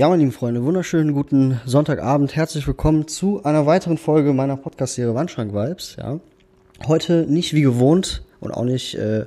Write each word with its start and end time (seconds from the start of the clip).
Ja, 0.00 0.08
meine 0.08 0.20
lieben 0.20 0.32
Freunde, 0.32 0.64
wunderschönen 0.64 1.12
guten 1.12 1.60
Sonntagabend. 1.66 2.34
Herzlich 2.34 2.66
willkommen 2.66 3.06
zu 3.06 3.44
einer 3.44 3.66
weiteren 3.66 3.98
Folge 3.98 4.32
meiner 4.32 4.56
Podcast-Serie 4.56 5.14
Wandschrank 5.14 5.52
Vibes. 5.52 5.96
Ja. 5.98 6.20
Heute 6.86 7.26
nicht 7.28 7.52
wie 7.52 7.60
gewohnt 7.60 8.22
und 8.40 8.50
auch 8.50 8.64
nicht 8.64 8.94
äh, 8.94 9.26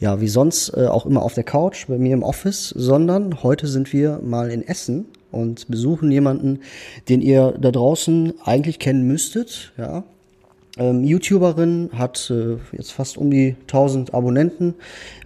ja 0.00 0.22
wie 0.22 0.28
sonst 0.28 0.70
äh, 0.70 0.86
auch 0.86 1.04
immer 1.04 1.20
auf 1.20 1.34
der 1.34 1.44
Couch 1.44 1.88
bei 1.88 1.98
mir 1.98 2.14
im 2.14 2.22
Office, 2.22 2.70
sondern 2.70 3.42
heute 3.42 3.66
sind 3.66 3.92
wir 3.92 4.20
mal 4.22 4.50
in 4.50 4.66
Essen 4.66 5.04
und 5.30 5.68
besuchen 5.68 6.10
jemanden, 6.10 6.60
den 7.10 7.20
ihr 7.20 7.52
da 7.60 7.70
draußen 7.70 8.32
eigentlich 8.46 8.78
kennen 8.78 9.06
müsstet. 9.06 9.74
Ja. 9.76 10.04
Ähm, 10.78 11.04
YouTuberin 11.04 11.90
hat 11.92 12.30
äh, 12.30 12.56
jetzt 12.72 12.92
fast 12.92 13.18
um 13.18 13.30
die 13.30 13.56
1000 13.66 14.14
Abonnenten, 14.14 14.72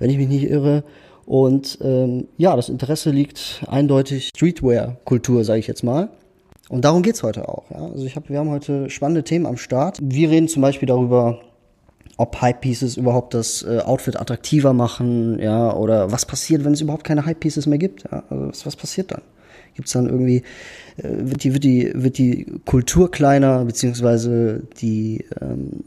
wenn 0.01 0.10
ich 0.10 0.16
mich 0.16 0.27
nicht 0.27 0.51
irre. 0.51 0.83
Und 1.28 1.77
ähm, 1.82 2.27
ja, 2.38 2.56
das 2.56 2.70
Interesse 2.70 3.10
liegt 3.10 3.62
eindeutig 3.69 4.28
Streetwear-Kultur, 4.28 5.45
sage 5.45 5.60
ich 5.60 5.66
jetzt 5.66 5.84
mal. 5.84 6.09
Und 6.70 6.86
darum 6.86 7.02
geht's 7.02 7.23
heute 7.23 7.50
auch. 7.50 7.70
Ja? 7.70 7.84
Also 7.84 8.06
ich 8.06 8.16
hab, 8.16 8.30
wir 8.30 8.38
haben 8.38 8.48
heute 8.48 8.88
spannende 8.88 9.23
Themen 9.24 9.45
am 9.45 9.59
Start. 9.59 9.98
Wir 10.00 10.30
reden 10.30 10.48
zum 10.48 10.62
Beispiel 10.62 10.86
darüber, 10.86 11.38
ob 12.16 12.41
Hype-Pieces 12.41 12.96
überhaupt 12.96 13.34
das 13.34 13.62
äh, 13.62 13.80
Outfit 13.80 14.19
attraktiver 14.19 14.72
machen, 14.72 15.38
ja, 15.38 15.77
oder 15.77 16.10
was 16.10 16.24
passiert, 16.24 16.64
wenn 16.64 16.72
es 16.72 16.80
überhaupt 16.80 17.05
keine 17.05 17.27
Hype-Pieces 17.27 17.66
mehr 17.66 17.78
gibt. 17.78 18.05
Ja? 18.10 18.22
Also 18.30 18.48
was, 18.48 18.64
was 18.64 18.77
passiert 18.77 19.12
dann? 19.12 19.20
Gibt's 19.74 19.92
dann 19.92 20.06
irgendwie, 20.06 20.45
äh, 20.97 21.08
wird, 21.10 21.45
die, 21.45 21.52
wird, 21.52 21.64
die, 21.64 21.92
wird 21.95 22.16
die 22.16 22.47
Kultur 22.64 23.10
kleiner, 23.10 23.66
beziehungsweise 23.66 24.62
die 24.81 25.27
ähm, 25.42 25.84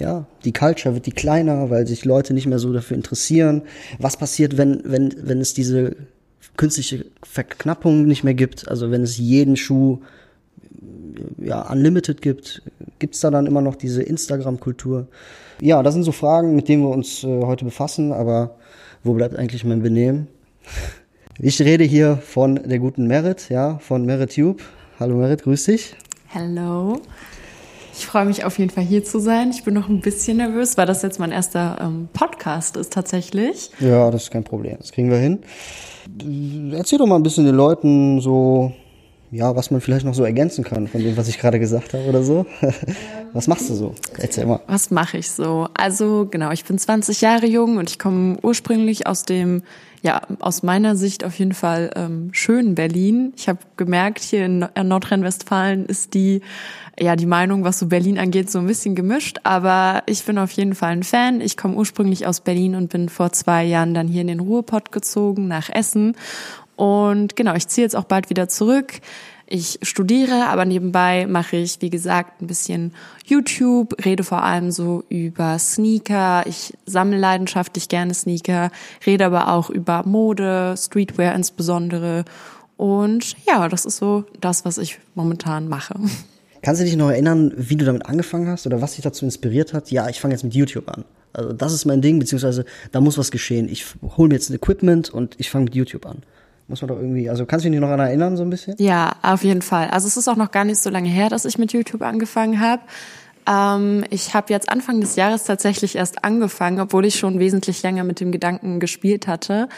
ja, 0.00 0.26
die 0.44 0.52
Culture 0.52 0.94
wird 0.94 1.06
die 1.06 1.12
kleiner, 1.12 1.70
weil 1.70 1.86
sich 1.86 2.04
Leute 2.04 2.34
nicht 2.34 2.46
mehr 2.46 2.58
so 2.58 2.72
dafür 2.72 2.96
interessieren. 2.96 3.62
Was 3.98 4.16
passiert, 4.16 4.56
wenn, 4.56 4.82
wenn, 4.84 5.14
wenn 5.22 5.40
es 5.40 5.54
diese 5.54 5.94
künstliche 6.56 7.06
Verknappung 7.22 8.06
nicht 8.06 8.24
mehr 8.24 8.34
gibt? 8.34 8.68
Also 8.68 8.90
wenn 8.90 9.02
es 9.02 9.18
jeden 9.18 9.56
Schuh 9.56 10.00
ja, 11.38 11.70
unlimited 11.70 12.22
gibt, 12.22 12.62
gibt 12.98 13.14
es 13.14 13.20
da 13.20 13.30
dann 13.30 13.46
immer 13.46 13.60
noch 13.60 13.76
diese 13.76 14.02
Instagram-Kultur? 14.02 15.06
Ja, 15.60 15.82
das 15.82 15.94
sind 15.94 16.04
so 16.04 16.12
Fragen, 16.12 16.56
mit 16.56 16.68
denen 16.68 16.82
wir 16.82 16.90
uns 16.90 17.22
äh, 17.22 17.42
heute 17.42 17.64
befassen, 17.64 18.12
aber 18.12 18.56
wo 19.04 19.14
bleibt 19.14 19.36
eigentlich 19.36 19.64
mein 19.64 19.82
Benehmen? 19.82 20.26
Ich 21.42 21.58
rede 21.62 21.84
hier 21.84 22.18
von 22.18 22.56
der 22.56 22.78
guten 22.78 23.06
Merit, 23.06 23.48
ja, 23.48 23.78
von 23.78 24.04
Merit 24.04 24.34
Tube. 24.34 24.60
Hallo 24.98 25.16
Merit, 25.16 25.42
grüß 25.44 25.64
dich. 25.64 25.96
Hallo. 26.34 27.00
Ich 28.00 28.06
freue 28.06 28.24
mich 28.24 28.46
auf 28.46 28.58
jeden 28.58 28.70
Fall 28.70 28.82
hier 28.82 29.04
zu 29.04 29.18
sein. 29.18 29.50
Ich 29.50 29.62
bin 29.62 29.74
noch 29.74 29.90
ein 29.90 30.00
bisschen 30.00 30.38
nervös, 30.38 30.78
weil 30.78 30.86
das 30.86 31.02
jetzt 31.02 31.20
mein 31.20 31.32
erster 31.32 31.76
ähm, 31.82 32.08
Podcast 32.14 32.78
ist 32.78 32.94
tatsächlich. 32.94 33.70
Ja, 33.78 34.10
das 34.10 34.22
ist 34.22 34.30
kein 34.30 34.42
Problem. 34.42 34.78
Das 34.78 34.90
kriegen 34.90 35.10
wir 35.10 35.18
hin. 35.18 35.40
Erzähl 36.72 36.98
doch 36.98 37.04
mal 37.04 37.16
ein 37.16 37.22
bisschen 37.22 37.44
den 37.44 37.54
Leuten 37.54 38.22
so, 38.22 38.72
ja, 39.30 39.54
was 39.54 39.70
man 39.70 39.82
vielleicht 39.82 40.06
noch 40.06 40.14
so 40.14 40.24
ergänzen 40.24 40.64
kann 40.64 40.88
von 40.88 41.02
dem, 41.02 41.14
was 41.18 41.28
ich 41.28 41.38
gerade 41.38 41.60
gesagt 41.60 41.92
habe 41.92 42.04
oder 42.04 42.22
so. 42.22 42.46
was 43.34 43.46
machst 43.48 43.68
du 43.68 43.74
so? 43.74 43.94
Erzähl 44.16 44.46
mal. 44.46 44.60
Was 44.66 44.90
mache 44.90 45.18
ich 45.18 45.30
so? 45.30 45.68
Also 45.74 46.26
genau, 46.30 46.52
ich 46.52 46.64
bin 46.64 46.78
20 46.78 47.20
Jahre 47.20 47.44
jung 47.44 47.76
und 47.76 47.90
ich 47.90 47.98
komme 47.98 48.38
ursprünglich 48.40 49.06
aus 49.06 49.24
dem 49.24 49.62
ja, 50.02 50.22
aus 50.38 50.62
meiner 50.62 50.96
Sicht 50.96 51.24
auf 51.24 51.38
jeden 51.38 51.52
Fall 51.52 51.90
ähm, 51.94 52.30
schön 52.32 52.74
Berlin. 52.74 53.32
Ich 53.36 53.48
habe 53.48 53.58
gemerkt, 53.76 54.20
hier 54.20 54.46
in 54.46 54.66
Nordrhein-Westfalen 54.82 55.86
ist 55.86 56.14
die 56.14 56.40
ja 56.98 57.16
die 57.16 57.26
Meinung, 57.26 57.64
was 57.64 57.78
so 57.78 57.86
Berlin 57.86 58.18
angeht, 58.18 58.50
so 58.50 58.58
ein 58.58 58.66
bisschen 58.66 58.94
gemischt. 58.94 59.38
Aber 59.42 60.02
ich 60.06 60.24
bin 60.24 60.38
auf 60.38 60.50
jeden 60.52 60.74
Fall 60.74 60.92
ein 60.92 61.02
Fan. 61.02 61.40
Ich 61.40 61.56
komme 61.56 61.74
ursprünglich 61.74 62.26
aus 62.26 62.40
Berlin 62.40 62.74
und 62.74 62.90
bin 62.90 63.08
vor 63.08 63.32
zwei 63.32 63.64
Jahren 63.64 63.94
dann 63.94 64.08
hier 64.08 64.22
in 64.22 64.28
den 64.28 64.40
Ruhrpott 64.40 64.92
gezogen 64.92 65.48
nach 65.48 65.68
Essen. 65.70 66.16
Und 66.76 67.36
genau, 67.36 67.54
ich 67.54 67.68
ziehe 67.68 67.84
jetzt 67.84 67.96
auch 67.96 68.04
bald 68.04 68.30
wieder 68.30 68.48
zurück. 68.48 69.00
Ich 69.52 69.80
studiere, 69.82 70.46
aber 70.46 70.64
nebenbei 70.64 71.26
mache 71.26 71.56
ich, 71.56 71.82
wie 71.82 71.90
gesagt, 71.90 72.40
ein 72.40 72.46
bisschen 72.46 72.94
YouTube, 73.26 73.96
rede 74.04 74.22
vor 74.22 74.44
allem 74.44 74.70
so 74.70 75.02
über 75.08 75.58
Sneaker. 75.58 76.44
Ich 76.46 76.72
sammle 76.86 77.18
leidenschaftlich 77.18 77.88
gerne 77.88 78.14
Sneaker, 78.14 78.70
rede 79.04 79.26
aber 79.26 79.52
auch 79.52 79.68
über 79.68 80.04
Mode, 80.06 80.76
Streetwear 80.78 81.34
insbesondere. 81.34 82.24
Und 82.76 83.34
ja, 83.44 83.68
das 83.68 83.86
ist 83.86 83.96
so 83.96 84.24
das, 84.40 84.64
was 84.64 84.78
ich 84.78 85.00
momentan 85.16 85.68
mache. 85.68 85.96
Kannst 86.62 86.80
du 86.80 86.84
dich 86.84 86.94
noch 86.94 87.10
erinnern, 87.10 87.52
wie 87.56 87.74
du 87.74 87.84
damit 87.84 88.06
angefangen 88.06 88.46
hast 88.46 88.68
oder 88.68 88.80
was 88.80 88.94
dich 88.94 89.02
dazu 89.02 89.24
inspiriert 89.24 89.72
hat? 89.72 89.90
Ja, 89.90 90.08
ich 90.08 90.20
fange 90.20 90.34
jetzt 90.34 90.44
mit 90.44 90.54
YouTube 90.54 90.88
an. 90.88 91.04
Also 91.32 91.52
das 91.52 91.72
ist 91.72 91.86
mein 91.86 92.02
Ding, 92.02 92.20
beziehungsweise 92.20 92.64
da 92.92 93.00
muss 93.00 93.18
was 93.18 93.32
geschehen. 93.32 93.68
Ich 93.68 93.84
hole 94.16 94.28
mir 94.28 94.34
jetzt 94.34 94.50
ein 94.50 94.54
Equipment 94.54 95.10
und 95.10 95.34
ich 95.38 95.50
fange 95.50 95.64
mit 95.64 95.74
YouTube 95.74 96.06
an. 96.06 96.22
Muss 96.70 96.82
man 96.82 96.88
doch 96.88 96.98
irgendwie, 96.98 97.28
also 97.28 97.46
kannst 97.46 97.66
du 97.66 97.70
dich 97.70 97.80
noch 97.80 97.88
daran 97.88 98.06
erinnern, 98.06 98.36
so 98.36 98.44
ein 98.44 98.50
bisschen? 98.50 98.76
Ja, 98.78 99.16
auf 99.22 99.42
jeden 99.42 99.60
Fall. 99.60 99.88
Also 99.88 100.06
es 100.06 100.16
ist 100.16 100.28
auch 100.28 100.36
noch 100.36 100.52
gar 100.52 100.64
nicht 100.64 100.78
so 100.78 100.88
lange 100.88 101.08
her, 101.08 101.28
dass 101.28 101.44
ich 101.44 101.58
mit 101.58 101.72
YouTube 101.72 102.00
angefangen 102.02 102.60
habe. 102.60 102.82
Ähm, 103.44 104.04
ich 104.10 104.34
habe 104.34 104.52
jetzt 104.52 104.70
Anfang 104.70 105.00
des 105.00 105.16
Jahres 105.16 105.42
tatsächlich 105.42 105.96
erst 105.96 106.24
angefangen, 106.24 106.78
obwohl 106.78 107.04
ich 107.04 107.16
schon 107.16 107.40
wesentlich 107.40 107.82
länger 107.82 108.04
mit 108.04 108.20
dem 108.20 108.30
Gedanken 108.30 108.78
gespielt 108.78 109.26
hatte. 109.26 109.68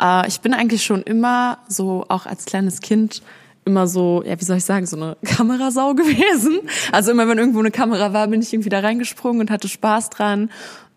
Äh, 0.00 0.26
ich 0.26 0.40
bin 0.40 0.54
eigentlich 0.54 0.84
schon 0.84 1.02
immer 1.02 1.58
so, 1.68 2.06
auch 2.08 2.24
als 2.24 2.46
kleines 2.46 2.80
Kind, 2.80 3.22
immer 3.66 3.86
so, 3.86 4.22
ja, 4.24 4.40
wie 4.40 4.44
soll 4.44 4.56
ich 4.56 4.64
sagen, 4.64 4.86
so 4.86 4.96
eine 4.96 5.18
Kamerasau 5.24 5.94
gewesen. 5.94 6.60
Also 6.92 7.10
immer 7.10 7.28
wenn 7.28 7.36
irgendwo 7.36 7.58
eine 7.58 7.70
Kamera 7.70 8.14
war, 8.14 8.26
bin 8.28 8.40
ich 8.40 8.54
irgendwie 8.54 8.70
da 8.70 8.80
reingesprungen 8.80 9.42
und 9.42 9.50
hatte 9.50 9.68
Spaß 9.68 10.08
dran. 10.08 10.48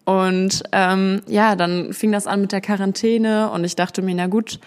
Und 0.05 0.63
ähm, 0.71 1.21
ja, 1.27 1.57
dann 1.57 1.91
fing 1.91 2.13
das 2.13 2.25
an 2.25 2.41
mit 2.41 2.53
der 2.53 2.61
Quarantäne 2.61 3.51
und 3.51 3.65
ich 3.65 3.75
dachte 3.75 4.01
mir, 4.01 4.15
na 4.15 4.27
gut, 4.27 4.59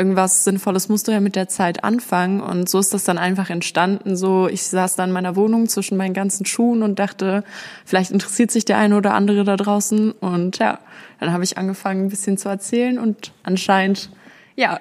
irgendwas 0.00 0.44
Sinnvolles 0.44 0.88
musst 0.88 1.08
du 1.08 1.12
ja 1.12 1.20
mit 1.20 1.36
der 1.36 1.46
Zeit 1.46 1.84
anfangen. 1.84 2.40
Und 2.40 2.70
so 2.70 2.78
ist 2.78 2.94
das 2.94 3.04
dann 3.04 3.18
einfach 3.18 3.50
entstanden. 3.50 4.16
So, 4.16 4.48
ich 4.48 4.62
saß 4.62 4.96
dann 4.96 5.10
in 5.10 5.12
meiner 5.12 5.36
Wohnung 5.36 5.68
zwischen 5.68 5.98
meinen 5.98 6.14
ganzen 6.14 6.46
Schuhen 6.46 6.82
und 6.82 6.98
dachte, 6.98 7.44
vielleicht 7.84 8.10
interessiert 8.10 8.50
sich 8.50 8.64
der 8.64 8.78
eine 8.78 8.96
oder 8.96 9.12
andere 9.12 9.44
da 9.44 9.58
draußen. 9.58 10.12
Und 10.12 10.56
ja, 10.56 10.78
dann 11.20 11.34
habe 11.34 11.44
ich 11.44 11.58
angefangen, 11.58 12.06
ein 12.06 12.08
bisschen 12.08 12.38
zu 12.38 12.48
erzählen 12.48 12.98
und 12.98 13.32
anscheinend 13.42 14.10
ja, 14.56 14.78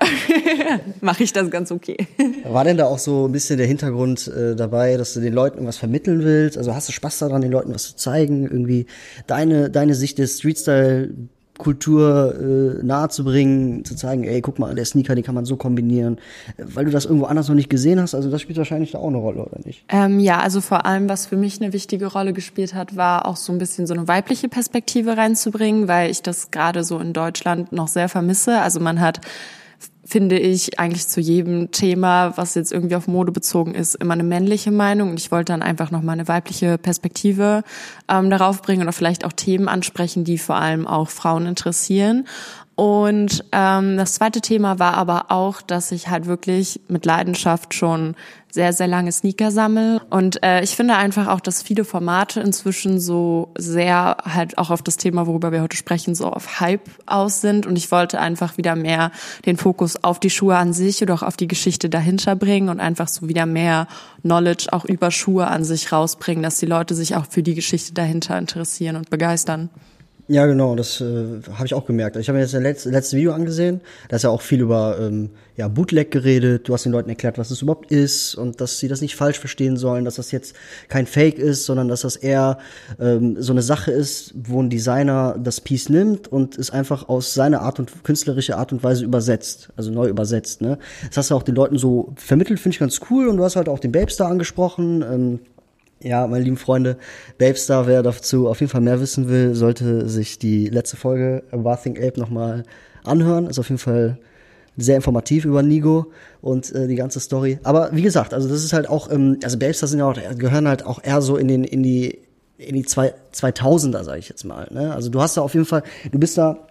mache 1.02 1.24
ich 1.24 1.34
das 1.34 1.50
ganz 1.52 1.72
okay. 1.72 2.08
War 2.46 2.64
denn 2.64 2.78
da 2.78 2.86
auch 2.86 2.98
so 2.98 3.28
ein 3.28 3.32
bisschen 3.32 3.58
der 3.58 3.68
Hintergrund 3.68 4.28
äh, 4.28 4.56
dabei, 4.56 4.98
dass 4.98 5.14
du 5.14 5.20
den 5.20 5.34
Leuten 5.34 5.58
irgendwas 5.58 5.78
vermitteln 5.78 6.24
willst? 6.24 6.58
Also 6.58 6.74
hast 6.74 6.88
du 6.88 6.94
Spaß 6.94 7.20
daran, 7.20 7.42
den 7.42 7.52
Leuten 7.52 7.74
was 7.74 7.84
zu 7.84 7.96
zeigen, 7.96 8.44
irgendwie 8.44 8.88
deine, 9.28 9.70
deine 9.70 9.96
Sicht 9.96 10.18
des 10.18 10.40
Streetstyle 10.40 11.14
Kultur 11.60 12.34
äh, 12.36 12.84
nahezubringen, 12.84 13.86
zu 13.86 13.96
zeigen, 13.96 14.24
ey, 14.24 14.42
guck 14.42 14.58
mal, 14.58 14.74
der 14.74 14.86
Sneaker, 14.86 15.14
den 15.14 15.24
kann 15.24 15.36
man 15.36 15.46
so 15.46 15.58
kombinieren, 15.58 16.18
weil 16.58 16.86
du 16.86 16.92
das 16.92 17.06
irgendwo 17.06 17.26
anders 17.26 17.48
noch 17.48 17.56
nicht 17.56 17.70
gesehen 17.70 18.02
hast. 18.02 18.16
Also 18.16 18.32
das 18.32 18.42
spielt 18.42 18.58
wahrscheinlich 18.58 18.92
da 18.92 18.98
auch 18.98 19.10
eine 19.10 19.18
Rolle, 19.18 19.44
oder 19.44 19.60
nicht? 19.64 19.84
Ähm, 19.90 20.20
ja, 20.20 20.40
also 20.40 20.62
vor 20.62 20.88
allem, 20.88 21.08
was 21.08 21.28
für 21.28 21.38
mich 21.38 21.62
eine 21.62 21.74
wichtige 21.74 22.08
Rolle 22.08 22.34
gespielt 22.34 22.74
hat, 22.74 22.96
war 22.96 23.28
auch 23.28 23.36
so 23.36 23.52
ein 23.54 23.60
bisschen 23.60 23.86
so 23.86 23.94
eine 23.94 24.08
weibliche 24.08 24.50
Perspektive 24.50 25.18
reinzubringen, 25.18 25.88
weil 25.88 26.10
ich 26.10 26.24
das 26.24 26.50
gerade 26.50 26.84
so 26.84 26.98
in 26.98 27.14
Deutschland 27.14 27.72
noch 27.72 27.88
sehr 27.88 28.10
vermisse. 28.10 28.60
Also 28.62 28.80
man 28.80 29.00
hat 29.00 29.22
finde 30.10 30.40
ich 30.40 30.80
eigentlich 30.80 31.08
zu 31.08 31.22
jedem 31.22 31.70
Thema, 31.70 32.36
was 32.36 32.56
jetzt 32.56 32.72
irgendwie 32.72 32.96
auf 32.96 33.08
Mode 33.08 33.32
bezogen 33.32 33.76
ist, 33.76 33.94
immer 33.94 34.14
eine 34.14 34.24
männliche 34.24 34.72
Meinung. 34.72 35.12
Und 35.12 35.20
ich 35.20 35.32
wollte 35.32 35.54
dann 35.54 35.62
einfach 35.62 35.92
nochmal 35.92 36.14
eine 36.14 36.28
weibliche 36.28 36.80
Perspektive 36.80 37.64
ähm, 38.08 38.32
darauf 38.32 38.64
bringen 38.64 38.82
oder 38.82 38.92
vielleicht 38.92 39.24
auch 39.24 39.34
Themen 39.34 39.68
ansprechen, 39.68 40.24
die 40.24 40.40
vor 40.40 40.56
allem 40.56 40.88
auch 40.88 41.10
Frauen 41.10 41.46
interessieren. 41.46 42.28
Und 42.80 43.44
ähm, 43.52 43.98
das 43.98 44.14
zweite 44.14 44.40
Thema 44.40 44.80
war 44.80 44.94
aber 44.94 45.32
auch, 45.32 45.62
dass 45.62 45.92
ich 45.92 46.08
halt 46.08 46.28
wirklich 46.28 46.80
mit 46.88 47.06
Leidenschaft 47.06 47.74
schon 47.74 48.16
sehr, 48.50 48.72
sehr 48.72 48.88
lange 48.88 49.12
Sneaker 49.12 49.52
sammle. 49.52 50.02
Und 50.10 50.42
äh, 50.44 50.64
ich 50.64 50.78
finde 50.78 50.96
einfach 50.96 51.28
auch, 51.28 51.42
dass 51.42 51.62
viele 51.62 51.84
Formate 51.84 52.40
inzwischen 52.40 53.02
so 53.02 53.52
sehr 53.58 54.16
halt 54.24 54.58
auch 54.58 54.70
auf 54.70 54.82
das 54.82 54.96
Thema, 54.96 55.28
worüber 55.28 55.52
wir 55.52 55.62
heute 55.62 55.76
sprechen, 55.76 56.16
so 56.16 56.28
auf 56.28 56.62
Hype 56.62 56.90
aus 57.06 57.42
sind. 57.42 57.66
Und 57.66 57.76
ich 57.76 57.92
wollte 57.92 58.22
einfach 58.22 58.56
wieder 58.56 58.78
mehr 58.78 59.12
den 59.46 59.58
Fokus 59.58 60.02
auf 60.02 60.22
die 60.22 60.30
Schuhe 60.30 60.56
an 60.56 60.72
sich 60.72 61.02
oder 61.02 61.16
auch 61.16 61.24
auf 61.24 61.36
die 61.36 61.50
Geschichte 61.50 61.90
dahinter 61.90 62.38
bringen 62.38 62.70
und 62.70 62.80
einfach 62.80 63.10
so 63.10 63.28
wieder 63.28 63.46
mehr 63.46 63.90
Knowledge 64.22 64.68
auch 64.72 64.86
über 64.86 65.12
Schuhe 65.12 65.48
an 65.48 65.66
sich 65.66 65.92
rausbringen, 65.92 66.44
dass 66.44 66.60
die 66.60 66.66
Leute 66.66 66.96
sich 66.96 67.18
auch 67.18 67.26
für 67.30 67.44
die 67.44 67.56
Geschichte 67.56 67.94
dahinter 67.94 68.38
interessieren 68.38 68.96
und 68.96 69.10
begeistern. 69.10 69.70
Ja, 70.32 70.46
genau, 70.46 70.76
das 70.76 71.02
äh, 71.02 71.42
habe 71.54 71.66
ich 71.66 71.74
auch 71.74 71.88
gemerkt. 71.88 72.16
Ich 72.16 72.30
habe 72.30 72.38
mir 72.38 72.44
jetzt 72.44 72.54
das 72.54 72.62
letzte, 72.62 72.92
letzte 72.92 73.18
Video 73.18 73.34
angesehen, 73.34 73.82
da 74.10 74.16
ist 74.16 74.22
ja 74.22 74.30
auch 74.30 74.44
viel 74.44 74.62
über 74.62 75.00
ähm, 75.02 75.32
ja, 75.56 75.68
Bootleg 75.68 76.12
geredet. 76.12 76.70
Du 76.70 76.74
hast 76.76 76.86
den 76.86 76.92
Leuten 76.92 77.10
erklärt, 77.10 77.40
was 77.40 77.50
es 77.50 77.64
überhaupt 77.64 77.92
ist 77.92 78.36
und 78.36 78.62
dass 78.62 78.78
sie 78.78 78.88
das 78.88 79.02
nicht 79.02 79.16
falsch 79.16 79.40
verstehen 79.40 79.76
sollen, 79.76 80.06
dass 80.06 80.18
das 80.18 80.32
jetzt 80.32 80.56
kein 80.88 81.08
Fake 81.08 81.40
ist, 81.40 81.66
sondern 81.66 81.88
dass 81.88 82.02
das 82.02 82.16
eher 82.16 82.60
ähm, 83.00 83.42
so 83.42 83.54
eine 83.54 83.64
Sache 83.64 83.90
ist, 83.90 84.36
wo 84.36 84.62
ein 84.62 84.70
Designer 84.70 85.36
das 85.44 85.62
Piece 85.62 85.90
nimmt 85.90 86.28
und 86.28 86.60
es 86.60 86.70
einfach 86.70 87.10
aus 87.10 87.34
seiner 87.34 87.62
Art 87.62 87.80
und 87.80 88.04
künstlerische 88.04 88.56
Art 88.56 88.72
und 88.72 88.84
Weise 88.84 89.06
übersetzt, 89.06 89.70
also 89.78 89.90
neu 89.90 90.10
übersetzt. 90.10 90.62
Ne? 90.62 90.78
Das 91.08 91.18
hast 91.18 91.32
du 91.32 91.36
auch 91.38 91.44
den 91.44 91.56
Leuten 91.56 91.80
so 91.80 92.14
vermittelt, 92.18 92.60
finde 92.60 92.76
ich 92.76 92.80
ganz 92.80 93.00
cool. 93.10 93.30
Und 93.30 93.38
du 93.38 93.44
hast 93.44 93.56
halt 93.56 93.68
auch 93.68 93.80
den 93.80 93.92
Babestar 93.92 94.30
angesprochen. 94.30 95.02
Ähm, 95.02 95.40
ja, 96.02 96.26
meine 96.28 96.44
lieben 96.44 96.58
Freunde, 96.58 96.98
Babestar, 97.38 97.88
wer 97.88 98.04
dazu 98.04 98.48
auf 98.48 98.60
jeden 98.62 98.72
Fall 98.72 98.82
mehr 98.82 99.02
wissen 99.02 99.30
will, 99.30 99.56
sollte 99.56 100.08
sich 100.08 100.40
die 100.40 100.68
letzte 100.68 100.98
Folge 100.98 101.44
Bathing 101.52 101.98
Ape 101.98 102.20
nochmal 102.20 102.64
anhören. 103.04 103.48
Ist 103.48 103.60
auf 103.60 103.70
jeden 103.70 103.80
Fall 103.80 104.18
sehr 104.78 104.96
informativ 104.96 105.46
über 105.46 105.62
Nigo 105.62 106.12
und 106.42 106.74
äh, 106.74 106.88
die 106.88 106.96
ganze 106.96 107.20
Story. 107.20 107.60
Aber 107.64 107.90
wie 107.92 108.02
gesagt, 108.02 108.34
also 108.34 108.48
das 108.48 108.64
ist 108.64 108.72
halt 108.72 108.88
auch, 108.88 109.12
ähm, 109.12 109.40
also 109.44 109.58
Babester 109.58 109.88
sind 109.88 110.00
ja 110.00 110.06
auch, 110.06 110.18
gehören 110.38 110.68
halt 110.68 110.86
auch 110.86 111.04
eher 111.04 111.22
so 111.22 111.36
in 111.36 111.48
den, 111.48 111.64
in 111.64 111.84
die, 111.84 112.20
in 112.58 112.76
die 112.76 112.84
zwei, 112.84 113.14
2000er, 113.34 114.04
sage 114.04 114.20
ich 114.20 114.30
jetzt 114.30 114.46
mal. 114.46 114.68
Ne? 114.72 114.94
Also 114.94 115.10
du 115.10 115.22
hast 115.22 115.36
da 115.38 115.42
auf 115.42 115.54
jeden 115.54 115.66
Fall, 115.66 115.84
du 116.12 116.20
bist 116.20 116.38
da 116.38 116.68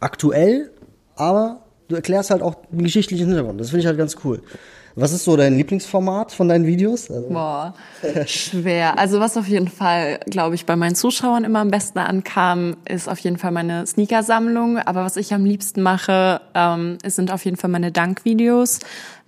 aktuell, 0.00 0.70
aber 1.14 1.62
du 1.88 1.96
erklärst 1.96 2.30
halt 2.30 2.42
auch 2.42 2.56
den 2.70 2.84
geschichtlichen 2.84 3.26
Hintergrund. 3.26 3.60
Das 3.60 3.70
finde 3.70 3.80
ich 3.80 3.86
halt 3.86 3.98
ganz 3.98 4.16
cool. 4.24 4.42
Was 4.94 5.12
ist 5.12 5.24
so 5.24 5.36
dein 5.36 5.56
Lieblingsformat 5.56 6.32
von 6.32 6.48
deinen 6.48 6.66
Videos? 6.66 7.10
Also 7.10 7.28
Boah, 7.28 7.74
schwer. 8.26 8.98
Also 8.98 9.20
was 9.20 9.36
auf 9.36 9.48
jeden 9.48 9.68
Fall, 9.68 10.20
glaube 10.26 10.54
ich, 10.54 10.66
bei 10.66 10.76
meinen 10.76 10.94
Zuschauern 10.94 11.44
immer 11.44 11.60
am 11.60 11.70
besten 11.70 11.98
ankam, 11.98 12.76
ist 12.86 13.08
auf 13.08 13.18
jeden 13.20 13.38
Fall 13.38 13.52
meine 13.52 13.86
Sneakersammlung. 13.86 14.78
Aber 14.78 15.04
was 15.04 15.16
ich 15.16 15.32
am 15.32 15.44
liebsten 15.44 15.82
mache, 15.82 16.40
ähm, 16.54 16.98
sind 17.06 17.32
auf 17.32 17.44
jeden 17.44 17.56
Fall 17.56 17.70
meine 17.70 17.90
Dankvideos, 17.92 18.80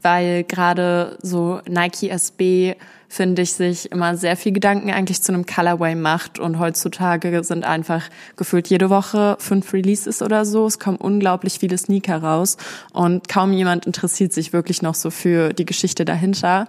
weil 0.03 0.45
gerade 0.45 1.17
so 1.23 1.61
Nike 1.67 2.11
SB 2.11 2.77
finde 3.15 3.43
ich, 3.43 3.53
sich 3.53 3.91
immer 3.93 4.17
sehr 4.17 4.37
viel 4.37 4.53
Gedanken 4.53 4.91
eigentlich 4.91 5.23
zu 5.23 5.33
einem 5.33 5.47
Colorway 5.47 5.95
macht. 5.95 6.39
Und 6.39 6.59
heutzutage 6.59 7.45
sind 7.45 7.65
einfach 7.65 8.03
gefühlt 8.37 8.69
jede 8.69 8.91
Woche 8.91 9.37
fünf 9.39 9.73
Releases 9.73 10.21
oder 10.21 10.45
so. 10.45 10.67
Es 10.67 10.79
kommen 10.79 10.97
unglaublich 10.97 11.59
viele 11.61 11.79
Sneaker 11.79 12.19
raus 12.19 12.57
und 12.93 13.29
kaum 13.29 13.53
jemand 13.53 13.87
interessiert 13.87 14.33
sich 14.33 14.53
wirklich 14.53 14.83
noch 14.83 14.95
so 14.95 15.11
für 15.11 15.53
die 15.53 15.65
Geschichte 15.65 16.05
dahinter. 16.05 16.67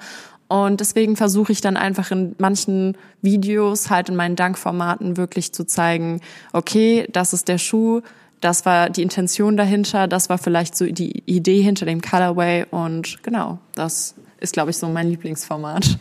Und 0.47 0.79
deswegen 0.79 1.15
versuche 1.15 1.51
ich 1.51 1.61
dann 1.61 1.75
einfach 1.75 2.11
in 2.11 2.35
manchen 2.37 2.95
Videos 3.23 3.89
halt 3.89 4.09
in 4.09 4.15
meinen 4.15 4.35
Dankformaten 4.35 5.17
wirklich 5.17 5.51
zu 5.51 5.65
zeigen, 5.65 6.21
okay, 6.53 7.07
das 7.11 7.33
ist 7.33 7.47
der 7.47 7.57
Schuh, 7.57 8.01
das 8.41 8.63
war 8.67 8.91
die 8.91 9.01
Intention 9.01 9.57
dahinter, 9.57 10.07
das 10.07 10.29
war 10.29 10.37
vielleicht 10.37 10.75
so 10.75 10.85
die 10.85 11.23
Idee 11.25 11.63
hinter 11.63 11.87
dem 11.87 12.01
Colorway 12.01 12.65
und 12.69 13.23
genau, 13.23 13.57
das 13.73 14.13
ist, 14.39 14.53
glaube 14.53 14.69
ich, 14.69 14.77
so 14.77 14.87
mein 14.87 15.09
Lieblingsformat. 15.09 15.97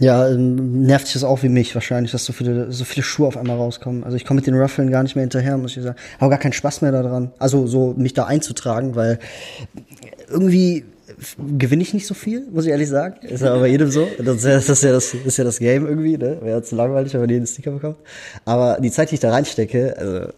Ja, 0.00 0.28
ähm, 0.28 0.82
nervt 0.82 1.06
dich 1.06 1.12
das 1.12 1.24
auch 1.24 1.42
wie 1.42 1.48
mich 1.48 1.74
wahrscheinlich, 1.74 2.10
dass 2.10 2.24
so 2.24 2.32
viele, 2.32 2.72
so 2.72 2.84
viele 2.84 3.04
Schuhe 3.04 3.28
auf 3.28 3.36
einmal 3.36 3.56
rauskommen. 3.56 4.02
Also 4.02 4.16
ich 4.16 4.24
komme 4.24 4.38
mit 4.38 4.46
den 4.46 4.58
Ruffeln 4.58 4.90
gar 4.90 5.02
nicht 5.02 5.14
mehr 5.14 5.22
hinterher, 5.22 5.58
muss 5.58 5.76
ich 5.76 5.82
sagen. 5.82 5.98
Habe 6.18 6.30
gar 6.30 6.38
keinen 6.38 6.54
Spaß 6.54 6.80
mehr 6.80 6.90
daran. 6.90 7.32
Also 7.38 7.66
so 7.66 7.94
mich 7.96 8.14
da 8.14 8.24
einzutragen, 8.24 8.96
weil 8.96 9.18
irgendwie 10.28 10.84
gewinne 11.58 11.82
ich 11.82 11.92
nicht 11.92 12.06
so 12.06 12.14
viel, 12.14 12.46
muss 12.50 12.64
ich 12.64 12.70
ehrlich 12.70 12.88
sagen. 12.88 13.16
Ist 13.26 13.42
ja 13.42 13.56
bei 13.58 13.66
jedem 13.68 13.90
so. 13.90 14.08
Das 14.18 14.36
ist 14.36 14.44
ja 14.44 14.54
das, 14.54 14.68
ist 14.68 14.82
ja 14.82 14.92
das, 14.92 15.14
ist 15.14 15.36
ja 15.36 15.44
das 15.44 15.58
Game 15.58 15.86
irgendwie, 15.86 16.16
ne? 16.16 16.38
Wäre 16.40 16.62
zu 16.62 16.76
langweilig, 16.76 17.12
wenn 17.12 17.20
man 17.20 17.28
jeden 17.28 17.46
Sticker 17.46 17.72
bekommt. 17.72 17.98
Aber 18.46 18.78
die 18.80 18.90
Zeit, 18.90 19.10
die 19.10 19.16
ich 19.16 19.20
da 19.20 19.30
reinstecke, 19.30 19.96
also 19.98 20.32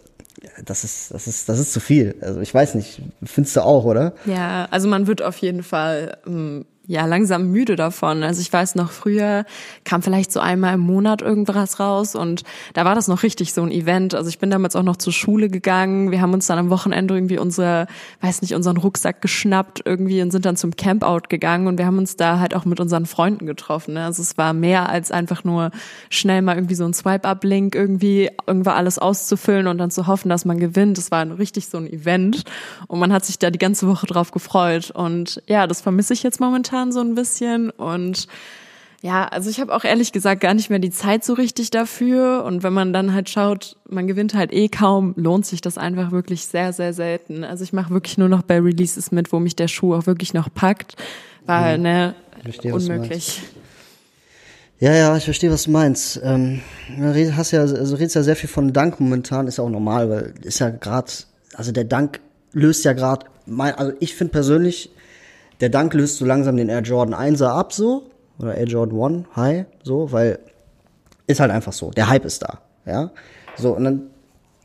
das 0.65 0.83
ist, 0.85 1.15
das 1.15 1.27
ist, 1.27 1.49
das 1.49 1.59
ist 1.59 1.73
zu 1.73 1.81
viel. 1.81 2.17
Also 2.21 2.41
ich 2.41 2.53
weiß 2.53 2.75
nicht, 2.75 3.01
findest 3.23 3.57
du 3.57 3.61
auch, 3.61 3.85
oder? 3.85 4.15
Ja, 4.27 4.67
also 4.71 4.89
man 4.89 5.07
wird 5.07 5.23
auf 5.23 5.37
jeden 5.39 5.63
Fall 5.63 6.17
ähm, 6.27 6.65
ja 6.87 7.07
langsam 7.07 7.51
müde 7.51 7.77
davon. 7.77 8.23
Also 8.23 8.41
ich 8.41 8.53
weiß 8.53 8.75
noch 8.75 8.91
früher 8.91 9.45
kam 9.85 10.03
vielleicht 10.03 10.33
so 10.33 10.41
einmal 10.41 10.75
im 10.75 10.81
Monat 10.81 11.23
irgendwas 11.23 11.79
raus 11.79 12.17
und 12.17 12.43
da 12.75 12.85
war 12.85 12.95
das 12.95 13.07
noch 13.07 13.23
richtig 13.23 13.55
so 13.55 13.63
ein 13.63 13.71
Event. 13.71 14.15
Also 14.15 14.29
ich 14.29 14.39
bin 14.39 14.51
damals 14.51 14.75
auch 14.75 14.83
noch 14.83 14.97
zur 14.97 15.13
Schule 15.13 15.49
gegangen. 15.49 16.11
Wir 16.11 16.21
haben 16.21 16.35
uns 16.35 16.47
dann 16.47 16.59
am 16.59 16.71
Wochenende 16.71 17.15
irgendwie 17.15 17.39
unser, 17.39 17.87
weiß 18.21 18.43
nicht, 18.43 18.55
unseren 18.55 18.77
Rucksack 18.79 19.23
geschnappt 19.23 19.83
irgendwie 19.85 20.23
und 20.23 20.33
sind 20.33 20.45
dann 20.45 20.57
zum 20.57 20.75
Campout 20.75 21.29
gegangen 21.29 21.69
und 21.69 21.79
wir 21.79 21.87
haben 21.87 21.99
uns 21.99 22.17
da 22.17 22.41
halt 22.41 22.55
auch 22.55 22.65
mit 22.65 22.81
unseren 22.81 23.07
Freunden 23.07 23.47
getroffen. 23.47 23.95
Ne? 23.95 24.05
Also 24.05 24.23
es 24.23 24.37
war 24.37 24.53
mehr 24.53 24.89
als 24.89 25.13
einfach 25.13 25.45
nur 25.45 25.71
schnell 26.11 26.43
mal 26.43 26.57
irgendwie 26.57 26.75
so 26.75 26.85
ein 26.85 26.95
Swipe-Up-Link 26.95 27.77
irgendwie 27.77 28.31
irgendwo 28.47 28.71
alles 28.71 28.99
auszufüllen 28.99 29.69
und 29.69 29.79
dann 29.79 29.93
zu 29.93 30.09
hoffen, 30.09 30.29
dass 30.29 30.45
man 30.45 30.59
gewinnt. 30.59 30.99
Das 30.99 31.13
war 31.13 31.25
richtig 31.39 31.69
so 31.69 31.79
ein 31.79 31.87
Event 31.87 32.43
und 32.89 32.99
man 32.99 33.13
hat 33.13 33.25
sich 33.25 33.39
da 33.39 33.51
die 33.51 33.59
ganze 33.59 33.87
Woche 33.87 34.07
drauf 34.07 34.33
gefreut 34.33 34.91
und 34.91 35.41
ja, 35.47 35.69
das 35.69 35.81
vermisse 35.81 36.13
ich 36.13 36.25
jetzt 36.25 36.41
momentan 36.41 36.72
momentan 36.73 36.93
so 36.93 37.01
ein 37.01 37.15
bisschen 37.15 37.71
und 37.71 38.27
ja, 39.03 39.27
also 39.27 39.51
ich 39.51 39.61
habe 39.61 39.75
auch 39.75 39.83
ehrlich 39.83 40.13
gesagt 40.13 40.41
gar 40.41 40.55
nicht 40.55 40.71
mehr 40.71 40.79
die 40.79 40.93
Zeit 40.93 41.25
so 41.25 41.33
richtig 41.33 41.71
dafür. 41.71 42.45
Und 42.45 42.63
wenn 42.63 42.73
man 42.73 42.93
dann 42.93 43.13
halt 43.13 43.29
schaut, 43.29 43.77
man 43.89 44.07
gewinnt 44.07 44.33
halt 44.33 44.53
eh 44.53 44.69
kaum, 44.69 45.13
lohnt 45.17 45.45
sich 45.45 45.61
das 45.61 45.77
einfach 45.77 46.13
wirklich 46.13 46.47
sehr, 46.47 46.73
sehr 46.73 46.93
selten. 46.93 47.43
Also 47.43 47.65
ich 47.65 47.73
mache 47.73 47.91
wirklich 47.93 48.17
nur 48.17 48.29
noch 48.29 48.43
bei 48.43 48.61
Releases 48.61 49.11
mit, 49.11 49.33
wo 49.33 49.41
mich 49.41 49.57
der 49.57 49.67
Schuh 49.67 49.95
auch 49.95 50.07
wirklich 50.07 50.35
noch 50.35 50.55
packt, 50.55 50.95
weil, 51.47 51.79
mhm. 51.79 51.83
ne, 51.83 52.15
verstehe, 52.45 52.73
unmöglich. 52.73 53.43
Ja, 54.79 54.95
ja, 54.95 55.17
ich 55.17 55.25
verstehe, 55.25 55.51
was 55.51 55.65
du 55.65 55.73
meinst. 55.73 56.21
Ähm, 56.23 56.61
du 56.97 57.37
hast 57.37 57.51
ja, 57.51 57.63
also 57.63 57.97
redest 57.97 58.15
ja 58.15 58.23
sehr 58.23 58.37
viel 58.37 58.49
von 58.49 58.73
Dank 58.73 59.01
momentan, 59.01 59.49
ist 59.49 59.59
ja 59.59 59.65
auch 59.65 59.69
normal, 59.69 60.11
weil 60.11 60.35
ist 60.43 60.61
ja 60.61 60.71
gerade, 60.71 61.11
also 61.55 61.73
der 61.73 61.85
Dank 61.85 62.21
löst 62.53 62.85
ja 62.85 62.93
gerade, 62.93 63.27
also 63.49 63.93
ich 63.99 64.15
finde 64.15 64.31
persönlich, 64.31 64.93
der 65.63 65.71
Dank 65.71 65.95
löst 65.95 66.17
so 66.17 66.27
langsam 66.27 66.57
den 66.57 66.69
Air 66.69 66.83
Jordan 66.83 67.15
1er 67.15 67.47
ab, 67.47 67.73
so. 67.73 68.11
Oder 68.39 68.57
Air 68.57 68.67
Jordan 68.67 68.99
1 68.99 69.37
High, 69.37 69.67
so, 69.85 70.11
weil 70.11 70.41
ist 71.29 71.39
halt 71.39 71.53
einfach 71.53 71.73
so. 71.73 71.91
Der 71.91 72.09
Hype 72.09 72.25
ist 72.25 72.43
da, 72.43 72.59
ja. 72.85 73.13
So, 73.57 73.77
und 73.77 73.85
dann 73.85 74.11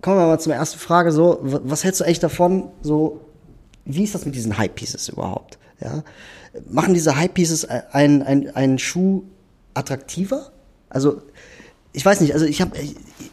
kommen 0.01 0.17
wir 0.17 0.25
mal 0.25 0.39
zur 0.39 0.55
ersten 0.55 0.79
Frage, 0.79 1.11
so, 1.11 1.37
was 1.41 1.83
hältst 1.83 2.01
du 2.01 2.05
echt 2.05 2.23
davon, 2.23 2.71
so, 2.81 3.21
wie 3.85 4.03
ist 4.03 4.15
das 4.15 4.25
mit 4.25 4.33
diesen 4.33 4.57
Hype-Pieces 4.57 5.09
überhaupt, 5.09 5.59
ja? 5.79 6.03
Machen 6.67 6.95
diese 6.95 7.15
Hype-Pieces 7.15 7.65
einen, 7.65 8.23
einen 8.23 8.79
Schuh 8.79 9.23
attraktiver? 9.75 10.51
Also, 10.89 11.21
ich 11.93 12.05
weiß 12.05 12.21
nicht, 12.21 12.33
also 12.33 12.45
ich 12.45 12.61
habe 12.61 12.77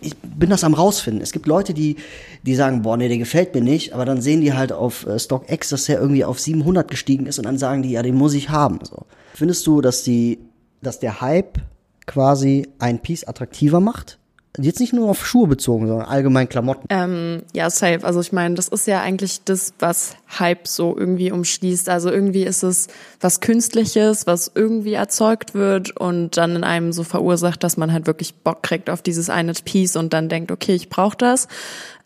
ich, 0.00 0.16
bin 0.16 0.50
das 0.50 0.64
am 0.64 0.74
rausfinden. 0.74 1.22
Es 1.22 1.32
gibt 1.32 1.46
Leute, 1.46 1.74
die 1.74 1.96
die 2.42 2.54
sagen, 2.54 2.82
boah, 2.82 2.96
nee, 2.96 3.08
der 3.08 3.18
gefällt 3.18 3.54
mir 3.54 3.60
nicht, 3.60 3.92
aber 3.92 4.04
dann 4.04 4.20
sehen 4.20 4.40
die 4.40 4.52
halt 4.52 4.72
auf 4.72 5.06
äh, 5.06 5.18
StockX, 5.18 5.70
dass 5.70 5.84
der 5.84 6.00
irgendwie 6.00 6.24
auf 6.24 6.40
700 6.40 6.90
gestiegen 6.90 7.26
ist 7.26 7.38
und 7.38 7.44
dann 7.44 7.58
sagen 7.58 7.82
die, 7.82 7.90
ja, 7.90 8.02
den 8.02 8.14
muss 8.14 8.34
ich 8.34 8.50
haben, 8.50 8.78
so. 8.82 9.06
Findest 9.34 9.66
du, 9.66 9.80
dass 9.80 10.02
die 10.02 10.38
dass 10.82 11.00
der 11.00 11.20
Hype 11.20 11.58
quasi 12.06 12.68
ein 12.78 13.00
Piece 13.00 13.24
attraktiver 13.24 13.80
macht? 13.80 14.18
Jetzt 14.56 14.78
nicht 14.78 14.92
nur 14.92 15.10
auf 15.10 15.26
Schuhe 15.26 15.48
bezogen, 15.48 15.88
sondern 15.88 16.06
allgemein 16.06 16.48
Klamotten. 16.48 16.86
Ähm, 16.88 17.42
ja, 17.52 17.70
safe. 17.70 18.04
Also 18.04 18.20
ich 18.20 18.32
meine, 18.32 18.54
das 18.54 18.68
ist 18.68 18.86
ja 18.86 19.00
eigentlich 19.00 19.42
das, 19.44 19.74
was 19.80 20.16
Hype 20.38 20.68
so 20.68 20.96
irgendwie 20.96 21.32
umschließt. 21.32 21.88
Also 21.88 22.08
irgendwie 22.08 22.44
ist 22.44 22.62
es 22.62 22.86
was 23.20 23.40
Künstliches, 23.40 24.28
was 24.28 24.52
irgendwie 24.54 24.92
erzeugt 24.92 25.54
wird 25.54 25.96
und 25.96 26.37
dann 26.37 26.54
in 26.54 26.62
einem 26.62 26.92
so 26.92 27.02
verursacht, 27.02 27.64
dass 27.64 27.76
man 27.76 27.92
halt 27.92 28.06
wirklich 28.06 28.34
Bock 28.37 28.62
kriegt 28.62 28.90
auf 28.90 29.02
dieses 29.02 29.28
eine 29.28 29.54
Piece 29.54 29.96
und 29.96 30.12
dann 30.12 30.28
denkt, 30.28 30.52
okay, 30.52 30.75
ich 30.75 30.88
brauche 30.88 31.16
das. 31.16 31.49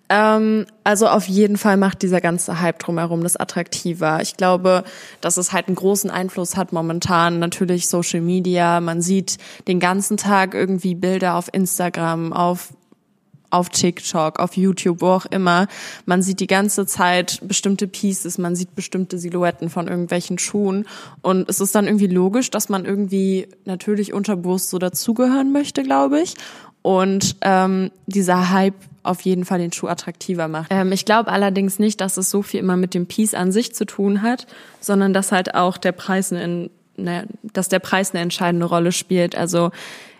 Ähm, 0.08 0.66
also 0.84 1.08
auf 1.08 1.26
jeden 1.26 1.58
Fall 1.58 1.76
macht 1.76 2.02
dieser 2.02 2.20
ganze 2.20 2.60
Hype 2.60 2.78
drumherum 2.78 3.22
das 3.22 3.36
attraktiver. 3.36 4.20
Ich 4.22 4.36
glaube, 4.36 4.84
dass 5.20 5.36
es 5.36 5.52
halt 5.52 5.68
einen 5.68 5.76
großen 5.76 6.10
Einfluss 6.10 6.56
hat 6.56 6.72
momentan. 6.72 7.38
Natürlich 7.38 7.88
Social 7.88 8.20
Media. 8.20 8.80
Man 8.80 9.02
sieht 9.02 9.36
den 9.66 9.80
ganzen 9.80 10.16
Tag 10.16 10.54
irgendwie 10.54 10.94
Bilder 10.94 11.34
auf 11.34 11.48
Instagram, 11.52 12.32
auf 12.32 12.72
auf 13.50 13.70
TikTok, 13.70 14.40
auf 14.40 14.58
YouTube, 14.58 15.00
wo 15.00 15.06
auch 15.06 15.26
immer. 15.26 15.68
Man 16.04 16.20
sieht 16.22 16.40
die 16.40 16.46
ganze 16.46 16.84
Zeit 16.84 17.40
bestimmte 17.42 17.88
Pieces, 17.88 18.36
man 18.36 18.54
sieht 18.54 18.74
bestimmte 18.74 19.18
Silhouetten 19.18 19.70
von 19.70 19.88
irgendwelchen 19.88 20.38
Schuhen. 20.38 20.86
Und 21.22 21.48
es 21.48 21.60
ist 21.60 21.74
dann 21.74 21.86
irgendwie 21.86 22.08
logisch, 22.08 22.50
dass 22.50 22.68
man 22.68 22.84
irgendwie 22.84 23.48
natürlich 23.64 24.12
unterbewusst 24.12 24.68
so 24.68 24.78
dazugehören 24.78 25.50
möchte, 25.50 25.82
glaube 25.82 26.20
ich. 26.20 26.34
Und 26.82 27.36
ähm, 27.40 27.90
dieser 28.06 28.50
Hype 28.50 28.74
auf 29.02 29.20
jeden 29.22 29.44
Fall 29.44 29.58
den 29.58 29.72
Schuh 29.72 29.88
attraktiver 29.88 30.48
macht. 30.48 30.68
Ähm, 30.70 30.92
ich 30.92 31.04
glaube 31.04 31.30
allerdings 31.30 31.78
nicht, 31.78 32.00
dass 32.00 32.16
es 32.16 32.30
so 32.30 32.42
viel 32.42 32.60
immer 32.60 32.76
mit 32.76 32.94
dem 32.94 33.06
Piece 33.06 33.34
an 33.34 33.52
sich 33.52 33.74
zu 33.74 33.86
tun 33.86 34.22
hat, 34.22 34.46
sondern 34.80 35.12
dass 35.12 35.32
halt 35.32 35.54
auch 35.54 35.76
der 35.76 35.92
Preis 35.92 36.32
eine, 36.32 36.70
ne, 36.96 37.26
dass 37.42 37.68
der 37.68 37.78
Preis 37.78 38.12
eine 38.12 38.22
entscheidende 38.22 38.66
Rolle 38.66 38.92
spielt. 38.92 39.36
Also 39.36 39.70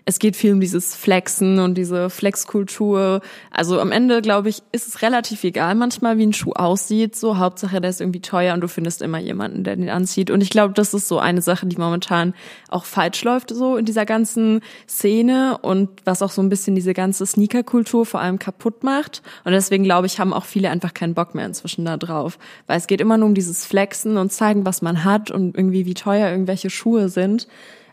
es 0.05 0.19
geht 0.19 0.35
viel 0.35 0.53
um 0.53 0.59
dieses 0.59 0.95
Flexen 0.95 1.59
und 1.59 1.75
diese 1.75 2.09
Flexkultur. 2.09 3.21
Also 3.51 3.79
am 3.79 3.91
Ende, 3.91 4.21
glaube 4.21 4.49
ich, 4.49 4.63
ist 4.71 4.87
es 4.87 5.01
relativ 5.01 5.43
egal 5.43 5.75
manchmal, 5.75 6.17
wie 6.17 6.25
ein 6.25 6.33
Schuh 6.33 6.53
aussieht. 6.53 7.15
So 7.15 7.37
Hauptsache, 7.37 7.81
der 7.81 7.89
ist 7.89 8.01
irgendwie 8.01 8.21
teuer 8.21 8.53
und 8.53 8.61
du 8.61 8.67
findest 8.67 9.01
immer 9.01 9.19
jemanden, 9.19 9.63
der 9.63 9.75
den 9.75 9.89
anzieht. 9.89 10.31
Und 10.31 10.41
ich 10.41 10.49
glaube, 10.49 10.73
das 10.73 10.93
ist 10.93 11.07
so 11.07 11.19
eine 11.19 11.41
Sache, 11.41 11.67
die 11.67 11.77
momentan 11.77 12.33
auch 12.69 12.85
falsch 12.85 13.23
läuft, 13.23 13.51
so 13.51 13.77
in 13.77 13.85
dieser 13.85 14.05
ganzen 14.05 14.61
Szene 14.87 15.57
und 15.61 15.89
was 16.05 16.21
auch 16.21 16.31
so 16.31 16.41
ein 16.41 16.49
bisschen 16.49 16.75
diese 16.75 16.93
ganze 16.93 17.25
Sneakerkultur 17.25 18.05
vor 18.05 18.19
allem 18.19 18.39
kaputt 18.39 18.83
macht. 18.83 19.21
Und 19.43 19.51
deswegen 19.51 19.83
glaube 19.83 20.07
ich, 20.07 20.19
haben 20.19 20.33
auch 20.33 20.45
viele 20.45 20.69
einfach 20.69 20.93
keinen 20.93 21.13
Bock 21.13 21.35
mehr 21.35 21.45
inzwischen 21.45 21.85
da 21.85 21.97
drauf. 21.97 22.39
Weil 22.67 22.77
es 22.77 22.87
geht 22.87 23.01
immer 23.01 23.17
nur 23.17 23.27
um 23.27 23.35
dieses 23.35 23.65
Flexen 23.65 24.17
und 24.17 24.31
zeigen, 24.31 24.65
was 24.65 24.81
man 24.81 25.03
hat 25.03 25.31
und 25.31 25.55
irgendwie 25.55 25.85
wie 25.85 25.93
teuer 25.93 26.29
irgendwelche 26.29 26.69
Schuhe 26.69 27.09
sind. 27.09 27.47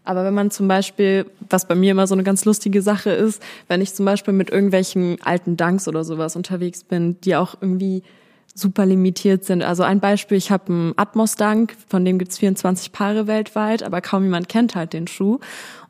Aber 0.07 0.25
wenn 0.25 0.35
man 0.35 0.51
zum 0.51 0.69
Beispiel, 0.69 1.27
was 1.49 1.67
bei 1.67 1.75
mir 1.75 1.91
immer 1.91 2.07
so 2.07 2.15
eine 2.15 2.23
ganz 2.23 2.45
lustige 2.45 2.83
Sache 2.83 3.11
ist, 3.11 3.43
wenn 3.69 3.81
ich 3.81 3.95
zum 3.95 4.07
Beispiel 4.07 4.33
mit 4.33 4.51
irgendwelchen 4.51 5.19
alten 5.23 5.57
Dunks 5.57 5.89
oder 5.89 6.05
sowas 6.05 6.37
unterwegs 6.37 6.85
bin, 6.85 7.21
die 7.21 7.37
auch 7.37 7.57
irgendwie 7.61 8.03
super 8.55 8.87
limitiert 8.87 9.45
sind. 9.45 9.63
Also 9.63 9.83
ein 9.83 10.01
Beispiel, 10.01 10.39
ich 10.39 10.51
habe 10.51 10.73
einen 10.73 10.93
Atmos 10.97 11.35
Dunk, 11.37 11.77
von 11.89 12.05
dem 12.05 12.19
gibt's 12.19 12.39
24 12.39 12.93
Paare 12.93 13.27
weltweit, 13.27 13.83
aber 13.83 14.01
kaum 14.01 14.25
jemand 14.25 14.49
kennt 14.49 14.75
halt 14.75 14.93
den 14.93 15.07
Schuh. 15.07 15.41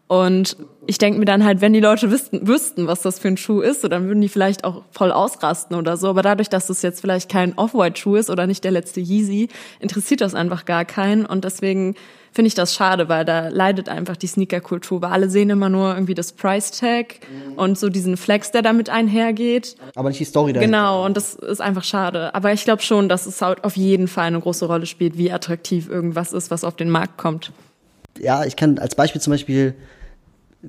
Und 0.09 0.57
ich 0.87 0.99
denke 0.99 1.19
mir 1.19 1.25
dann 1.25 1.45
halt, 1.45 1.61
wenn 1.61 1.73
die 1.73 1.81
Leute 1.81 2.13
wüssten, 2.13 2.47
wüssten, 2.47 2.87
was 2.87 3.03
das 3.03 3.19
für 3.19 3.27
ein 3.29 3.37
Schuh 3.37 3.61
ist, 3.61 3.81
so, 3.81 3.89
dann 3.89 4.07
würden 4.07 4.21
die 4.21 4.29
vielleicht 4.29 4.63
auch 4.63 4.83
voll 4.93 5.11
ausrasten 5.11 5.77
oder 5.77 5.97
so. 5.97 6.09
Aber 6.09 6.23
dadurch, 6.23 6.49
dass 6.49 6.69
das 6.69 6.83
jetzt 6.83 7.01
vielleicht 7.01 7.29
kein 7.29 7.59
Off-White-Schuh 7.59 8.15
ist 8.15 8.31
oder 8.31 8.47
nicht 8.47 8.63
der 8.63 8.71
letzte 8.71 9.01
Yeezy, 9.01 9.49
interessiert 9.81 10.21
das 10.21 10.35
einfach 10.35 10.65
gar 10.65 10.85
keinen. 10.85 11.27
Und 11.27 11.45
deswegen 11.45 11.97
finde 12.37 12.49
ich 12.49 12.55
das 12.55 12.75
schade, 12.75 13.09
weil 13.09 13.25
da 13.25 13.49
leidet 13.49 13.89
einfach 13.89 14.15
die 14.15 14.27
Sneaker-Kultur, 14.27 15.01
weil 15.01 15.11
alle 15.11 15.31
sehen 15.31 15.49
immer 15.49 15.71
nur 15.71 15.95
irgendwie 15.95 16.15
das 16.15 16.33
Price-Tag 16.33 17.21
mhm. 17.23 17.55
und 17.55 17.79
so 17.79 17.89
diesen 17.89 18.19
Flex, 18.19 18.51
der 18.51 18.61
damit 18.61 18.91
einhergeht. 18.91 19.77
Aber 19.95 20.11
nicht 20.11 20.21
die 20.21 20.25
Story 20.25 20.53
dahinter. 20.53 20.77
Genau, 20.77 21.07
und 21.07 21.17
das 21.17 21.35
ist 21.35 21.63
einfach 21.63 21.83
schade. 21.83 22.35
Aber 22.35 22.53
ich 22.53 22.65
glaube 22.65 22.83
schon, 22.83 23.09
dass 23.09 23.25
es 23.25 23.41
halt 23.41 23.65
auf 23.65 23.77
jeden 23.77 24.07
Fall 24.07 24.27
eine 24.27 24.39
große 24.39 24.67
Rolle 24.67 24.85
spielt, 24.85 25.17
wie 25.17 25.33
attraktiv 25.33 25.89
irgendwas 25.89 26.35
ist, 26.35 26.51
was 26.51 26.63
auf 26.63 26.77
den 26.77 26.91
Markt 26.91 27.17
kommt. 27.17 27.53
Ja, 28.21 28.45
ich 28.45 28.55
kann 28.55 28.79
als 28.79 28.95
Beispiel 28.95 29.21
zum 29.21 29.33
Beispiel 29.33 29.75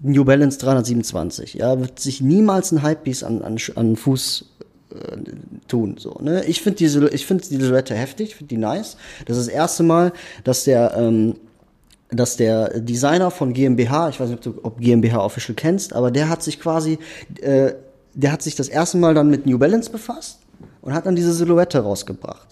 New 0.02 0.24
Balance 0.24 0.58
327, 0.60 1.56
ja, 1.56 1.80
wird 1.80 2.00
sich 2.00 2.22
niemals 2.22 2.72
ein 2.72 2.82
Hypebeast 2.82 3.26
an, 3.26 3.42
an, 3.42 3.58
an 3.76 3.96
Fuß 3.98 4.46
äh, 4.92 5.18
tun. 5.68 5.96
So, 6.00 6.18
ne? 6.22 6.46
Ich 6.46 6.62
finde 6.62 6.78
diese, 6.78 7.10
ich 7.10 7.26
finde 7.26 7.44
die 7.46 7.58
Silhouette 7.58 7.94
heftig, 7.94 8.36
finde 8.36 8.56
die 8.56 8.58
nice. 8.58 8.96
Das 9.26 9.36
ist 9.36 9.48
das 9.48 9.54
erste 9.54 9.84
Mal, 9.84 10.14
dass 10.46 10.64
der, 10.64 10.96
ähm, 10.96 11.36
dass 12.10 12.38
der 12.38 12.80
Designer 12.80 13.32
von 13.32 13.54
GmbH, 13.54 14.10
ich 14.10 14.20
weiß 14.20 14.30
nicht, 14.30 14.48
ob 14.48 14.54
du 14.56 14.60
ob 14.64 14.80
GmbH 14.80 15.24
Official 15.24 15.56
kennst, 15.56 15.94
aber 15.94 16.12
der 16.12 16.30
hat 16.30 16.42
sich 16.42 16.60
quasi, 16.60 17.00
äh, 17.42 17.74
der 18.14 18.32
hat 18.32 18.42
sich 18.42 18.56
das 18.56 18.70
erste 18.70 18.98
Mal 18.98 19.14
dann 19.14 19.30
mit 19.30 19.46
New 19.46 19.58
Balance 19.58 19.92
befasst 19.92 20.40
und 20.82 20.94
hat 20.94 21.06
dann 21.06 21.16
diese 21.16 21.34
Silhouette 21.34 21.80
rausgebracht. 21.80 22.48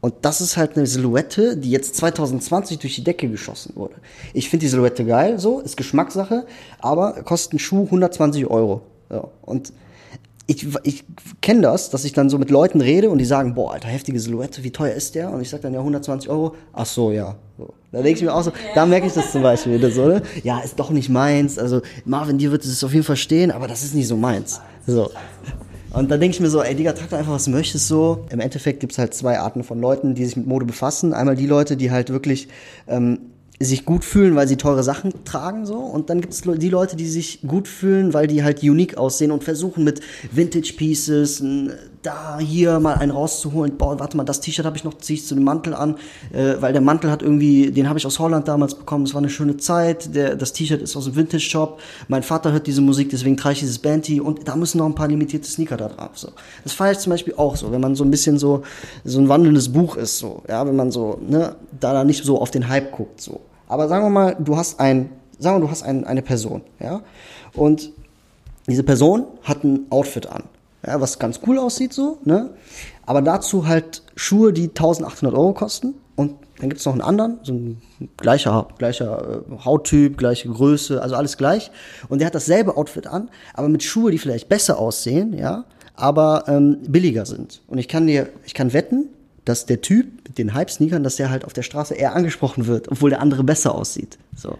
Und 0.00 0.14
das 0.22 0.40
ist 0.40 0.56
halt 0.56 0.76
eine 0.76 0.86
Silhouette, 0.86 1.56
die 1.56 1.70
jetzt 1.70 1.94
2020 1.96 2.78
durch 2.80 2.96
die 2.96 3.04
Decke 3.04 3.28
geschossen 3.28 3.74
wurde. 3.76 3.94
Ich 4.34 4.50
finde 4.50 4.64
die 4.64 4.68
Silhouette 4.68 5.04
geil, 5.04 5.38
so, 5.38 5.60
ist 5.60 5.76
Geschmackssache, 5.76 6.44
aber 6.80 7.22
kostet 7.22 7.54
ein 7.54 7.58
Schuh 7.60 7.84
120 7.84 8.48
Euro. 8.48 8.82
So. 9.08 9.30
Und 9.42 9.72
ich, 10.46 10.66
ich 10.82 11.04
kenne 11.40 11.62
das, 11.62 11.90
dass 11.90 12.04
ich 12.04 12.12
dann 12.12 12.28
so 12.28 12.38
mit 12.38 12.50
Leuten 12.50 12.80
rede 12.80 13.10
und 13.10 13.18
die 13.18 13.24
sagen, 13.24 13.54
boah, 13.54 13.74
alter, 13.74 13.88
heftige 13.88 14.18
Silhouette, 14.18 14.64
wie 14.64 14.70
teuer 14.70 14.94
ist 14.94 15.14
der? 15.14 15.30
Und 15.30 15.40
ich 15.40 15.50
sage 15.50 15.62
dann, 15.62 15.74
ja, 15.74 15.80
120 15.80 16.28
Euro. 16.28 16.54
Ach 16.72 16.86
so, 16.86 17.12
ja. 17.12 17.36
So. 17.58 17.72
Da 17.92 18.02
denke 18.02 18.18
ich 18.18 18.24
mir 18.24 18.34
auch 18.34 18.42
so, 18.42 18.52
da 18.74 18.86
merke 18.86 19.06
ich 19.06 19.12
das 19.12 19.30
zum 19.30 19.42
Beispiel 19.42 19.74
wieder 19.74 19.90
so, 19.90 20.06
ne? 20.06 20.22
Ja, 20.42 20.60
ist 20.60 20.78
doch 20.78 20.90
nicht 20.90 21.08
meins. 21.08 21.58
Also 21.58 21.82
Marvin, 22.04 22.38
dir 22.38 22.50
wird 22.50 22.64
es 22.64 22.82
auf 22.82 22.92
jeden 22.92 23.04
Fall 23.04 23.16
stehen, 23.16 23.50
aber 23.50 23.68
das 23.68 23.82
ist 23.82 23.94
nicht 23.94 24.08
so 24.08 24.16
meins. 24.16 24.60
So. 24.86 25.10
Und 25.92 26.10
dann 26.10 26.20
denke 26.20 26.34
ich 26.34 26.40
mir 26.40 26.48
so, 26.48 26.62
ey 26.62 26.74
Digga, 26.74 26.92
trag 26.92 27.10
doch 27.10 27.18
einfach, 27.18 27.34
was 27.34 27.44
du 27.44 27.50
möchtest 27.50 27.86
so. 27.86 28.24
Im 28.30 28.40
Endeffekt 28.40 28.80
gibt's 28.80 28.98
halt 28.98 29.12
zwei 29.14 29.38
Arten 29.38 29.62
von 29.62 29.80
Leuten, 29.80 30.14
die 30.14 30.24
sich 30.24 30.36
mit 30.36 30.46
Mode 30.46 30.64
befassen. 30.64 31.12
Einmal 31.12 31.36
die 31.36 31.46
Leute, 31.46 31.76
die 31.76 31.90
halt 31.90 32.10
wirklich 32.10 32.48
ähm, 32.88 33.18
sich 33.60 33.84
gut 33.84 34.04
fühlen, 34.04 34.34
weil 34.34 34.48
sie 34.48 34.56
teure 34.56 34.82
Sachen 34.82 35.24
tragen 35.24 35.66
so. 35.66 35.78
Und 35.78 36.10
dann 36.10 36.20
gibt 36.20 36.32
es 36.32 36.42
die 36.42 36.68
Leute, 36.68 36.96
die 36.96 37.06
sich 37.06 37.40
gut 37.46 37.68
fühlen, 37.68 38.12
weil 38.14 38.26
die 38.26 38.42
halt 38.42 38.62
unique 38.62 38.96
aussehen 38.96 39.30
und 39.30 39.44
versuchen 39.44 39.84
mit 39.84 40.00
Vintage 40.30 40.74
Pieces 40.76 41.42
da 42.02 42.38
hier 42.38 42.80
mal 42.80 42.94
einen 42.94 43.12
rauszuholen. 43.12 43.76
Boah, 43.76 43.98
warte 43.98 44.16
mal, 44.16 44.24
das 44.24 44.40
T-Shirt 44.40 44.66
habe 44.66 44.76
ich 44.76 44.84
noch, 44.84 44.98
ziehe 44.98 45.18
ich 45.18 45.26
zu 45.26 45.34
dem 45.34 45.44
Mantel 45.44 45.74
an, 45.74 45.96
äh, 46.32 46.54
weil 46.60 46.72
der 46.72 46.82
Mantel 46.82 47.10
hat 47.10 47.22
irgendwie, 47.22 47.70
den 47.70 47.88
habe 47.88 47.98
ich 47.98 48.06
aus 48.06 48.18
Holland 48.18 48.48
damals 48.48 48.74
bekommen. 48.74 49.04
Es 49.04 49.14
war 49.14 49.20
eine 49.20 49.30
schöne 49.30 49.56
Zeit. 49.56 50.14
Der, 50.14 50.36
das 50.36 50.52
T-Shirt 50.52 50.82
ist 50.82 50.96
aus 50.96 51.04
dem 51.04 51.16
Vintage 51.16 51.42
Shop. 51.42 51.80
Mein 52.08 52.22
Vater 52.22 52.52
hört 52.52 52.66
diese 52.66 52.80
Musik, 52.80 53.10
deswegen 53.10 53.36
trage 53.36 53.54
ich 53.54 53.60
dieses 53.60 53.78
Banty 53.78 54.20
und 54.20 54.48
da 54.48 54.56
müssen 54.56 54.78
noch 54.78 54.86
ein 54.86 54.94
paar 54.94 55.08
limitierte 55.08 55.48
Sneaker 55.48 55.76
da 55.76 55.88
drauf. 55.88 56.10
So, 56.14 56.28
das 56.64 56.72
feiere 56.72 56.92
ich 56.92 56.98
zum 56.98 57.10
Beispiel 57.10 57.34
auch 57.36 57.56
so, 57.56 57.70
wenn 57.70 57.80
man 57.80 57.94
so 57.94 58.04
ein 58.04 58.10
bisschen 58.10 58.38
so 58.38 58.62
so 59.04 59.20
ein 59.20 59.28
wandelndes 59.28 59.72
Buch 59.72 59.96
ist 59.96 60.18
so, 60.18 60.42
ja, 60.48 60.66
wenn 60.66 60.76
man 60.76 60.90
so 60.90 61.18
ne, 61.26 61.56
da, 61.78 61.92
da 61.92 62.04
nicht 62.04 62.24
so 62.24 62.40
auf 62.40 62.50
den 62.50 62.68
Hype 62.68 62.92
guckt 62.92 63.20
so. 63.20 63.40
Aber 63.68 63.88
sagen 63.88 64.04
wir 64.04 64.10
mal, 64.10 64.36
du 64.38 64.56
hast 64.56 64.80
ein, 64.80 65.10
sagen 65.38 65.56
wir, 65.56 65.66
du 65.66 65.70
hast 65.70 65.82
ein, 65.82 66.04
eine 66.04 66.22
Person, 66.22 66.62
ja, 66.80 67.02
und 67.54 67.90
diese 68.66 68.82
Person 68.82 69.24
hat 69.42 69.64
ein 69.64 69.86
Outfit 69.90 70.26
an, 70.26 70.44
ja, 70.86 71.00
was 71.00 71.18
ganz 71.18 71.40
cool 71.46 71.58
aussieht 71.58 71.92
so, 71.92 72.18
ne, 72.24 72.50
aber 73.06 73.22
dazu 73.22 73.66
halt 73.66 74.02
Schuhe, 74.16 74.52
die 74.52 74.68
1800 74.68 75.36
Euro 75.36 75.52
kosten 75.52 75.94
und 76.16 76.34
dann 76.58 76.68
gibt's 76.68 76.84
noch 76.84 76.92
einen 76.92 77.02
anderen, 77.02 77.40
so 77.42 77.52
ein 77.52 77.82
gleicher, 78.16 78.68
gleicher 78.78 79.42
äh, 79.50 79.64
Hauttyp, 79.64 80.16
gleiche 80.16 80.48
Größe, 80.48 81.02
also 81.02 81.16
alles 81.16 81.36
gleich. 81.36 81.72
Und 82.08 82.20
der 82.20 82.26
hat 82.26 82.36
dasselbe 82.36 82.76
Outfit 82.76 83.08
an, 83.08 83.30
aber 83.54 83.68
mit 83.68 83.82
Schuhe, 83.82 84.12
die 84.12 84.18
vielleicht 84.18 84.48
besser 84.48 84.78
aussehen, 84.78 85.36
ja, 85.36 85.64
aber 85.96 86.44
ähm, 86.46 86.78
billiger 86.86 87.26
sind. 87.26 87.62
Und 87.66 87.78
ich 87.78 87.88
kann 87.88 88.06
dir, 88.06 88.28
ich 88.44 88.54
kann 88.54 88.72
wetten, 88.72 89.08
dass 89.44 89.66
der 89.66 89.80
Typ 89.80 90.06
mit 90.28 90.38
den 90.38 90.54
Hype-Sneakern, 90.54 91.02
dass 91.02 91.16
der 91.16 91.30
halt 91.30 91.44
auf 91.44 91.52
der 91.52 91.62
Straße 91.62 91.94
eher 91.94 92.14
angesprochen 92.14 92.66
wird, 92.66 92.90
obwohl 92.92 93.10
der 93.10 93.20
andere 93.20 93.42
besser 93.42 93.74
aussieht. 93.74 94.18
So. 94.36 94.56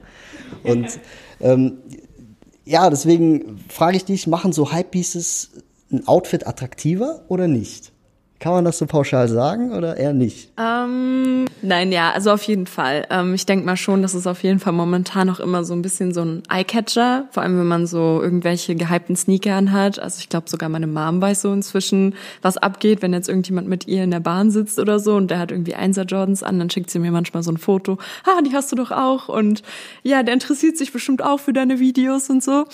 Und 0.64 0.88
ähm, 1.41 1.79
ja, 2.64 2.91
deswegen 2.91 3.61
frage 3.69 3.97
ich 3.97 4.05
dich, 4.05 4.26
machen 4.26 4.52
so 4.52 4.73
Hype-Pieces 4.73 5.50
ein 5.93 6.07
Outfit 6.09 6.47
attraktiver 6.47 7.23
oder 7.29 7.49
nicht? 7.49 7.93
Kann 8.43 8.55
man 8.55 8.65
das 8.65 8.79
so 8.79 8.87
pauschal 8.87 9.29
sagen 9.29 9.73
oder 9.73 9.97
eher 9.97 10.13
nicht? 10.13 10.51
Ähm, 10.59 11.45
nein, 11.63 11.93
ja, 11.93 12.11
also 12.11 12.33
auf 12.33 12.43
jeden 12.43 12.67
Fall. 12.67 13.07
Ähm, 13.09 13.35
ich 13.35 13.47
denke 13.47 13.65
mal 13.65 13.77
schon, 13.77 14.03
dass 14.03 14.15
es 14.15 14.27
auf 14.27 14.43
jeden 14.43 14.59
Fall 14.59 14.73
momentan 14.73 15.29
noch 15.29 15.39
immer 15.39 15.63
so 15.63 15.75
ein 15.75 15.83
bisschen 15.83 16.13
so 16.13 16.23
ein 16.23 16.43
Eyecatcher, 16.49 17.29
vor 17.31 17.45
allem 17.45 17.57
wenn 17.57 17.69
man 17.69 17.87
so 17.87 18.21
irgendwelche 18.21 18.75
gehypten 18.75 19.15
Sneaker 19.15 19.55
anhat. 19.55 20.01
Also 20.01 20.19
ich 20.19 20.29
glaube 20.29 20.51
sogar 20.51 20.69
meine 20.71 20.89
Mom 20.89 21.21
weiß 21.21 21.43
so 21.43 21.53
inzwischen, 21.53 22.17
was 22.43 22.57
abgeht, 22.57 23.01
wenn 23.01 23.13
jetzt 23.13 23.29
irgendjemand 23.29 23.69
mit 23.69 23.87
ihr 23.87 24.03
in 24.03 24.11
der 24.11 24.19
Bahn 24.19 24.51
sitzt 24.51 24.81
oder 24.81 24.99
so 24.99 25.15
und 25.15 25.31
der 25.31 25.39
hat 25.39 25.53
irgendwie 25.53 25.77
Einser 25.77 26.03
Jordans 26.03 26.43
an, 26.43 26.59
dann 26.59 26.69
schickt 26.69 26.91
sie 26.91 26.99
mir 26.99 27.13
manchmal 27.13 27.45
so 27.45 27.53
ein 27.53 27.59
Foto. 27.59 27.99
Ah, 28.25 28.43
die 28.43 28.55
hast 28.55 28.73
du 28.73 28.77
doch 28.77 28.91
auch 28.91 29.29
und 29.29 29.63
ja, 30.03 30.25
der 30.25 30.35
interessiert 30.35 30.77
sich 30.77 30.93
bestimmt 30.93 31.23
auch 31.23 31.39
für 31.39 31.53
deine 31.53 31.79
Videos 31.79 32.29
und 32.29 32.43
so. 32.43 32.65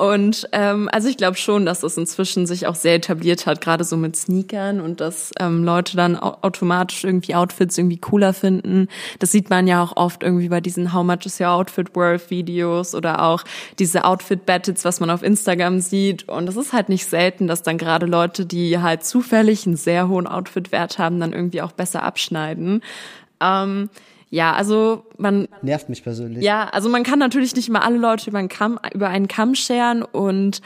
Und 0.00 0.48
ähm, 0.52 0.88
also 0.90 1.10
ich 1.10 1.18
glaube 1.18 1.36
schon, 1.36 1.66
dass 1.66 1.80
das 1.80 1.98
inzwischen 1.98 2.46
sich 2.46 2.66
auch 2.66 2.74
sehr 2.74 2.94
etabliert 2.94 3.44
hat, 3.44 3.60
gerade 3.60 3.84
so 3.84 3.98
mit 3.98 4.16
Sneakern 4.16 4.80
und 4.80 5.02
dass 5.02 5.30
ähm, 5.38 5.62
Leute 5.62 5.94
dann 5.94 6.16
automatisch 6.16 7.04
irgendwie 7.04 7.34
Outfits 7.34 7.76
irgendwie 7.76 7.98
cooler 7.98 8.32
finden. 8.32 8.88
Das 9.18 9.30
sieht 9.30 9.50
man 9.50 9.66
ja 9.66 9.82
auch 9.82 9.98
oft 9.98 10.22
irgendwie 10.22 10.48
bei 10.48 10.62
diesen 10.62 10.94
How 10.94 11.04
much 11.04 11.26
is 11.26 11.38
your 11.38 11.50
outfit 11.50 11.94
worth 11.94 12.30
Videos 12.30 12.94
oder 12.94 13.22
auch 13.22 13.44
diese 13.78 14.06
Outfit 14.06 14.46
Battles, 14.46 14.86
was 14.86 15.00
man 15.00 15.10
auf 15.10 15.22
Instagram 15.22 15.80
sieht. 15.80 16.26
Und 16.30 16.48
es 16.48 16.56
ist 16.56 16.72
halt 16.72 16.88
nicht 16.88 17.04
selten, 17.04 17.46
dass 17.46 17.62
dann 17.62 17.76
gerade 17.76 18.06
Leute, 18.06 18.46
die 18.46 18.78
halt 18.78 19.04
zufällig 19.04 19.66
einen 19.66 19.76
sehr 19.76 20.08
hohen 20.08 20.26
Outfit-Wert 20.26 20.98
haben, 20.98 21.20
dann 21.20 21.34
irgendwie 21.34 21.60
auch 21.60 21.72
besser 21.72 22.04
abschneiden. 22.04 22.80
Ähm, 23.42 23.90
ja, 24.30 24.52
also 24.54 25.04
man 25.18 25.48
nervt 25.60 25.88
mich 25.88 26.04
persönlich. 26.04 26.44
Ja, 26.44 26.68
also 26.68 26.88
man 26.88 27.02
kann 27.02 27.18
natürlich 27.18 27.54
nicht 27.56 27.68
immer 27.68 27.84
alle 27.84 27.98
Leute 27.98 28.30
über 28.30 28.38
einen 28.38 28.48
Kamm 28.48 28.78
über 28.94 29.08
einen 29.08 29.26
Kamm 29.26 29.56
scheren 29.56 30.02
und 30.02 30.60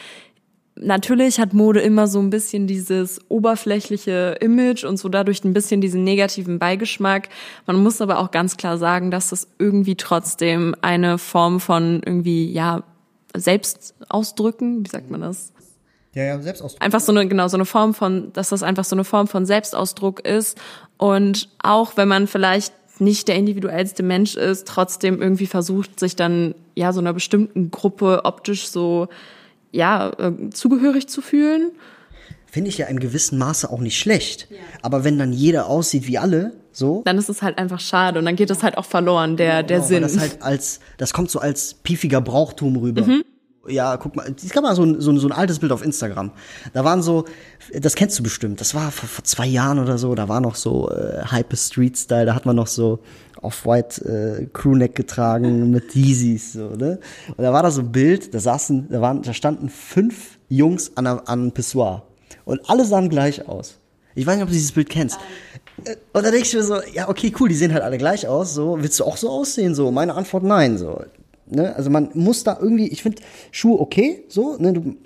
natürlich 0.76 1.40
hat 1.40 1.54
Mode 1.54 1.80
immer 1.80 2.06
so 2.06 2.21
ein 2.21 2.28
bisschen 2.28 2.66
dieses 2.66 3.21
oberflächliche 3.28 4.37
Image 4.40 4.85
und 4.85 4.99
so 4.99 5.09
dadurch 5.09 5.44
ein 5.44 5.54
bisschen 5.54 5.80
diesen 5.80 6.04
negativen 6.04 6.59
Beigeschmack. 6.59 7.30
Man 7.66 7.83
muss 7.83 8.02
aber 8.02 8.18
auch 8.18 8.30
ganz 8.30 8.59
klar 8.59 8.76
sagen, 8.76 9.11
dass 9.11 9.30
das 9.30 9.49
irgendwie 9.59 9.97
trotzdem 9.97 10.75
eine 10.83 11.16
Form 11.16 11.59
von 11.59 12.02
irgendwie 12.04 12.52
ja 12.52 12.83
Selbstausdrücken, 13.35 14.85
wie 14.85 14.90
sagt 14.90 15.11
man 15.11 15.23
das? 15.23 15.52
Ja, 16.14 16.23
ja, 16.25 16.40
Selbstausdruck. 16.40 16.83
Einfach 16.83 17.00
so 17.00 17.11
eine, 17.12 17.26
genau, 17.26 17.49
so 17.49 17.56
eine 17.56 17.64
Form 17.64 17.94
von, 17.94 18.33
dass 18.33 18.50
das 18.50 18.62
einfach 18.62 18.85
so 18.85 18.94
eine 18.94 19.04
Form 19.04 19.26
von 19.26 19.47
Selbstausdruck 19.47 20.21
ist. 20.21 20.61
Und 20.97 21.49
auch 21.61 21.97
wenn 21.97 22.06
man 22.06 22.28
vielleicht 22.28 22.73
nicht 22.99 23.29
der 23.29 23.37
individuellste 23.37 24.03
Mensch 24.03 24.37
ist, 24.37 24.67
trotzdem 24.69 25.21
irgendwie 25.21 25.47
versucht, 25.47 25.99
sich 25.99 26.17
dann 26.17 26.55
ja 26.75 26.93
so 26.93 27.01
einer 27.01 27.13
bestimmten 27.13 27.71
Gruppe 27.71 28.23
optisch 28.25 28.69
so 28.69 29.09
ja 29.73 30.11
äh, 30.19 30.51
zugehörig 30.51 31.09
zu 31.09 31.21
fühlen. 31.21 31.73
Finde 32.47 32.71
ich 32.71 32.79
ja 32.79 32.87
im 32.87 33.01
gewissen 33.01 33.37
Maße 33.39 33.69
auch 33.71 33.81
nicht 33.81 33.99
schlecht. 33.99 34.47
Ja. 34.51 34.59
Aber 34.83 35.03
wenn 35.03 35.19
dann 35.19 35.33
jeder 35.33 35.67
aussieht 35.67 36.07
wie 36.07 36.19
alle, 36.19 36.53
so. 36.71 37.03
Dann 37.05 37.19
ist 37.19 37.29
es 37.29 37.43
halt 37.43 37.59
einfach 37.59 37.81
schade 37.81 38.19
und 38.19 38.25
dann 38.25 38.37
geht 38.37 38.51
es 38.51 38.63
halt 38.63 38.79
auch 38.79 38.85
verloren, 38.85 39.37
der, 39.37 39.57
genau, 39.57 39.67
der 39.69 39.83
Sinn. 39.83 40.03
Das 40.03 40.19
halt 40.19 40.43
als, 40.43 40.81
das 40.97 41.13
kommt 41.13 41.31
so 41.31 41.41
als 41.41 41.75
piefiger 41.75 42.21
Brauchtum 42.21 42.77
rüber. 42.77 43.05
Mhm 43.05 43.25
ja, 43.68 43.97
guck 43.97 44.16
mal, 44.16 44.35
es 44.37 44.50
gab 44.50 44.62
mal 44.62 44.75
so 44.75 44.85
ein, 44.85 45.00
so, 45.00 45.11
ein, 45.11 45.18
so 45.18 45.28
ein 45.28 45.33
altes 45.33 45.59
Bild 45.59 45.73
auf 45.73 45.85
Instagram. 45.85 46.33
Da 46.73 46.85
waren 46.85 47.02
so, 47.02 47.25
das 47.73 47.94
kennst 47.94 48.18
du 48.18 48.23
bestimmt, 48.23 48.61
das 48.61 48.75
war 48.75 48.90
vor, 48.90 49.09
vor 49.09 49.25
zwei 49.25 49.47
Jahren 49.47 49.78
oder 49.78 49.99
so, 49.99 50.14
da 50.14 50.28
war 50.28 50.40
noch 50.40 50.54
so 50.54 50.90
äh, 50.90 51.25
Hyper 51.30 51.56
Street 51.56 51.97
Style, 51.97 52.26
da 52.26 52.35
hat 52.35 52.47
man 52.47 52.56
noch 52.56 52.66
so 52.66 53.00
Off-White 53.40 54.04
äh, 54.04 54.47
Crewneck 54.52 54.94
getragen 54.94 55.71
mit 55.73 55.94
Yeezys, 55.94 56.54
so, 56.54 56.71
ne? 56.71 56.99
Und 57.37 57.42
da 57.42 57.52
war 57.52 57.62
da 57.62 57.71
so 57.71 57.83
ein 57.83 57.92
Bild, 57.92 58.35
da 58.35 58.38
saßen, 58.38 58.88
da 58.90 59.00
waren, 59.00 59.23
da 59.23 59.33
standen 59.33 59.68
fünf 59.68 60.38
Jungs 60.49 60.92
an, 60.97 61.06
an 61.06 61.21
einem 61.26 61.52
Pissoir. 61.52 62.04
Und 62.44 62.68
alle 62.68 62.85
sahen 62.85 63.09
gleich 63.09 63.49
aus. 63.49 63.78
Ich 64.14 64.26
weiß 64.26 64.37
nicht, 64.37 64.44
ob 64.44 64.49
du 64.49 64.54
dieses 64.54 64.73
Bild 64.73 64.88
kennst. 64.88 65.18
Äh, 65.85 65.97
und 66.12 66.25
da 66.25 66.30
denke 66.30 66.47
ich 66.47 66.54
mir 66.54 66.62
so, 66.62 66.80
ja, 66.92 67.09
okay, 67.09 67.33
cool, 67.38 67.49
die 67.49 67.54
sehen 67.54 67.73
halt 67.73 67.83
alle 67.83 67.99
gleich 67.99 68.26
aus, 68.26 68.54
so, 68.54 68.76
willst 68.80 68.99
du 69.00 69.04
auch 69.04 69.16
so 69.16 69.30
aussehen, 69.30 69.75
so? 69.75 69.90
Meine 69.90 70.14
Antwort 70.14 70.44
nein, 70.44 70.78
so 70.78 71.02
Ne? 71.47 71.75
Also 71.77 71.91
man 71.91 72.11
muss 72.15 72.45
da 72.45 72.59
irgendwie, 72.61 72.89
ich 72.89 73.03
finde 73.03 73.23
Schuhe 73.51 73.81
okay, 73.81 74.25
so, 74.29 74.57
ne? 74.57 74.73
Du, 74.73 74.97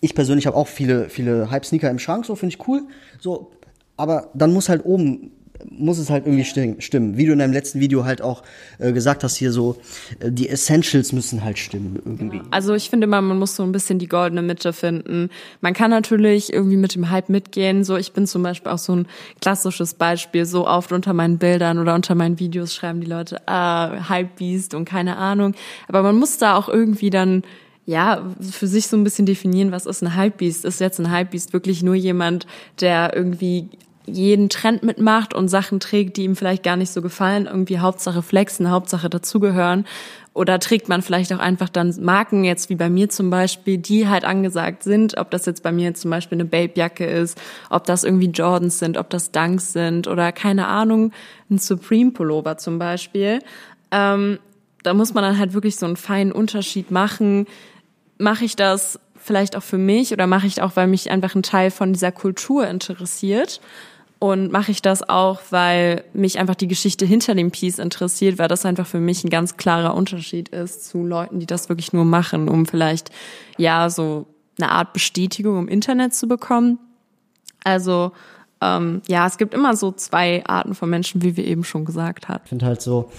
ich 0.00 0.14
persönlich 0.14 0.46
habe 0.46 0.56
auch 0.56 0.68
viele, 0.68 1.08
viele 1.08 1.50
Hype-Sneaker 1.50 1.90
im 1.90 1.98
Schrank, 1.98 2.26
so 2.26 2.36
finde 2.36 2.54
ich 2.54 2.68
cool. 2.68 2.82
So, 3.18 3.50
aber 3.96 4.30
dann 4.34 4.52
muss 4.52 4.68
halt 4.68 4.84
oben 4.84 5.32
muss 5.70 5.98
es 5.98 6.10
halt 6.10 6.26
irgendwie 6.26 6.44
stimmen. 6.44 7.16
Wie 7.16 7.26
du 7.26 7.32
in 7.32 7.38
deinem 7.38 7.52
letzten 7.52 7.80
Video 7.80 8.04
halt 8.04 8.22
auch 8.22 8.42
äh, 8.78 8.92
gesagt 8.92 9.24
hast, 9.24 9.36
hier 9.36 9.52
so, 9.52 9.76
äh, 10.20 10.30
die 10.30 10.48
Essentials 10.48 11.12
müssen 11.12 11.44
halt 11.44 11.58
stimmen 11.58 12.00
irgendwie. 12.04 12.40
Also 12.50 12.74
ich 12.74 12.90
finde 12.90 13.06
immer, 13.06 13.20
man 13.20 13.38
muss 13.38 13.56
so 13.56 13.62
ein 13.62 13.72
bisschen 13.72 13.98
die 13.98 14.08
goldene 14.08 14.42
Mitte 14.42 14.72
finden. 14.72 15.30
Man 15.60 15.74
kann 15.74 15.90
natürlich 15.90 16.52
irgendwie 16.52 16.76
mit 16.76 16.94
dem 16.94 17.10
Hype 17.10 17.28
mitgehen. 17.28 17.84
So, 17.84 17.96
ich 17.96 18.12
bin 18.12 18.26
zum 18.26 18.42
Beispiel 18.42 18.72
auch 18.72 18.78
so 18.78 18.94
ein 18.94 19.06
klassisches 19.40 19.94
Beispiel. 19.94 20.44
So 20.44 20.66
oft 20.66 20.92
unter 20.92 21.12
meinen 21.12 21.38
Bildern 21.38 21.78
oder 21.78 21.94
unter 21.94 22.14
meinen 22.14 22.38
Videos 22.38 22.74
schreiben 22.74 23.00
die 23.00 23.06
Leute, 23.06 23.46
ah, 23.48 24.08
Hype 24.08 24.36
Beast 24.36 24.74
und 24.74 24.84
keine 24.84 25.16
Ahnung. 25.16 25.54
Aber 25.88 26.02
man 26.02 26.16
muss 26.16 26.38
da 26.38 26.56
auch 26.56 26.68
irgendwie 26.68 27.10
dann 27.10 27.42
ja, 27.86 28.34
für 28.40 28.66
sich 28.66 28.88
so 28.88 28.96
ein 28.96 29.04
bisschen 29.04 29.26
definieren, 29.26 29.70
was 29.70 29.86
ist 29.86 30.02
ein 30.02 30.16
Hypebeast? 30.16 30.64
Ist 30.64 30.80
jetzt 30.80 30.98
ein 30.98 31.16
Hypebeast 31.16 31.52
wirklich 31.52 31.84
nur 31.84 31.94
jemand, 31.94 32.46
der 32.80 33.14
irgendwie 33.14 33.68
jeden 34.06 34.48
Trend 34.48 34.82
mitmacht 34.82 35.34
und 35.34 35.48
Sachen 35.48 35.80
trägt, 35.80 36.16
die 36.16 36.24
ihm 36.24 36.36
vielleicht 36.36 36.62
gar 36.62 36.76
nicht 36.76 36.90
so 36.90 37.02
gefallen, 37.02 37.46
irgendwie 37.46 37.78
Hauptsache 37.78 38.22
flexen, 38.22 38.70
Hauptsache 38.70 39.10
dazugehören. 39.10 39.86
Oder 40.32 40.58
trägt 40.60 40.88
man 40.88 41.00
vielleicht 41.00 41.32
auch 41.32 41.38
einfach 41.38 41.70
dann 41.70 41.94
Marken, 42.00 42.44
jetzt 42.44 42.68
wie 42.68 42.74
bei 42.74 42.90
mir 42.90 43.08
zum 43.08 43.30
Beispiel, 43.30 43.78
die 43.78 44.06
halt 44.06 44.24
angesagt 44.24 44.82
sind, 44.82 45.16
ob 45.16 45.30
das 45.30 45.46
jetzt 45.46 45.62
bei 45.62 45.72
mir 45.72 45.94
zum 45.94 46.10
Beispiel 46.10 46.36
eine 46.36 46.44
Babejacke 46.44 47.06
ist, 47.06 47.40
ob 47.70 47.84
das 47.84 48.04
irgendwie 48.04 48.28
Jordans 48.28 48.78
sind, 48.78 48.98
ob 48.98 49.08
das 49.10 49.32
Dunks 49.32 49.72
sind 49.72 50.08
oder 50.08 50.32
keine 50.32 50.66
Ahnung, 50.66 51.12
ein 51.50 51.58
Supreme 51.58 52.10
Pullover 52.10 52.58
zum 52.58 52.78
Beispiel. 52.78 53.40
Ähm, 53.90 54.38
da 54.82 54.94
muss 54.94 55.14
man 55.14 55.24
dann 55.24 55.38
halt 55.38 55.54
wirklich 55.54 55.76
so 55.76 55.86
einen 55.86 55.96
feinen 55.96 56.32
Unterschied 56.32 56.90
machen. 56.90 57.46
Mache 58.18 58.44
ich 58.44 58.56
das 58.56 59.00
vielleicht 59.16 59.56
auch 59.56 59.62
für 59.62 59.78
mich 59.78 60.12
oder 60.12 60.26
mache 60.26 60.46
ich 60.46 60.62
auch, 60.62 60.76
weil 60.76 60.86
mich 60.86 61.10
einfach 61.10 61.34
ein 61.34 61.42
Teil 61.42 61.70
von 61.70 61.92
dieser 61.92 62.12
Kultur 62.12 62.68
interessiert? 62.68 63.60
Und 64.18 64.50
mache 64.50 64.70
ich 64.70 64.80
das 64.80 65.06
auch, 65.06 65.40
weil 65.50 66.04
mich 66.14 66.38
einfach 66.38 66.54
die 66.54 66.68
Geschichte 66.68 67.04
hinter 67.04 67.34
dem 67.34 67.50
Piece 67.50 67.78
interessiert, 67.78 68.38
weil 68.38 68.48
das 68.48 68.64
einfach 68.64 68.86
für 68.86 68.98
mich 68.98 69.22
ein 69.24 69.30
ganz 69.30 69.58
klarer 69.58 69.94
Unterschied 69.94 70.48
ist 70.48 70.88
zu 70.88 71.04
Leuten, 71.04 71.38
die 71.38 71.46
das 71.46 71.68
wirklich 71.68 71.92
nur 71.92 72.06
machen, 72.06 72.48
um 72.48 72.64
vielleicht 72.64 73.10
ja 73.58 73.90
so 73.90 74.26
eine 74.58 74.70
Art 74.70 74.94
Bestätigung 74.94 75.58
im 75.58 75.68
Internet 75.68 76.14
zu 76.14 76.28
bekommen. 76.28 76.78
Also 77.62 78.12
ähm, 78.62 79.02
ja, 79.06 79.26
es 79.26 79.36
gibt 79.36 79.52
immer 79.52 79.76
so 79.76 79.92
zwei 79.92 80.42
Arten 80.46 80.74
von 80.74 80.88
Menschen, 80.88 81.22
wie 81.22 81.36
wir 81.36 81.44
eben 81.44 81.64
schon 81.64 81.84
gesagt 81.84 82.28
haben. 82.28 82.40
Ich 82.44 82.48
finde 82.48 82.66
halt 82.66 82.80
so, 82.80 83.10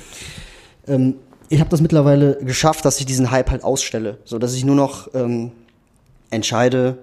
ähm, 0.88 1.16
ich 1.50 1.60
habe 1.60 1.70
das 1.70 1.82
mittlerweile 1.82 2.38
geschafft, 2.42 2.86
dass 2.86 3.00
ich 3.00 3.06
diesen 3.06 3.30
Hype 3.30 3.52
halt 3.52 3.64
ausstelle, 3.64 4.18
so 4.26 4.40
dass 4.40 4.56
ich 4.56 4.66
nur 4.66 4.76
noch 4.76 5.14
ähm, 5.14 5.52
entscheide, 6.32 6.98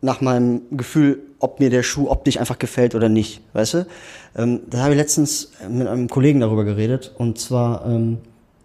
nach 0.00 0.20
meinem 0.20 0.62
Gefühl, 0.70 1.20
ob 1.40 1.58
mir 1.58 1.70
der 1.70 1.82
Schuh 1.82 2.08
optisch 2.08 2.38
einfach 2.38 2.58
gefällt 2.58 2.94
oder 2.94 3.08
nicht, 3.08 3.40
weißt 3.54 3.74
du? 3.74 3.86
Ähm, 4.36 4.60
da 4.70 4.78
habe 4.78 4.92
ich 4.92 4.98
letztens 4.98 5.50
mit 5.68 5.88
einem 5.88 6.08
Kollegen 6.08 6.40
darüber 6.40 6.64
geredet 6.64 7.12
und 7.18 7.38
zwar, 7.38 7.84
ähm, 7.86 8.18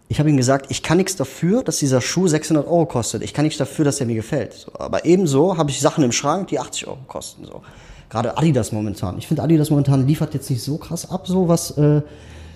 ich 0.08 0.20
habe 0.20 0.30
ihm 0.30 0.36
gesagt, 0.36 0.66
ich 0.68 0.82
kann 0.82 0.98
nichts 0.98 1.16
dafür, 1.16 1.64
dass 1.64 1.78
dieser 1.78 2.00
Schuh 2.00 2.28
600 2.28 2.66
Euro 2.66 2.86
kostet. 2.86 3.22
Ich 3.22 3.34
kann 3.34 3.44
nichts 3.44 3.58
dafür, 3.58 3.84
dass 3.84 3.98
er 3.98 4.06
mir 4.06 4.14
gefällt. 4.14 4.52
So, 4.52 4.70
aber 4.78 5.04
ebenso 5.04 5.56
habe 5.56 5.70
ich 5.70 5.80
Sachen 5.80 6.04
im 6.04 6.12
Schrank, 6.12 6.48
die 6.48 6.60
80 6.60 6.86
Euro 6.86 6.98
kosten. 7.08 7.44
So. 7.44 7.62
Gerade 8.08 8.38
Adidas 8.38 8.70
momentan. 8.70 9.18
Ich 9.18 9.26
finde 9.26 9.42
Adidas 9.42 9.70
momentan 9.70 10.06
liefert 10.06 10.32
jetzt 10.34 10.48
nicht 10.48 10.62
so 10.62 10.76
krass 10.76 11.10
ab, 11.10 11.26
so 11.26 11.48
was, 11.48 11.72
äh, 11.72 11.96
äh, 11.96 12.02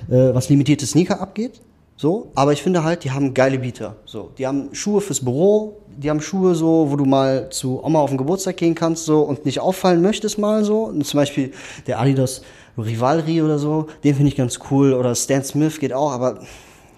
was 0.09 0.49
limitierte 0.49 0.87
Sneaker 0.87 1.21
abgeht. 1.21 1.61
So, 2.01 2.33
aber 2.35 2.55
ich 2.55 2.63
finde 2.63 2.83
halt, 2.83 3.05
die 3.05 3.11
haben 3.11 3.35
geile 3.35 3.59
Bieter. 3.59 3.97
So, 4.07 4.31
die 4.39 4.47
haben 4.47 4.75
Schuhe 4.75 5.03
fürs 5.03 5.23
Büro, 5.23 5.83
die 5.99 6.09
haben 6.09 6.23
Schuhe 6.23 6.55
so, 6.55 6.87
wo 6.91 6.97
du 6.97 7.05
mal 7.05 7.51
zu 7.51 7.85
Oma 7.85 8.01
auf 8.01 8.09
den 8.09 8.17
Geburtstag 8.17 8.57
gehen 8.57 8.75
kannst 8.75 9.05
so 9.05 9.21
und 9.21 9.45
nicht 9.45 9.61
auffallen 9.61 10.01
möchtest 10.01 10.39
mal 10.39 10.65
so. 10.65 10.85
Und 10.85 11.05
zum 11.07 11.21
Beispiel 11.21 11.53
der 11.87 12.01
Adidas 12.01 12.41
Rivalry 12.79 13.43
oder 13.43 13.59
so, 13.59 13.89
den 14.03 14.15
finde 14.15 14.31
ich 14.31 14.37
ganz 14.37 14.61
cool. 14.71 14.95
Oder 14.95 15.15
Stan 15.15 15.45
Smith 15.45 15.79
geht 15.79 15.93
auch, 15.93 16.11
aber 16.13 16.39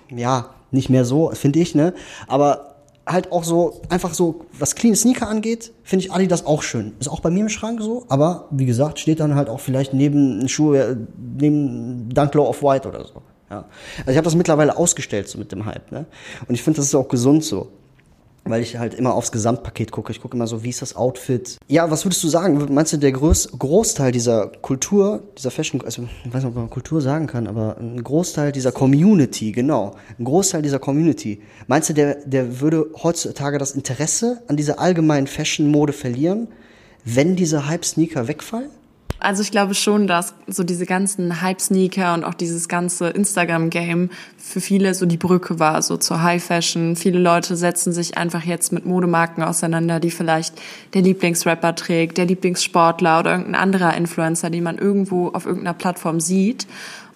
ja, 0.09 0.51
nicht 0.71 0.89
mehr 0.89 1.05
so, 1.05 1.33
finde 1.33 1.59
ich, 1.59 1.75
ne? 1.75 1.95
Aber 2.29 2.77
halt 3.05 3.33
auch 3.33 3.43
so, 3.43 3.81
einfach 3.89 4.15
so, 4.15 4.43
was 4.57 4.77
clean 4.77 4.95
Sneaker 4.95 5.29
angeht, 5.29 5.73
finde 5.83 6.05
ich 6.05 6.13
Adidas 6.13 6.47
auch 6.47 6.63
schön. 6.63 6.93
Ist 7.01 7.09
auch 7.09 7.19
bei 7.19 7.31
mir 7.31 7.41
im 7.41 7.49
Schrank 7.49 7.83
so, 7.83 8.05
aber 8.09 8.47
wie 8.53 8.67
gesagt, 8.67 9.01
steht 9.01 9.19
dann 9.19 9.35
halt 9.35 9.49
auch 9.49 9.59
vielleicht 9.59 9.95
neben 9.95 10.49
Schuhe, 10.49 11.09
neben 11.19 12.09
Dunk 12.15 12.35
Low 12.35 12.47
of 12.47 12.63
White 12.63 12.87
oder 12.87 13.05
so. 13.05 13.15
Ja. 13.53 13.67
Also 13.99 14.13
ich 14.13 14.17
habe 14.17 14.25
das 14.25 14.35
mittlerweile 14.35 14.79
ausgestellt 14.79 15.29
so 15.29 15.39
mit 15.39 15.53
dem 15.53 15.67
Hype. 15.67 15.93
Ne? 15.93 16.07
Und 16.49 16.55
ich 16.55 16.63
finde, 16.63 16.79
das 16.79 16.87
ist 16.87 16.95
auch 16.95 17.09
gesund 17.09 17.45
so. 17.45 17.69
Weil 18.45 18.61
ich 18.63 18.77
halt 18.77 18.95
immer 18.95 19.15
aufs 19.15 19.31
Gesamtpaket 19.31 19.93
gucke. 19.93 20.11
Ich 20.11 20.21
gucke 20.21 20.37
immer 20.37 20.49
so, 20.49 20.65
wie 20.65 20.71
ist 20.71 20.83
das 20.83 20.97
Outfit? 20.97 21.59
Ja, 21.69 21.93
was 21.93 22.05
würdest 22.05 22.25
du 22.25 22.29
sagen? 22.29 22.75
Meinst 22.75 22.93
du, 22.93 22.97
der 22.97 23.13
Groß 23.13 23.51
Großteil 23.57 24.11
dieser 24.11 24.49
Kultur, 24.49 25.23
dieser 25.39 25.53
Fashion, 25.53 25.81
also 25.83 26.03
ich 26.25 26.35
weiß 26.35 26.43
nicht, 26.43 26.51
ob 26.51 26.57
man 26.57 26.69
Kultur 26.69 27.01
sagen 27.01 27.29
kann, 27.29 27.47
aber 27.47 27.77
ein 27.79 28.03
Großteil 28.03 28.51
dieser 28.51 28.73
Community, 28.73 29.53
genau, 29.53 29.95
ein 30.19 30.25
Großteil 30.25 30.63
dieser 30.63 30.81
Community, 30.81 31.41
meinst 31.69 31.91
du, 31.91 31.95
der, 31.95 32.17
der 32.25 32.61
würde 32.61 32.87
heutzutage 33.01 33.59
das 33.59 33.73
Interesse 33.73 34.43
an 34.49 34.57
dieser 34.57 34.81
allgemeinen 34.81 35.29
Fashion-Mode 35.29 35.93
verlieren, 35.93 36.49
wenn 37.05 37.37
diese 37.37 37.69
Hype-Sneaker 37.69 38.27
wegfallen? 38.27 38.71
Also 39.23 39.43
ich 39.43 39.53
glaube 39.53 39.75
schon, 39.75 40.09
dass 40.09 40.35
so 40.49 40.65
diese 40.65 40.85
ganzen 40.85 41.43
Hype-Sneaker 41.43 42.13
und 42.15 42.25
auch 42.25 42.35
dieses 42.35 42.67
ganze 42.67 43.09
Instagram-Game 43.09 44.11
für 44.37 44.61
viele 44.61 44.95
so 44.95 45.07
die 45.07 45.17
Brücke 45.17 45.61
war, 45.61 45.81
so 45.83 45.97
zur 45.97 46.25
High-Fashion. 46.25 46.97
Viele 46.97 47.21
Leute 47.21 47.55
setzen 47.55 47.93
sich 47.93 48.19
einfach 48.19 48.43
jetzt 48.43 48.73
mit 48.73 48.85
Modemarken 48.85 49.45
auseinander, 49.45 50.01
die 50.01 50.11
vielleicht 50.11 50.61
der 50.95 51.03
Lieblingsrapper 51.03 51.77
trägt, 51.77 52.19
der 52.19 52.27
Lieblingssportler 52.27 53.21
oder 53.21 53.31
irgendein 53.31 53.55
anderer 53.55 53.97
Influencer, 53.97 54.51
den 54.51 54.65
man 54.65 54.77
irgendwo 54.77 55.29
auf 55.29 55.47
irgendeiner 55.47 55.75
Plattform 55.75 56.19
sieht. 56.19 56.67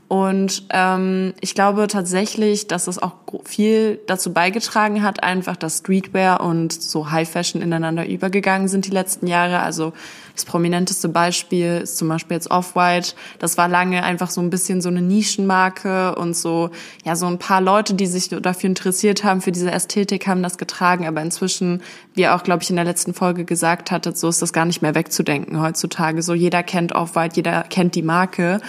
Und 0.09 0.66
ähm, 0.71 1.35
ich 1.40 1.55
glaube 1.55 1.88
tatsächlich, 1.88 2.69
dass 2.69 2.87
es 2.87 3.03
auch 3.03 3.14
viel 3.45 3.99
dazu 4.07 4.33
beigetragen 4.33 5.03
hat, 5.03 5.25
einfach, 5.25 5.57
dass 5.57 5.79
Streetwear 5.79 6.40
und 6.42 6.73
so 6.73 7.11
High 7.11 7.29
Fashion 7.29 7.61
ineinander 7.61 8.07
übergegangen 8.07 8.69
sind 8.69 8.87
die 8.87 8.92
letzten 8.92 9.27
Jahre. 9.27 9.61
Also 9.61 9.92
das 10.35 10.45
prominenteste 10.45 11.09
Beispiel 11.09 11.81
ist 11.83 11.99
zum 11.99 12.09
Beispiel 12.09 12.37
jetzt 12.37 12.53
Off-White. 12.53 13.14
Das 13.40 13.59
war 13.59 13.69
lange 13.69 14.05
einfach 14.05 14.31
so 14.31 14.40
ein 14.40 14.51
bisschen 14.51 14.81
so 14.81 14.90
eine 14.90 15.03
Nischenmarke 15.03 16.14
und 16.14 16.37
so, 16.37 16.71
ja, 17.05 17.16
so 17.16 17.27
ein 17.27 17.38
paar 17.38 17.61
Leute, 17.61 17.95
die 17.95 18.07
sich 18.07 18.29
dafür 18.29 18.69
interessiert 18.69 19.25
haben, 19.25 19.40
für 19.40 19.51
diese 19.51 19.73
Ästhetik, 19.73 20.29
haben 20.29 20.42
das 20.42 20.57
getragen. 20.57 21.09
Aber 21.09 21.21
inzwischen, 21.21 21.83
wie 22.14 22.21
ihr 22.21 22.37
auch, 22.37 22.45
glaube 22.45 22.62
ich, 22.62 22.71
in 22.71 22.77
der 22.77 22.85
letzten 22.85 23.12
Folge 23.12 23.45
gesagt 23.45 23.90
hattet, 23.90 24.16
so 24.16 24.29
ist 24.29 24.40
das 24.40 24.53
gar 24.53 24.66
nicht 24.66 24.83
mehr 24.83 24.95
wegzudenken 24.95 25.61
heutzutage. 25.61 26.23
So 26.23 26.33
jeder 26.33 26.62
kennt 26.62 26.95
Off-White, 26.95 27.35
jeder 27.35 27.64
kennt 27.64 27.97
die 27.97 28.03
Marke. 28.03 28.61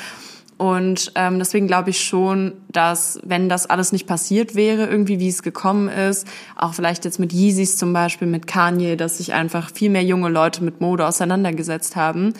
Und 0.57 1.11
ähm, 1.13 1.37
deswegen 1.37 1.67
glaube 1.67 1.91
ich 1.91 2.03
schon, 2.03 2.53
dass 2.71 3.19
wenn 3.23 3.47
das 3.47 3.67
alles 3.67 3.91
nicht 3.91 4.07
passiert 4.07 4.55
wäre, 4.55 4.87
irgendwie 4.87 5.19
wie 5.19 5.29
es 5.29 5.43
gekommen 5.43 5.87
ist, 5.87 6.27
auch 6.55 6.73
vielleicht 6.73 7.05
jetzt 7.05 7.19
mit 7.19 7.31
Yeezys 7.31 7.77
zum 7.77 7.93
Beispiel, 7.93 8.27
mit 8.27 8.47
Kanye, 8.47 8.95
dass 8.95 9.19
sich 9.19 9.33
einfach 9.33 9.71
viel 9.71 9.91
mehr 9.91 10.03
junge 10.03 10.29
Leute 10.29 10.63
mit 10.63 10.81
Mode 10.81 11.05
auseinandergesetzt 11.05 11.95
haben, 11.95 12.33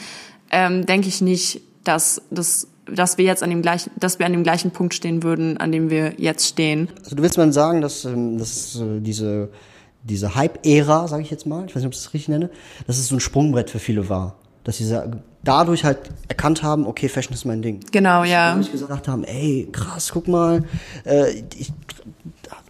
ähm, 0.51 0.85
denke 0.85 1.07
ich 1.07 1.21
nicht, 1.21 1.61
dass 1.83 2.21
das 2.31 2.67
dass 2.89 3.17
wir 3.17 3.25
jetzt 3.25 3.43
an 3.43 3.49
dem 3.49 3.61
gleichen, 3.61 3.91
dass 3.99 4.17
wir 4.17 4.25
an 4.25 4.31
dem 4.31 4.43
gleichen 4.43 4.71
Punkt 4.71 4.93
stehen 4.93 5.21
würden, 5.21 5.57
an 5.57 5.73
dem 5.73 5.89
wir 5.89 6.13
jetzt 6.17 6.47
stehen. 6.47 6.87
Also 7.03 7.17
du 7.17 7.21
willst 7.21 7.37
mal 7.37 7.51
sagen, 7.51 7.81
dass, 7.81 8.05
ähm, 8.05 8.37
dass 8.37 8.77
äh, 8.77 9.01
diese 9.01 9.49
diese 10.03 10.35
Hype-Ära, 10.35 11.09
sage 11.09 11.21
ich 11.23 11.29
jetzt 11.29 11.45
mal, 11.45 11.65
ich 11.65 11.75
weiß 11.75 11.81
nicht, 11.81 11.87
ob 11.87 11.91
ich 11.91 11.99
das 11.99 12.13
richtig 12.13 12.29
nenne, 12.29 12.49
dass 12.85 12.97
es 12.97 13.09
so 13.09 13.17
ein 13.17 13.19
Sprungbrett 13.19 13.69
für 13.69 13.79
viele 13.79 14.07
war 14.07 14.37
dass 14.67 14.75
sie 14.75 15.01
dadurch 15.47 15.83
halt 15.83 15.99
erkannt 16.27 16.63
haben, 16.63 16.85
okay, 16.85 17.07
Fashion 17.07 17.33
ist 17.33 17.45
mein 17.45 17.61
Ding. 17.61 17.79
Genau, 17.91 18.23
ja. 18.23 18.53
Und 18.53 18.71
gesagt 18.71 19.07
haben, 19.07 19.23
ey, 19.23 19.69
krass, 19.71 20.11
guck 20.13 20.27
mal, 20.27 20.63
äh, 21.05 21.43
ich 21.57 21.71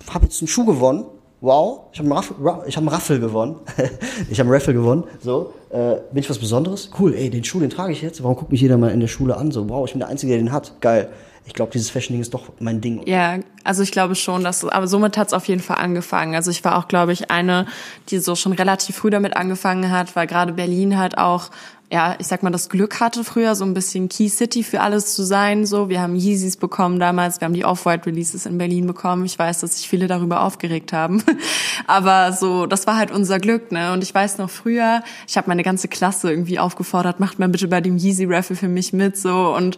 habe 0.10 0.26
jetzt 0.26 0.42
einen 0.42 0.48
Schuh 0.48 0.66
gewonnen. 0.66 1.06
Wow, 1.40 1.82
ich 1.94 2.00
habe 2.00 2.12
einen, 2.12 2.68
ich 2.68 2.76
hab 2.76 2.82
einen 2.82 2.88
Raffel 2.88 3.20
gewonnen. 3.20 3.58
ich 4.30 4.40
habe 4.40 4.48
einen 4.48 4.54
Raffle 4.56 4.74
gewonnen. 4.74 5.04
So, 5.22 5.54
äh, 5.70 5.96
bin 6.12 6.24
ich 6.24 6.30
was 6.30 6.40
Besonderes? 6.40 6.90
Cool, 7.00 7.14
ey, 7.14 7.30
den 7.30 7.44
Schuh, 7.44 7.60
den 7.60 7.70
trage 7.70 7.94
ich 7.94 8.02
jetzt. 8.02 8.24
Warum 8.24 8.36
guckt 8.36 8.52
mich 8.52 8.62
jeder 8.62 8.78
mal 8.78 8.92
in 8.92 9.00
der 9.00 9.08
Schule 9.08 9.38
an? 9.38 9.52
So, 9.52 9.70
wow, 9.70 9.86
ich 9.86 9.94
bin 9.94 10.00
der 10.00 10.10
Einzige, 10.10 10.34
der 10.34 10.42
den 10.42 10.52
hat. 10.52 10.82
Geil 10.82 11.10
ich 11.48 11.54
glaube, 11.54 11.72
dieses 11.72 11.90
Fashion-Ding 11.90 12.22
ist 12.22 12.34
doch 12.34 12.52
mein 12.60 12.82
Ding. 12.82 13.02
Ja, 13.08 13.40
also 13.64 13.82
ich 13.82 13.92
glaube 13.92 14.16
schon, 14.16 14.44
dass, 14.44 14.66
aber 14.66 14.88
somit 14.88 15.18
hat 15.18 15.28
es 15.28 15.34
auf 15.34 15.48
jeden 15.48 15.62
Fall 15.62 15.78
angefangen. 15.78 16.36
Also 16.36 16.52
ich 16.52 16.64
war 16.66 16.78
auch, 16.78 16.90
glaube 16.90 17.14
ich, 17.14 17.32
eine, 17.32 17.66
die 18.10 18.20
so 18.20 18.36
schon 18.36 18.52
relativ 18.52 18.98
früh 18.98 19.10
damit 19.10 19.38
angefangen 19.38 19.90
hat, 19.90 20.16
weil 20.18 20.28
gerade 20.28 20.52
Berlin 20.52 20.98
halt 20.98 21.18
auch 21.18 21.50
ja, 21.90 22.18
ich 22.20 22.28
sag 22.28 22.44
mal, 22.44 22.50
das 22.50 22.68
Glück 22.68 23.00
hatte 23.00 23.24
früher 23.24 23.56
so 23.56 23.64
ein 23.64 23.74
bisschen 23.74 24.10
Key 24.10 24.28
City 24.28 24.62
für 24.64 24.82
alles 24.82 25.16
zu 25.16 25.24
sein. 25.24 25.66
So, 25.66 25.88
wir 25.88 26.02
haben 26.02 26.18
Yeezys 26.18 26.58
bekommen 26.58 27.00
damals, 27.00 27.40
wir 27.40 27.46
haben 27.46 27.54
die 27.54 27.64
Off-White 27.64 28.08
Releases 28.08 28.46
in 28.46 28.58
Berlin 28.58 28.88
bekommen. 28.88 29.24
Ich 29.24 29.40
weiß, 29.40 29.62
dass 29.62 29.78
sich 29.78 29.88
viele 29.88 30.08
darüber 30.08 30.42
aufgeregt 30.42 30.92
haben, 30.92 31.24
aber 31.88 32.34
so, 32.34 32.66
das 32.66 32.88
war 32.88 32.98
halt 32.98 33.12
unser 33.12 33.40
Glück, 33.40 33.72
ne? 33.72 33.94
Und 33.94 34.04
ich 34.04 34.14
weiß 34.14 34.38
noch 34.38 34.50
früher, 34.50 35.02
ich 35.28 35.38
habe 35.38 35.48
meine 35.48 35.64
ganze 35.64 35.88
Klasse 35.88 36.30
irgendwie 36.30 36.60
aufgefordert, 36.60 37.22
macht 37.22 37.40
mal 37.40 37.48
bitte 37.48 37.70
bei 37.70 37.80
dem 37.80 37.98
Yeezy 37.98 38.26
Raffle 38.26 38.58
für 38.58 38.68
mich 38.68 38.92
mit, 38.92 39.18
so 39.18 39.56
und. 39.56 39.78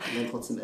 Ne? 0.50 0.64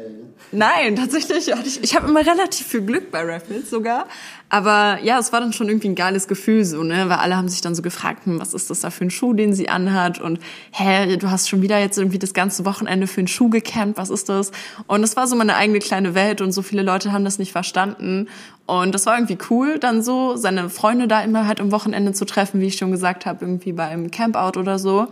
Nein, 0.51 0.95
tatsächlich. 0.95 1.51
Ich, 1.65 1.84
ich 1.84 1.95
habe 1.95 2.08
immer 2.08 2.25
relativ 2.25 2.67
viel 2.67 2.81
Glück 2.81 3.12
bei 3.12 3.21
Raffles 3.21 3.69
sogar. 3.69 4.08
Aber 4.47 4.99
ja, 5.01 5.17
es 5.17 5.34
war 5.34 5.39
dann 5.39 5.53
schon 5.53 5.67
irgendwie 5.67 5.89
ein 5.89 5.95
geiles 5.95 6.27
Gefühl 6.27 6.63
so, 6.65 6.84
ne? 6.84 7.10
Weil 7.10 7.17
alle 7.17 7.36
haben 7.36 7.49
sich 7.49 7.62
dann 7.62 7.73
so 7.73 7.81
gefragt, 7.81 8.25
hm, 8.25 8.39
was 8.39 8.53
ist 8.53 8.69
das 8.69 8.81
da 8.81 8.91
für 8.91 9.03
ein 9.03 9.10
Schuh, 9.10 9.34
den 9.34 9.53
sie 9.53 9.69
anhat? 9.69 10.21
Und 10.21 10.39
hä, 10.71 11.17
du 11.17 11.31
hast 11.31 11.49
schon 11.49 11.62
wieder 11.62 11.79
jetzt 11.79 11.97
irgendwie 11.97 12.19
das 12.19 12.34
ganze 12.34 12.63
Wochenende 12.63 13.08
für 13.08 13.21
einen 13.21 13.27
Schuh 13.27 13.49
gecampt, 13.49 13.97
was 13.97 14.10
ist 14.10 14.29
das? 14.29 14.51
Und 14.88 15.03
es 15.03 15.15
war 15.15 15.27
so 15.27 15.36
meine 15.36 15.55
eigene 15.55 15.79
kleine 15.79 16.13
Welt 16.13 16.41
und 16.41 16.51
so 16.51 16.62
viele 16.62 16.84
Leute 16.84 17.12
haben 17.12 17.25
das 17.25 17.39
nicht 17.39 17.51
verstanden. 17.51 18.27
Und 18.67 18.93
das 18.93 19.05
war 19.08 19.15
irgendwie 19.15 19.38
cool, 19.49 19.79
dann 19.79 20.03
so 20.03 20.36
seine 20.36 20.69
Freunde 20.69 21.08
da 21.08 21.21
immer 21.21 21.47
halt 21.47 21.60
am 21.60 21.71
Wochenende 21.71 22.13
zu 22.13 22.25
treffen, 22.25 22.62
wie 22.62 22.67
ich 22.67 22.77
schon 22.77 22.91
gesagt 22.91 23.25
habe, 23.25 23.43
irgendwie 23.43 23.73
beim 23.73 24.12
Campout 24.12 24.60
oder 24.60 24.77
so. 24.79 25.08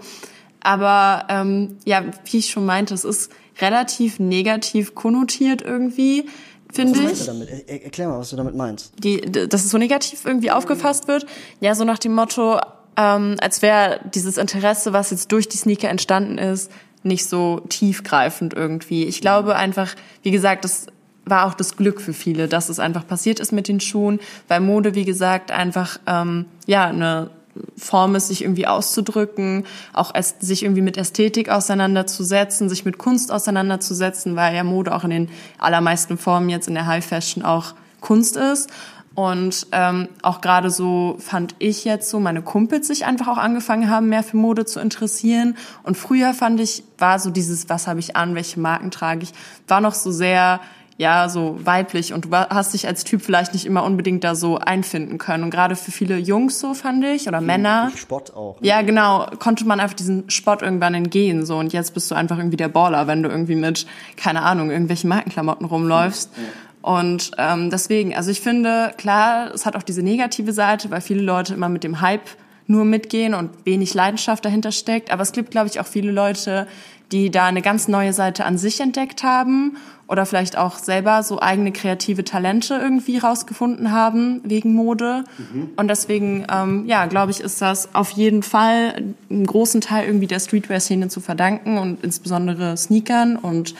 Aber 0.61 1.25
ähm, 1.29 1.77
ja, 1.85 2.03
wie 2.25 2.37
ich 2.37 2.49
schon 2.49 2.65
meinte, 2.65 2.93
es 2.93 3.03
ist 3.03 3.31
relativ 3.61 4.19
negativ 4.19 4.95
konnotiert 4.95 5.61
irgendwie, 5.61 6.25
finde 6.73 6.99
ich. 6.99 7.05
Was 7.05 7.05
meinst 7.05 7.21
du 7.21 7.31
damit? 7.31 7.49
Er 7.67 7.83
erklär 7.83 8.07
mal, 8.09 8.19
was 8.19 8.29
du 8.29 8.35
damit 8.35 8.55
meinst. 8.55 8.93
Die, 9.03 9.21
dass 9.21 9.63
es 9.63 9.69
so 9.69 9.77
negativ 9.77 10.25
irgendwie 10.25 10.51
aufgefasst 10.51 11.07
wird. 11.07 11.25
Ja, 11.59 11.75
so 11.75 11.83
nach 11.83 11.99
dem 11.99 12.13
Motto, 12.13 12.59
ähm, 12.97 13.37
als 13.39 13.61
wäre 13.61 14.01
dieses 14.13 14.37
Interesse, 14.37 14.93
was 14.93 15.11
jetzt 15.11 15.31
durch 15.31 15.47
die 15.47 15.57
Sneaker 15.57 15.89
entstanden 15.89 16.37
ist, 16.37 16.71
nicht 17.03 17.27
so 17.27 17.61
tiefgreifend 17.69 18.53
irgendwie. 18.53 19.05
Ich 19.05 19.21
glaube 19.21 19.55
einfach, 19.55 19.93
wie 20.21 20.31
gesagt, 20.31 20.63
das 20.63 20.87
war 21.25 21.47
auch 21.47 21.53
das 21.53 21.77
Glück 21.77 22.01
für 22.01 22.13
viele, 22.13 22.47
dass 22.47 22.69
es 22.69 22.79
einfach 22.79 23.07
passiert 23.07 23.39
ist 23.39 23.51
mit 23.51 23.67
den 23.67 23.79
Schuhen, 23.79 24.19
weil 24.47 24.59
Mode, 24.59 24.95
wie 24.95 25.05
gesagt, 25.05 25.51
einfach 25.51 25.99
ähm, 26.05 26.45
ja 26.65 26.85
eine 26.85 27.29
Form 27.77 28.15
ist, 28.15 28.27
sich 28.27 28.43
irgendwie 28.43 28.67
auszudrücken, 28.67 29.65
auch 29.93 30.13
sich 30.39 30.63
irgendwie 30.63 30.81
mit 30.81 30.97
Ästhetik 30.97 31.49
auseinanderzusetzen, 31.49 32.69
sich 32.69 32.85
mit 32.85 32.97
Kunst 32.97 33.31
auseinanderzusetzen, 33.31 34.35
weil 34.35 34.55
ja 34.55 34.63
Mode 34.63 34.93
auch 34.93 35.03
in 35.03 35.09
den 35.09 35.29
allermeisten 35.59 36.17
Formen 36.17 36.49
jetzt 36.49 36.67
in 36.67 36.73
der 36.73 36.87
High 36.87 37.05
Fashion 37.05 37.43
auch 37.43 37.73
Kunst 38.01 38.37
ist. 38.37 38.69
Und 39.15 39.67
ähm, 39.71 40.09
auch 40.23 40.41
gerade 40.41 40.71
so 40.71 41.17
fand 41.19 41.55
ich 41.59 41.85
jetzt 41.85 42.09
so, 42.09 42.19
meine 42.19 42.41
Kumpels 42.41 42.87
sich 42.87 43.05
einfach 43.05 43.27
auch 43.27 43.37
angefangen 43.37 43.89
haben, 43.89 44.09
mehr 44.09 44.23
für 44.23 44.37
Mode 44.37 44.65
zu 44.65 44.79
interessieren. 44.79 45.55
Und 45.83 45.97
früher 45.97 46.33
fand 46.33 46.59
ich, 46.59 46.83
war 46.97 47.19
so 47.19 47.29
dieses, 47.29 47.69
was 47.69 47.85
habe 47.85 47.99
ich 47.99 48.15
an, 48.15 48.33
welche 48.33 48.59
Marken 48.59 48.89
trage 48.89 49.23
ich, 49.23 49.31
war 49.67 49.81
noch 49.81 49.93
so 49.93 50.11
sehr, 50.11 50.61
ja, 50.97 51.27
so 51.27 51.57
weiblich 51.63 52.13
und 52.13 52.25
du 52.25 52.31
hast 52.31 52.73
dich 52.73 52.87
als 52.87 53.03
Typ 53.03 53.21
vielleicht 53.21 53.53
nicht 53.53 53.65
immer 53.65 53.83
unbedingt 53.83 54.23
da 54.23 54.35
so 54.35 54.59
einfinden 54.59 55.17
können. 55.17 55.43
Und 55.43 55.49
gerade 55.49 55.75
für 55.75 55.91
viele 55.91 56.17
Jungs 56.17 56.59
so 56.59 56.73
fand 56.73 57.03
ich 57.03 57.27
oder 57.27 57.41
Männer. 57.41 57.91
Spott 57.95 58.31
auch. 58.35 58.61
Ne? 58.61 58.67
Ja, 58.67 58.81
genau, 58.81 59.27
konnte 59.39 59.65
man 59.65 59.79
einfach 59.79 59.95
diesen 59.95 60.29
Spott 60.29 60.61
irgendwann 60.61 60.93
entgehen 60.93 61.45
so 61.45 61.57
und 61.57 61.73
jetzt 61.73 61.93
bist 61.93 62.11
du 62.11 62.15
einfach 62.15 62.37
irgendwie 62.37 62.57
der 62.57 62.67
Baller, 62.67 63.07
wenn 63.07 63.23
du 63.23 63.29
irgendwie 63.29 63.55
mit 63.55 63.87
keine 64.17 64.43
Ahnung 64.43 64.69
irgendwelchen 64.69 65.09
Markenklamotten 65.09 65.65
rumläufst. 65.65 66.31
Ja. 66.35 66.43
Und 66.83 67.31
ähm, 67.37 67.69
deswegen, 67.69 68.13
also 68.13 68.29
ich 68.29 68.41
finde, 68.41 68.91
klar, 68.97 69.51
es 69.53 69.65
hat 69.65 69.77
auch 69.77 69.83
diese 69.83 70.03
negative 70.03 70.51
Seite, 70.51 70.91
weil 70.91 70.99
viele 70.99 71.21
Leute 71.21 71.53
immer 71.53 71.69
mit 71.69 71.83
dem 71.85 72.01
Hype 72.01 72.29
nur 72.67 72.83
mitgehen 72.83 73.33
und 73.33 73.51
wenig 73.65 73.93
Leidenschaft 73.93 74.43
dahinter 74.43 74.73
steckt. 74.73 75.11
Aber 75.11 75.21
es 75.21 75.31
gibt, 75.31 75.51
glaube 75.51 75.67
ich, 75.67 75.79
auch 75.79 75.85
viele 75.85 76.11
Leute, 76.11 76.67
die 77.13 77.29
da 77.29 77.45
eine 77.45 77.61
ganz 77.61 77.87
neue 77.87 78.11
Seite 78.11 78.43
an 78.43 78.57
sich 78.57 78.81
entdeckt 78.81 79.23
haben 79.23 79.77
oder 80.07 80.25
vielleicht 80.25 80.57
auch 80.57 80.79
selber 80.79 81.21
so 81.21 81.39
eigene 81.39 81.71
kreative 81.71 82.23
Talente 82.23 82.75
irgendwie 82.75 83.19
rausgefunden 83.19 83.91
haben 83.91 84.41
wegen 84.43 84.73
Mode. 84.73 85.23
Mhm. 85.37 85.69
Und 85.75 85.87
deswegen, 85.87 86.45
ähm, 86.51 86.85
ja, 86.87 87.05
glaube 87.05 87.31
ich, 87.31 87.39
ist 87.39 87.61
das 87.61 87.93
auf 87.93 88.09
jeden 88.11 88.41
Fall 88.41 89.13
einen 89.29 89.45
großen 89.45 89.79
Teil 89.79 90.07
irgendwie 90.07 90.27
der 90.27 90.39
Streetwear-Szene 90.39 91.07
zu 91.07 91.21
verdanken 91.21 91.77
und 91.77 92.03
insbesondere 92.03 92.75
Sneakern 92.75 93.37
und 93.37 93.75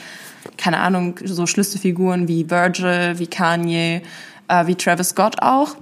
keine 0.56 0.78
Ahnung, 0.78 1.18
so 1.24 1.46
Schlüsselfiguren 1.46 2.28
wie 2.28 2.48
Virgil, 2.48 3.18
wie 3.18 3.26
Kanye, 3.26 4.02
äh, 4.46 4.66
wie 4.66 4.76
Travis 4.76 5.08
Scott 5.10 5.42
auch. 5.42 5.76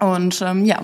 Und 0.00 0.40
ähm, 0.40 0.64
ja. 0.64 0.80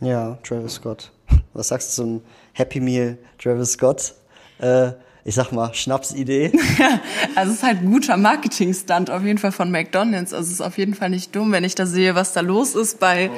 Ja, 0.00 0.38
Travis 0.44 0.74
Scott. 0.74 1.10
Was 1.52 1.68
sagst 1.68 1.98
du 1.98 2.02
zum 2.02 2.22
Happy 2.52 2.78
Meal 2.78 3.18
Travis 3.38 3.72
Scott? 3.72 4.14
Äh, 4.60 4.92
ich 5.22 5.34
sag 5.34 5.52
mal, 5.52 5.74
Schnapsidee. 5.74 6.50
also 7.34 7.52
es 7.52 7.58
ist 7.58 7.62
halt 7.62 7.82
ein 7.82 7.90
guter 7.90 8.16
Marketing-Stunt 8.16 9.10
auf 9.10 9.22
jeden 9.22 9.38
Fall 9.38 9.52
von 9.52 9.70
McDonalds. 9.70 10.32
Also 10.32 10.46
es 10.46 10.54
ist 10.54 10.60
auf 10.60 10.78
jeden 10.78 10.94
Fall 10.94 11.10
nicht 11.10 11.36
dumm, 11.36 11.52
wenn 11.52 11.62
ich 11.62 11.74
da 11.74 11.84
sehe, 11.84 12.14
was 12.14 12.32
da 12.32 12.40
los 12.40 12.74
ist 12.74 12.98
bei. 13.00 13.30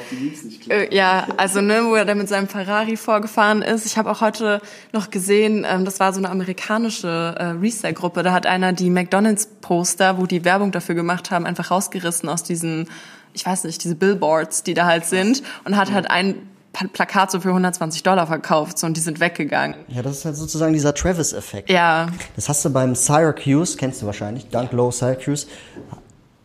Äh, 0.69 0.95
ja, 0.95 1.27
also 1.35 1.59
ne, 1.59 1.83
wo 1.85 1.95
er 1.95 2.05
da 2.05 2.15
mit 2.15 2.29
seinem 2.29 2.47
Ferrari 2.47 2.95
vorgefahren 2.95 3.61
ist. 3.61 3.85
Ich 3.85 3.97
habe 3.97 4.09
auch 4.09 4.21
heute 4.21 4.61
noch 4.93 5.09
gesehen, 5.09 5.65
ähm, 5.69 5.83
das 5.83 5.99
war 5.99 6.13
so 6.13 6.19
eine 6.19 6.29
amerikanische 6.29 7.35
äh, 7.37 7.43
Resale-Gruppe. 7.61 8.23
Da 8.23 8.31
hat 8.31 8.45
einer 8.45 8.71
die 8.71 8.89
McDonalds-Poster, 8.89 10.17
wo 10.17 10.25
die 10.25 10.45
Werbung 10.45 10.71
dafür 10.71 10.95
gemacht 10.95 11.31
haben, 11.31 11.45
einfach 11.45 11.69
rausgerissen 11.69 12.29
aus 12.29 12.43
diesen 12.43 12.87
ich 13.35 13.47
weiß 13.47 13.63
nicht, 13.63 13.83
diese 13.83 13.95
Billboards, 13.95 14.61
die 14.61 14.75
da 14.75 14.85
halt 14.85 15.05
sind 15.05 15.41
und 15.63 15.75
hat 15.75 15.91
halt 15.91 16.09
ein 16.09 16.35
Plakat 16.73 17.31
so 17.31 17.39
für 17.39 17.49
120 17.49 18.03
Dollar 18.03 18.27
verkauft 18.27 18.79
so, 18.79 18.87
und 18.87 18.97
die 18.97 19.01
sind 19.01 19.19
weggegangen. 19.19 19.75
Ja, 19.87 20.01
das 20.01 20.17
ist 20.17 20.25
halt 20.25 20.35
sozusagen 20.35 20.73
dieser 20.73 20.93
Travis-Effekt. 20.93 21.69
Ja. 21.69 22.07
Das 22.35 22.49
hast 22.49 22.65
du 22.65 22.71
beim 22.71 22.95
Syracuse, 22.95 23.77
kennst 23.77 24.01
du 24.01 24.07
wahrscheinlich, 24.07 24.49
Dunk 24.49 24.71
Low 24.71 24.89
Syracuse. 24.89 25.47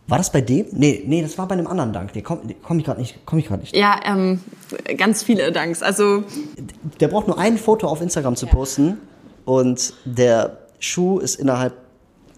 War 0.06 0.18
das 0.18 0.32
bei 0.32 0.40
dem? 0.40 0.66
Nee, 0.72 1.02
nee, 1.06 1.20
das 1.20 1.36
war 1.36 1.46
bei 1.46 1.54
einem 1.54 1.66
anderen 1.66 1.92
Dank. 1.92 2.14
Nee, 2.14 2.22
komm, 2.22 2.40
komm 2.62 2.78
ich 2.78 2.84
gerade 2.84 3.00
nicht, 3.00 3.18
komm 3.26 3.38
ich 3.38 3.46
gerade 3.46 3.60
nicht. 3.60 3.76
Ja, 3.76 4.00
ähm, 4.04 4.40
ganz 4.96 5.22
viele 5.22 5.52
Danks. 5.52 5.82
Also 5.82 6.24
der 7.00 7.08
braucht 7.08 7.26
nur 7.26 7.38
ein 7.38 7.58
Foto 7.58 7.88
auf 7.88 8.00
Instagram 8.00 8.34
zu 8.34 8.46
posten 8.46 8.98
und 9.44 9.92
der 10.04 10.58
Schuh 10.78 11.18
ist 11.18 11.34
innerhalb 11.36 11.74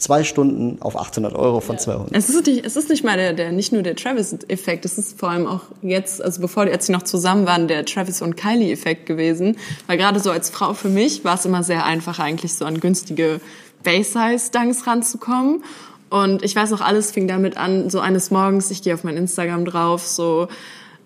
zwei 0.01 0.25
Stunden 0.25 0.81
auf 0.81 0.97
800 0.97 1.35
Euro 1.35 1.61
von 1.61 1.79
200. 1.79 2.15
Es 2.15 2.29
ist 2.29 2.47
nicht, 2.47 2.65
es 2.65 2.77
ist 2.77 2.89
nicht 2.89 3.05
mal 3.05 3.17
der, 3.17 3.33
der 3.33 3.53
nicht 3.53 3.73
nur 3.73 3.83
der 3.83 3.97
Travis-Effekt, 3.97 4.85
es 4.85 4.99
ist 4.99 5.19
vor 5.19 5.31
allem 5.31 5.47
auch 5.47 5.63
jetzt, 5.83 6.23
also 6.23 6.41
bevor 6.41 6.67
die, 6.67 6.73
als 6.73 6.87
sie 6.87 6.93
noch 6.93 7.03
zusammen 7.03 7.47
waren, 7.47 7.69
der 7.69 7.85
Travis 7.85 8.23
und 8.23 8.37
Kylie-Effekt 8.37 9.07
gewesen. 9.07 9.57
Weil 9.87 9.99
gerade 9.99 10.21
so 10.21 10.31
als 10.31 10.51
Frau 10.51 10.75
für 10.75 10.89
mich 10.89 11.25
war 11.25 11.35
es 11.35 11.45
immer 11.45 11.63
sehr 11.63 11.85
einfach, 11.85 12.19
eigentlich 12.19 12.55
so 12.55 12.65
an 12.65 12.81
günstige 12.81 13.41
Base-Size-Dunks 13.85 14.87
ranzukommen. 14.87 15.63
Und 16.09 16.43
ich 16.43 16.57
weiß 16.57 16.73
auch, 16.73 16.81
alles 16.81 17.13
fing 17.13 17.29
damit 17.29 17.57
an, 17.57 17.89
so 17.91 18.01
eines 18.01 18.31
Morgens, 18.31 18.71
ich 18.71 18.83
gehe 18.83 18.95
auf 18.95 19.05
mein 19.05 19.17
Instagram 19.17 19.65
drauf, 19.65 20.07
so 20.07 20.49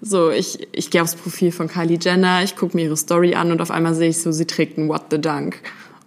so, 0.04 0.30
ich, 0.30 0.68
ich 0.72 0.90
gehe 0.90 1.02
aufs 1.02 1.14
Profil 1.14 1.50
von 1.50 1.68
Kylie 1.68 1.98
Jenner, 2.00 2.42
ich 2.42 2.56
gucke 2.56 2.76
mir 2.76 2.84
ihre 2.84 2.96
Story 2.96 3.34
an 3.34 3.50
und 3.50 3.62
auf 3.62 3.70
einmal 3.70 3.94
sehe 3.94 4.10
ich 4.10 4.20
so, 4.20 4.32
sie 4.32 4.44
trägt 4.44 4.76
ein 4.76 4.88
What 4.88 5.04
the 5.10 5.20
Dunk. 5.20 5.60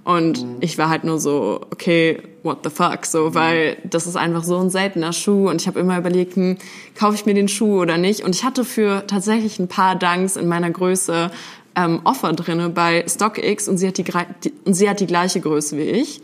Und 0.08 0.42
mhm. 0.42 0.56
ich 0.62 0.78
war 0.78 0.88
halt 0.88 1.04
nur 1.04 1.20
so, 1.20 1.60
okay, 1.70 2.22
what 2.42 2.60
the 2.64 2.70
fuck, 2.70 3.06
so, 3.06 3.26
mhm. 3.26 3.36
weil 3.36 3.78
das 3.84 4.08
ist 4.08 4.16
einfach 4.16 4.46
so 4.46 4.58
ein 4.58 4.70
seltener 4.70 5.12
Schuh 5.12 5.50
und 5.50 5.60
ich 5.60 5.68
habe 5.68 5.82
immer 5.82 5.98
überlegt, 5.98 6.38
hm, 6.38 6.56
kaufe 6.98 7.16
ich 7.16 7.26
mir 7.26 7.34
den 7.34 7.50
Schuh 7.50 7.82
oder 7.82 7.98
nicht? 7.98 8.24
Und 8.24 8.34
ich 8.34 8.46
hatte 8.46 8.64
für 8.64 9.06
tatsächlich 9.06 9.60
ein 9.60 9.68
paar 9.68 9.98
Dunks 9.98 10.38
in 10.38 10.48
meiner 10.48 10.72
Größe 10.72 11.30
ähm, 11.78 12.02
Offer 12.04 12.34
drinne 12.34 12.70
bei 12.70 13.06
StockX 13.08 13.70
und 13.70 13.78
sie 13.78 13.88
hat 13.88 13.98
die, 14.00 14.04
die, 14.04 14.54
und 14.66 14.74
sie 14.74 14.90
hat 14.90 15.00
die 15.00 15.06
gleiche 15.06 15.40
Größe 15.40 15.78
wie 15.78 15.84
ich. 15.84 16.22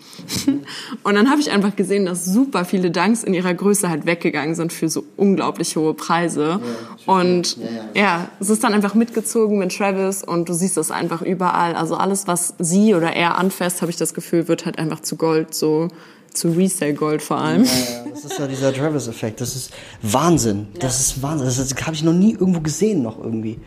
und 1.03 1.13
dann 1.13 1.29
habe 1.29 1.39
ich 1.39 1.51
einfach 1.51 1.75
gesehen, 1.75 2.05
dass 2.07 2.25
super 2.25 2.65
viele 2.65 2.89
Dunks 2.89 3.23
in 3.23 3.35
ihrer 3.35 3.53
Größe 3.53 3.87
halt 3.87 4.07
weggegangen 4.07 4.55
sind 4.55 4.73
für 4.73 4.89
so 4.89 5.05
unglaublich 5.15 5.75
hohe 5.75 5.93
Preise. 5.93 6.59
Ja, 7.05 7.13
und 7.13 7.57
ja, 7.57 7.63
ja, 7.93 8.01
ja, 8.01 8.29
es 8.39 8.49
ist 8.49 8.63
dann 8.63 8.73
einfach 8.73 8.95
mitgezogen 8.95 9.59
mit 9.59 9.77
Travis 9.77 10.23
und 10.23 10.49
du 10.49 10.53
siehst 10.53 10.75
das 10.75 10.89
einfach 10.89 11.21
überall. 11.21 11.75
Also 11.75 11.95
alles, 11.95 12.25
was 12.27 12.55
sie 12.57 12.95
oder 12.95 13.13
er 13.13 13.37
anfasst, 13.37 13.81
habe 13.81 13.91
ich 13.91 13.97
das 13.97 14.15
Gefühl, 14.15 14.47
wird 14.47 14.65
halt 14.65 14.79
einfach 14.79 15.01
zu 15.01 15.17
Gold 15.17 15.53
so 15.53 15.89
zu 16.33 16.49
Resale 16.49 16.95
Gold 16.95 17.21
vor 17.21 17.37
allem. 17.37 17.63
Ja, 17.63 17.69
ja, 17.69 18.05
das 18.09 18.25
ist 18.25 18.39
ja 18.39 18.47
dieser 18.47 18.73
Travis-Effekt. 18.73 19.39
Das 19.39 19.55
ist 19.55 19.71
Wahnsinn. 20.01 20.65
Das 20.79 20.99
ist 20.99 21.21
Wahnsinn. 21.21 21.45
Das, 21.45 21.57
das 21.57 21.85
habe 21.85 21.95
ich 21.95 22.01
noch 22.01 22.13
nie 22.13 22.31
irgendwo 22.31 22.59
gesehen 22.59 23.03
noch 23.03 23.23
irgendwie. 23.23 23.59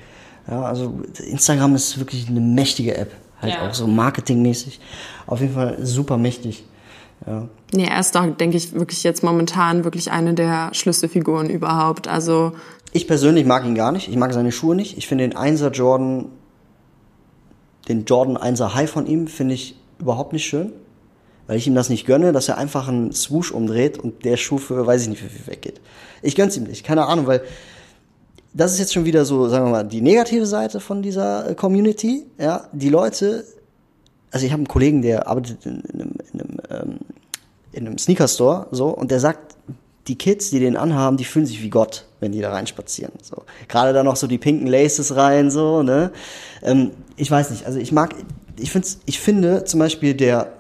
Ja, 0.49 0.63
also 0.63 1.01
Instagram 1.25 1.75
ist 1.75 1.99
wirklich 1.99 2.29
eine 2.29 2.41
mächtige 2.41 2.97
App. 2.97 3.13
Halt 3.41 3.55
ja. 3.55 3.69
auch 3.69 3.75
so 3.75 3.87
marketingmäßig. 3.87 4.81
Auf 5.27 5.41
jeden 5.41 5.55
Fall 5.55 5.79
super 5.85 6.17
mächtig. 6.17 6.65
Ja. 7.27 7.49
Nee, 7.73 7.87
er 7.87 8.01
ist 8.01 8.15
doch, 8.15 8.27
denke 8.27 8.57
ich, 8.57 8.73
wirklich 8.73 9.03
jetzt 9.03 9.23
momentan 9.23 9.85
wirklich 9.85 10.11
eine 10.11 10.35
der 10.35 10.71
Schlüsselfiguren 10.73 11.51
überhaupt. 11.51 12.09
Also. 12.09 12.53
Ich 12.93 13.07
persönlich 13.07 13.45
mag 13.45 13.65
ihn 13.65 13.75
gar 13.75 13.93
nicht. 13.93 14.09
Ich 14.09 14.17
mag 14.17 14.33
seine 14.33 14.53
Schuhe 14.53 14.75
nicht. 14.75 14.97
Ich 14.97 15.07
finde 15.07 15.29
den 15.29 15.37
1er 15.37 15.71
Jordan, 15.71 16.27
den 17.89 18.05
Jordan 18.05 18.37
1er 18.37 18.75
High 18.75 18.91
von 18.91 19.07
ihm, 19.07 19.27
finde 19.27 19.55
ich 19.55 19.77
überhaupt 19.99 20.33
nicht 20.33 20.47
schön. 20.47 20.73
Weil 21.47 21.59
ich 21.59 21.67
ihm 21.67 21.75
das 21.75 21.91
nicht 21.91 22.07
gönne, 22.07 22.33
dass 22.33 22.49
er 22.49 22.59
einfach 22.59 22.89
einen 22.89 23.13
Swoosh 23.13 23.53
umdreht 23.53 23.99
und 23.99 24.25
der 24.25 24.37
Schuh 24.37 24.59
für, 24.59 24.87
weiß 24.87 25.03
ich 25.03 25.09
nicht, 25.09 25.25
wie 25.25 25.29
viel 25.29 25.47
weggeht. 25.47 25.81
Ich 26.23 26.35
gönn's 26.35 26.57
ihm 26.57 26.65
nicht. 26.65 26.85
Keine 26.85 27.07
Ahnung, 27.07 27.27
weil 27.27 27.43
das 28.57 28.73
ist 28.73 28.79
jetzt 28.79 28.95
schon 28.95 29.05
wieder 29.05 29.25
so, 29.25 29.49
sagen 29.49 29.67
wir 29.67 29.71
mal, 29.71 29.85
die 29.85 30.01
negative 30.01 30.47
Seite 30.47 30.81
von 30.81 31.03
dieser 31.03 31.51
äh, 31.51 31.55
Community. 31.55 32.25
Ja, 32.39 32.69
die 32.73 32.89
Leute, 32.89 33.45
also 34.31 34.47
ich 34.47 34.53
habe 34.53 34.61
einen 34.61 34.69
Kollegen, 34.69 35.03
der 35.03 35.29
arbeitet 35.29 35.67
in, 35.67 35.83
in 35.83 36.01
einem, 36.01 36.15
in 36.33 36.41
einem, 36.41 36.57
ähm, 36.71 36.99
in 37.73 37.87
einem 37.87 37.99
Sneaker-Store, 37.99 38.69
so, 38.71 38.89
und 38.89 39.11
der 39.11 39.21
sagt, 39.21 39.57
die 40.09 40.17
Kids, 40.17 40.51
die 40.51 40.61
den 40.61 40.77
anhaben, 40.77 41.17
die 41.17 41.25
fühlen 41.25 41.47
sich 41.47 41.63
wie 41.63 41.69
Gott, 41.69 42.07
wenn 42.21 42.33
die 42.33 42.41
da 42.41 42.51
reinspazieren. 42.51 43.13
So. 43.23 43.43
Gerade 43.69 43.93
da 43.93 44.03
noch 44.03 44.17
so 44.17 44.27
die 44.27 44.39
pinken 44.39 44.69
Laces 44.69 45.17
rein, 45.17 45.51
so, 45.51 45.83
ne? 45.83 46.13
Ähm, 46.63 46.93
ich 47.17 47.31
weiß 47.31 47.51
nicht, 47.51 47.67
also 47.67 47.79
ich 47.79 47.93
mag, 47.93 48.15
ich, 48.57 48.71
find's, 48.71 49.01
ich 49.05 49.21
finde 49.21 49.65
zum 49.65 49.81
Beispiel 49.81 50.15
der 50.15 50.53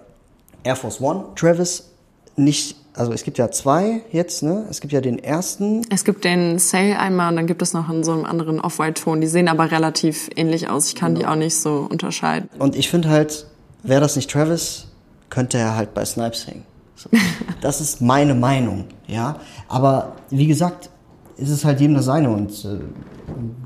Air 0.64 0.76
Force 0.76 1.00
One 1.00 1.26
Travis 1.36 1.90
nicht 2.34 2.76
also 2.96 3.12
es 3.12 3.24
gibt 3.24 3.36
ja 3.36 3.50
zwei 3.50 4.00
jetzt, 4.10 4.42
ne? 4.42 4.64
Es 4.70 4.80
gibt 4.80 4.92
ja 4.92 5.02
den 5.02 5.18
ersten. 5.18 5.82
Es 5.90 6.04
gibt 6.04 6.24
den 6.24 6.58
Sale 6.58 6.98
einmal 6.98 7.30
und 7.30 7.36
dann 7.36 7.46
gibt 7.46 7.60
es 7.60 7.74
noch 7.74 7.90
in 7.90 8.02
so 8.02 8.12
einem 8.12 8.24
anderen 8.24 8.58
Off-White-Ton. 8.58 9.20
Die 9.20 9.26
sehen 9.26 9.48
aber 9.48 9.70
relativ 9.70 10.30
ähnlich 10.34 10.70
aus. 10.70 10.88
Ich 10.88 10.94
kann 10.94 11.14
genau. 11.14 11.26
die 11.26 11.32
auch 11.32 11.36
nicht 11.36 11.56
so 11.56 11.86
unterscheiden. 11.90 12.48
Und 12.58 12.74
ich 12.74 12.88
finde 12.88 13.10
halt, 13.10 13.46
wäre 13.82 14.00
das 14.00 14.16
nicht 14.16 14.30
Travis, 14.30 14.86
könnte 15.28 15.58
er 15.58 15.76
halt 15.76 15.92
bei 15.92 16.04
Snipes 16.04 16.46
hängen. 16.46 16.64
So. 16.94 17.10
Das 17.60 17.80
ist 17.80 18.00
meine 18.00 18.34
Meinung, 18.34 18.84
ja. 19.06 19.40
Aber 19.68 20.12
wie 20.30 20.46
gesagt, 20.46 20.88
ist 21.36 21.50
es 21.50 21.64
halt 21.64 21.80
jedem 21.80 21.96
das 21.96 22.06
seine 22.06 22.30
und 22.30 22.50
äh, 22.64 22.78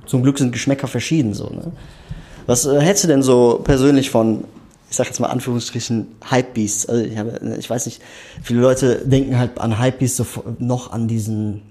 zum 0.06 0.22
Glück 0.22 0.38
sind 0.38 0.52
Geschmäcker 0.52 0.88
verschieden 0.88 1.34
so. 1.34 1.50
Ne? 1.50 1.72
Was 2.46 2.66
äh, 2.66 2.80
hältst 2.80 3.04
du 3.04 3.08
denn 3.08 3.22
so 3.22 3.60
persönlich 3.62 4.10
von, 4.10 4.44
ich 4.90 4.96
sag 4.96 5.06
jetzt 5.06 5.20
mal 5.20 5.28
Anführungsstrichen, 5.28 6.08
Hypebeasts? 6.28 6.86
Also 6.86 7.04
ich, 7.04 7.16
habe, 7.16 7.56
ich 7.58 7.70
weiß 7.70 7.86
nicht, 7.86 8.02
viele 8.42 8.60
Leute 8.60 8.96
denken 9.06 9.38
halt 9.38 9.58
an 9.60 9.80
Hypebeasts 9.80 10.16
so 10.16 10.26
noch 10.58 10.92
an 10.92 11.06
diesen 11.06 11.62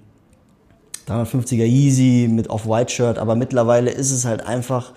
350er 1.08 1.66
Easy 1.66 2.30
mit 2.32 2.50
Off-White-Shirt, 2.50 3.18
aber 3.18 3.36
mittlerweile 3.36 3.92
ist 3.92 4.12
es 4.12 4.24
halt 4.24 4.42
einfach 4.42 4.94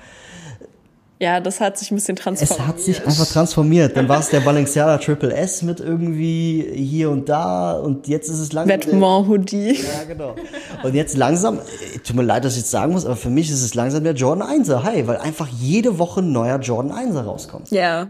ja, 1.23 1.39
das 1.39 1.61
hat 1.61 1.79
sich 1.79 1.93
ein 1.93 1.95
bisschen 1.95 2.17
transformiert. 2.17 2.59
Es 2.59 2.67
hat 2.67 2.81
sich 2.81 3.07
einfach 3.07 3.27
transformiert. 3.27 3.97
Dann 3.97 4.09
war 4.09 4.19
es 4.19 4.31
der 4.31 4.41
Balenciaga 4.41 4.99
Triple 4.99 5.33
S 5.33 5.63
mit 5.63 5.79
irgendwie 5.79 6.69
hier 6.75 7.11
und 7.11 7.29
da 7.29 7.75
und 7.75 8.09
jetzt 8.09 8.29
ist 8.29 8.41
es 8.41 8.53
langsam. 8.53 8.77
Vêtement 8.77 9.29
Hoodie. 9.29 9.75
Ja, 9.75 10.03
genau. 10.09 10.35
Und 10.83 10.95
jetzt 10.97 11.17
langsam, 11.17 11.61
tut 12.05 12.17
mir 12.17 12.25
leid, 12.25 12.45
dass 12.45 12.55
ich 12.55 12.63
jetzt 12.63 12.73
sagen 12.73 12.93
muss, 12.93 13.07
aber 13.07 13.15
für 13.15 13.31
mich 13.31 13.51
ist 13.51 13.63
es 13.63 13.77
langsam 13.77 14.03
der 14.03 14.15
Jordan 14.15 14.49
1er. 14.49 14.83
Hi, 14.83 15.07
weil 15.07 15.19
einfach 15.19 15.47
jede 15.47 16.01
Woche 16.01 16.23
ein 16.23 16.33
neuer 16.33 16.59
Jordan 16.59 16.91
1er 16.91 17.21
rauskommt. 17.21 17.71
Ja. 17.71 18.09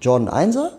Jordan 0.00 0.30
1er, 0.30 0.70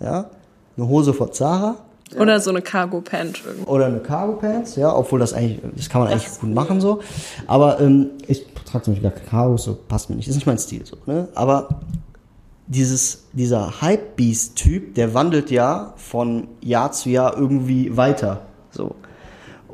ja, 0.00 0.30
eine 0.76 0.88
Hose 0.88 1.14
von 1.14 1.32
Zara. 1.32 1.76
Ja. 2.14 2.20
Oder 2.20 2.40
so 2.40 2.50
eine 2.50 2.62
Cargo 2.62 3.00
Pant. 3.00 3.42
Oder 3.66 3.86
eine 3.86 4.00
Cargo 4.00 4.34
Pants, 4.34 4.76
ja, 4.76 4.94
obwohl 4.94 5.18
das 5.20 5.32
eigentlich, 5.32 5.60
das 5.76 5.88
kann 5.88 6.00
man 6.00 6.10
das 6.10 6.22
eigentlich 6.22 6.40
gut 6.40 6.54
machen 6.54 6.80
so. 6.80 7.00
Aber 7.46 7.80
ähm, 7.80 8.10
ich 8.26 8.46
trage 8.64 8.84
zum 8.84 8.94
Beispiel 8.94 9.10
Kakao, 9.10 9.56
so 9.56 9.78
passt 9.88 10.10
mir 10.10 10.16
nicht, 10.16 10.28
ist 10.28 10.34
nicht 10.34 10.46
mein 10.46 10.58
Stil 10.58 10.84
so, 10.86 10.96
ne? 11.06 11.28
Aber 11.34 11.68
dieses, 12.66 13.24
dieser 13.32 13.80
Hype-Beast-Typ, 13.80 14.94
der 14.94 15.14
wandelt 15.14 15.50
ja 15.50 15.94
von 15.96 16.48
Jahr 16.60 16.92
zu 16.92 17.08
Jahr 17.10 17.36
irgendwie 17.36 17.96
weiter, 17.96 18.42
so. 18.70 18.94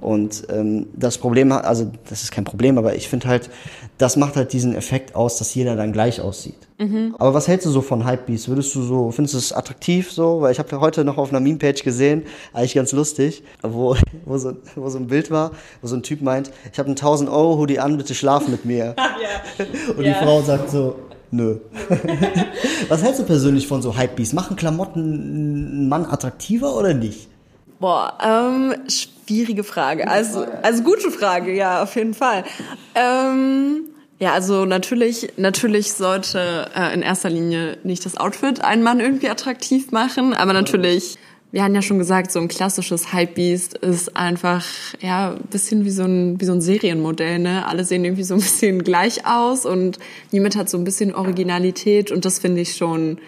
Und 0.04 0.44
ähm, 0.50 0.86
das 0.94 1.16
Problem 1.16 1.50
also 1.50 1.90
das 2.10 2.22
ist 2.22 2.30
kein 2.30 2.44
Problem, 2.44 2.76
aber 2.76 2.94
ich 2.94 3.08
finde 3.08 3.26
halt, 3.26 3.48
das 3.96 4.16
macht 4.16 4.36
halt 4.36 4.52
diesen 4.52 4.74
Effekt 4.74 5.14
aus, 5.14 5.38
dass 5.38 5.54
jeder 5.54 5.76
dann 5.76 5.94
gleich 5.94 6.20
aussieht. 6.20 6.58
Mhm. 6.78 7.14
Aber 7.18 7.32
was 7.32 7.48
hältst 7.48 7.66
du 7.66 7.70
so 7.70 7.80
von 7.80 8.06
Hypebeast? 8.06 8.50
Würdest 8.50 8.74
du 8.74 8.82
so, 8.82 9.10
findest 9.12 9.32
du 9.32 9.38
es 9.38 9.54
attraktiv 9.54 10.12
so? 10.12 10.42
Weil 10.42 10.52
ich 10.52 10.58
habe 10.58 10.68
ja 10.70 10.80
heute 10.80 11.06
noch 11.06 11.16
auf 11.16 11.30
einer 11.30 11.40
Meme-Page 11.40 11.82
gesehen, 11.84 12.24
eigentlich 12.52 12.74
ganz 12.74 12.92
lustig, 12.92 13.42
wo, 13.62 13.96
wo, 14.26 14.36
so, 14.36 14.52
wo 14.74 14.90
so 14.90 14.98
ein 14.98 15.06
Bild 15.06 15.30
war, 15.30 15.52
wo 15.80 15.88
so 15.88 15.96
ein 15.96 16.02
Typ 16.02 16.20
meint, 16.20 16.50
ich 16.70 16.78
habe 16.78 16.86
einen 16.88 16.96
1000 16.96 17.30
Euro 17.30 17.56
Hoodie 17.56 17.78
an, 17.78 17.96
bitte 17.96 18.14
schlaf 18.14 18.46
mit 18.46 18.66
mir. 18.66 18.94
ja. 19.58 19.64
Und 19.96 20.04
ja. 20.04 20.12
die 20.12 20.22
Frau 20.22 20.42
sagt 20.42 20.68
so, 20.68 20.96
nö. 21.30 21.60
was 22.90 23.02
hältst 23.02 23.20
du 23.20 23.24
persönlich 23.24 23.66
von 23.66 23.80
so 23.80 23.96
Hypebeast? 23.96 24.34
Machen 24.34 24.56
Klamotten 24.56 25.00
einen 25.00 25.88
Mann 25.88 26.04
attraktiver 26.04 26.76
oder 26.76 26.92
nicht? 26.92 27.28
Boah, 27.80 28.18
ähm, 28.22 28.74
schwierige 29.24 29.64
Frage. 29.64 30.08
Also, 30.08 30.46
also 30.62 30.82
gute 30.82 31.10
Frage, 31.10 31.54
ja, 31.54 31.82
auf 31.82 31.96
jeden 31.96 32.14
Fall. 32.14 32.44
Ähm, 32.94 33.84
ja, 34.20 34.32
also 34.32 34.64
natürlich, 34.64 35.32
natürlich 35.36 35.92
sollte 35.92 36.70
äh, 36.74 36.94
in 36.94 37.02
erster 37.02 37.30
Linie 37.30 37.78
nicht 37.82 38.04
das 38.06 38.16
Outfit 38.16 38.62
einen 38.62 38.82
Mann 38.82 39.00
irgendwie 39.00 39.28
attraktiv 39.28 39.90
machen, 39.90 40.34
aber 40.34 40.52
natürlich, 40.52 41.16
wir 41.50 41.62
haben 41.62 41.74
ja 41.74 41.82
schon 41.82 41.98
gesagt, 41.98 42.30
so 42.32 42.40
ein 42.40 42.48
klassisches 42.48 43.12
Hypebeast 43.12 43.74
ist 43.74 44.16
einfach 44.16 44.64
ja 45.00 45.32
ein 45.32 45.48
bisschen 45.50 45.84
wie 45.84 45.90
so 45.90 46.04
ein 46.04 46.40
wie 46.40 46.44
so 46.44 46.52
ein 46.52 46.60
Serienmodell, 46.60 47.38
ne? 47.38 47.66
Alle 47.66 47.84
sehen 47.84 48.04
irgendwie 48.04 48.24
so 48.24 48.34
ein 48.34 48.40
bisschen 48.40 48.82
gleich 48.82 49.26
aus 49.26 49.66
und 49.66 49.98
niemand 50.30 50.56
hat 50.56 50.68
so 50.68 50.78
ein 50.78 50.84
bisschen 50.84 51.14
Originalität 51.14 52.10
und 52.10 52.24
das 52.24 52.38
finde 52.38 52.60
ich 52.60 52.76
schon 52.76 53.18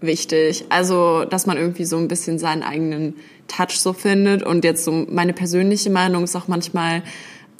wichtig. 0.00 0.64
Also, 0.68 1.24
dass 1.24 1.46
man 1.46 1.56
irgendwie 1.56 1.84
so 1.84 1.96
ein 1.96 2.08
bisschen 2.08 2.38
seinen 2.38 2.62
eigenen 2.62 3.14
Touch 3.48 3.78
so 3.78 3.92
findet. 3.92 4.42
Und 4.42 4.64
jetzt 4.64 4.84
so 4.84 5.06
meine 5.08 5.32
persönliche 5.32 5.90
Meinung 5.90 6.24
ist 6.24 6.36
auch 6.36 6.48
manchmal, 6.48 7.02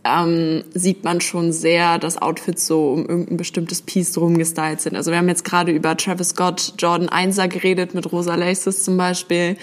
ähm, 0.04 0.64
sieht 0.72 1.04
man 1.04 1.20
schon 1.20 1.52
sehr, 1.52 1.98
dass 1.98 2.20
Outfits 2.20 2.66
so 2.66 2.92
um 2.92 3.06
irgendein 3.06 3.36
bestimmtes 3.36 3.82
Piece 3.82 4.12
drum 4.12 4.38
gestylt 4.38 4.80
sind. 4.80 4.96
Also 4.96 5.10
wir 5.10 5.18
haben 5.18 5.28
jetzt 5.28 5.44
gerade 5.44 5.72
über 5.72 5.96
Travis 5.96 6.30
Scott 6.30 6.74
Jordan 6.78 7.08
1er 7.08 7.48
geredet 7.48 7.94
mit 7.94 8.10
Rosa 8.10 8.34
Laces 8.34 8.82
zum 8.82 8.96
Beispiel. 8.96 9.56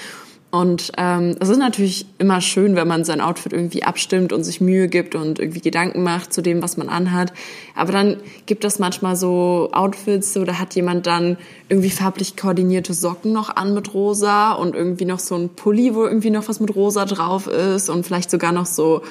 Und 0.57 0.91
ähm, 0.97 1.35
es 1.39 1.49
ist 1.49 1.59
natürlich 1.59 2.07
immer 2.17 2.41
schön, 2.41 2.75
wenn 2.75 2.87
man 2.87 3.03
sein 3.03 3.21
Outfit 3.21 3.53
irgendwie 3.53 3.83
abstimmt 3.83 4.33
und 4.33 4.43
sich 4.43 4.59
Mühe 4.59 4.87
gibt 4.87 5.13
und 5.13 5.37
irgendwie 5.37 5.61
Gedanken 5.61 6.01
macht 6.01 6.33
zu 6.33 6.41
dem, 6.41 6.63
was 6.63 6.77
man 6.77 6.89
anhat. 6.89 7.31
Aber 7.75 7.91
dann 7.91 8.17
gibt 8.47 8.65
es 8.65 8.79
manchmal 8.79 9.15
so 9.15 9.69
Outfits, 9.71 10.33
so 10.33 10.45
da 10.45 10.57
hat 10.57 10.73
jemand 10.73 11.05
dann 11.05 11.37
irgendwie 11.69 11.91
farblich 11.91 12.35
koordinierte 12.35 12.95
Socken 12.95 13.33
noch 13.33 13.55
an 13.55 13.75
mit 13.75 13.93
rosa 13.93 14.53
und 14.53 14.75
irgendwie 14.75 15.05
noch 15.05 15.19
so 15.19 15.35
ein 15.35 15.49
Pulli, 15.49 15.93
wo 15.93 16.05
irgendwie 16.05 16.31
noch 16.31 16.49
was 16.49 16.59
mit 16.59 16.75
rosa 16.75 17.05
drauf 17.05 17.45
ist 17.45 17.91
und 17.91 18.03
vielleicht 18.03 18.31
sogar 18.31 18.51
noch 18.51 18.65
so 18.65 19.03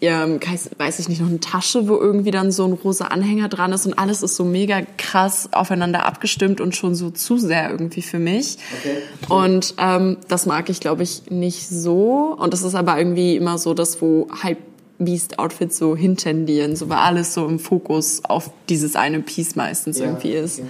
ähm, 0.00 0.40
weiß 0.76 0.98
ich 0.98 1.08
nicht, 1.08 1.20
noch 1.20 1.28
eine 1.28 1.40
Tasche, 1.40 1.88
wo 1.88 1.96
irgendwie 1.96 2.30
dann 2.30 2.52
so 2.52 2.64
ein 2.64 2.72
rosa 2.74 3.06
Anhänger 3.06 3.48
dran 3.48 3.72
ist 3.72 3.86
und 3.86 3.98
alles 3.98 4.22
ist 4.22 4.36
so 4.36 4.44
mega 4.44 4.82
krass 4.98 5.48
aufeinander 5.52 6.04
abgestimmt 6.04 6.60
und 6.60 6.76
schon 6.76 6.94
so 6.94 7.10
zu 7.10 7.38
sehr 7.38 7.70
irgendwie 7.70 8.02
für 8.02 8.18
mich. 8.18 8.58
Okay. 8.78 8.98
Und 9.28 9.74
ähm, 9.78 10.18
das 10.28 10.44
mag 10.44 10.68
ich, 10.68 10.80
glaube 10.80 11.02
ich, 11.02 11.30
nicht 11.30 11.68
so. 11.68 12.36
Und 12.38 12.52
das 12.52 12.62
ist 12.62 12.74
aber 12.74 12.98
irgendwie 12.98 13.36
immer 13.36 13.56
so 13.56 13.72
das, 13.72 14.02
wo 14.02 14.28
Hype 14.42 14.58
Beast 14.98 15.38
Outfits 15.38 15.76
so 15.76 15.94
hintendieren, 15.96 16.74
so 16.74 16.88
weil 16.88 16.98
alles 16.98 17.34
so 17.34 17.46
im 17.46 17.58
Fokus 17.58 18.24
auf 18.24 18.50
dieses 18.68 18.96
eine 18.96 19.20
Piece 19.20 19.54
meistens 19.56 19.98
ja, 19.98 20.06
irgendwie 20.06 20.32
ist. 20.32 20.60
Okay. 20.60 20.68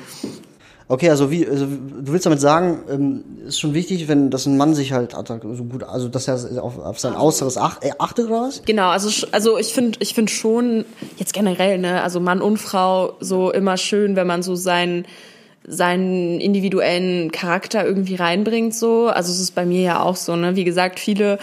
Okay, 0.88 1.10
also 1.10 1.32
wie, 1.32 1.46
also 1.46 1.66
du 1.66 2.12
willst 2.12 2.26
damit 2.26 2.40
sagen, 2.40 2.84
ähm, 2.88 3.24
ist 3.46 3.58
schon 3.58 3.74
wichtig, 3.74 4.06
wenn 4.06 4.30
dass 4.30 4.46
ein 4.46 4.56
Mann 4.56 4.74
sich 4.74 4.92
halt 4.92 5.12
so 5.12 5.64
gut, 5.64 5.82
also 5.82 6.08
dass 6.08 6.28
er 6.28 6.62
auf, 6.62 6.78
auf 6.78 7.00
sein 7.00 7.16
Äußeres 7.16 7.56
ach, 7.58 7.82
äh, 7.82 7.90
achtet 7.98 8.26
oder 8.26 8.42
was? 8.42 8.62
Genau, 8.64 8.90
also 8.90 9.26
also 9.32 9.58
ich 9.58 9.72
finde 9.72 9.98
ich 10.00 10.14
finde 10.14 10.30
schon 10.30 10.84
jetzt 11.16 11.32
generell 11.32 11.78
ne, 11.78 12.02
also 12.02 12.20
Mann 12.20 12.40
und 12.40 12.58
Frau 12.58 13.14
so 13.18 13.50
immer 13.50 13.76
schön, 13.76 14.14
wenn 14.14 14.28
man 14.28 14.44
so 14.44 14.54
seinen 14.54 15.06
seinen 15.66 16.40
individuellen 16.40 17.32
Charakter 17.32 17.84
irgendwie 17.84 18.14
reinbringt 18.14 18.72
so. 18.72 19.08
Also 19.08 19.32
es 19.32 19.40
ist 19.40 19.56
bei 19.56 19.66
mir 19.66 19.82
ja 19.82 20.02
auch 20.02 20.14
so, 20.14 20.36
ne? 20.36 20.54
Wie 20.54 20.62
gesagt, 20.62 21.00
viele 21.00 21.40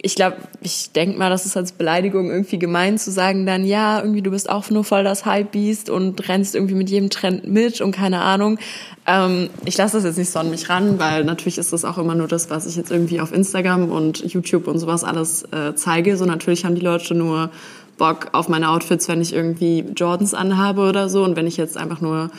ich 0.00 0.14
glaube, 0.14 0.36
ich 0.60 0.92
denke 0.92 1.18
mal, 1.18 1.28
das 1.28 1.44
ist 1.44 1.56
als 1.56 1.72
Beleidigung 1.72 2.30
irgendwie 2.30 2.58
gemein 2.58 2.98
zu 2.98 3.10
sagen 3.10 3.46
dann, 3.46 3.64
ja, 3.64 4.00
irgendwie 4.00 4.22
du 4.22 4.30
bist 4.30 4.48
auch 4.48 4.70
nur 4.70 4.84
voll 4.84 5.02
das 5.02 5.26
Hype-Beast 5.26 5.90
und 5.90 6.28
rennst 6.28 6.54
irgendwie 6.54 6.74
mit 6.74 6.88
jedem 6.88 7.10
Trend 7.10 7.48
mit 7.48 7.80
und 7.80 7.92
keine 7.92 8.20
Ahnung. 8.20 8.58
Ähm, 9.06 9.50
ich 9.64 9.76
lasse 9.76 9.96
das 9.96 10.04
jetzt 10.04 10.18
nicht 10.18 10.30
so 10.30 10.38
an 10.38 10.50
mich 10.50 10.68
ran, 10.68 11.00
weil 11.00 11.24
natürlich 11.24 11.58
ist 11.58 11.72
das 11.72 11.84
auch 11.84 11.98
immer 11.98 12.14
nur 12.14 12.28
das, 12.28 12.48
was 12.48 12.66
ich 12.66 12.76
jetzt 12.76 12.92
irgendwie 12.92 13.20
auf 13.20 13.32
Instagram 13.32 13.90
und 13.90 14.24
YouTube 14.32 14.68
und 14.68 14.78
sowas 14.78 15.02
alles 15.02 15.42
äh, 15.50 15.74
zeige. 15.74 16.16
So 16.16 16.26
natürlich 16.26 16.64
haben 16.64 16.76
die 16.76 16.80
Leute 16.80 17.14
nur 17.14 17.50
Bock 17.96 18.28
auf 18.32 18.48
meine 18.48 18.70
Outfits, 18.70 19.08
wenn 19.08 19.20
ich 19.20 19.32
irgendwie 19.32 19.84
Jordans 19.96 20.32
anhabe 20.32 20.82
oder 20.82 21.08
so 21.08 21.24
und 21.24 21.34
wenn 21.34 21.48
ich 21.48 21.56
jetzt 21.56 21.76
einfach 21.76 22.00
nur 22.00 22.30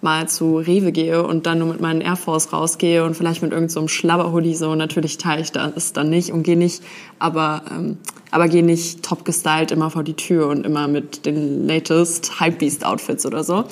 mal 0.00 0.28
zu 0.28 0.58
Rewe 0.58 0.92
gehe 0.92 1.26
und 1.26 1.46
dann 1.46 1.58
nur 1.58 1.68
mit 1.68 1.80
meinen 1.80 2.00
Air 2.00 2.16
Force 2.16 2.52
rausgehe 2.52 3.04
und 3.04 3.16
vielleicht 3.16 3.42
mit 3.42 3.52
irgendeinem 3.52 3.86
so 3.86 3.88
Schlabberhoodie 3.88 4.54
so, 4.54 4.74
natürlich 4.74 5.18
teile 5.18 5.42
ich 5.42 5.52
das 5.52 5.92
dann 5.92 6.10
nicht 6.10 6.32
und 6.32 6.42
gehe 6.42 6.56
nicht, 6.56 6.82
aber, 7.18 7.62
ähm, 7.70 7.98
aber 8.30 8.48
gehe 8.48 8.64
nicht 8.64 9.02
top 9.02 9.24
gestylt 9.24 9.70
immer 9.70 9.90
vor 9.90 10.04
die 10.04 10.14
Tür 10.14 10.48
und 10.48 10.64
immer 10.64 10.88
mit 10.88 11.26
den 11.26 11.66
latest 11.66 12.40
Hypebeast 12.40 12.84
Outfits 12.84 13.26
oder 13.26 13.42
so. 13.42 13.64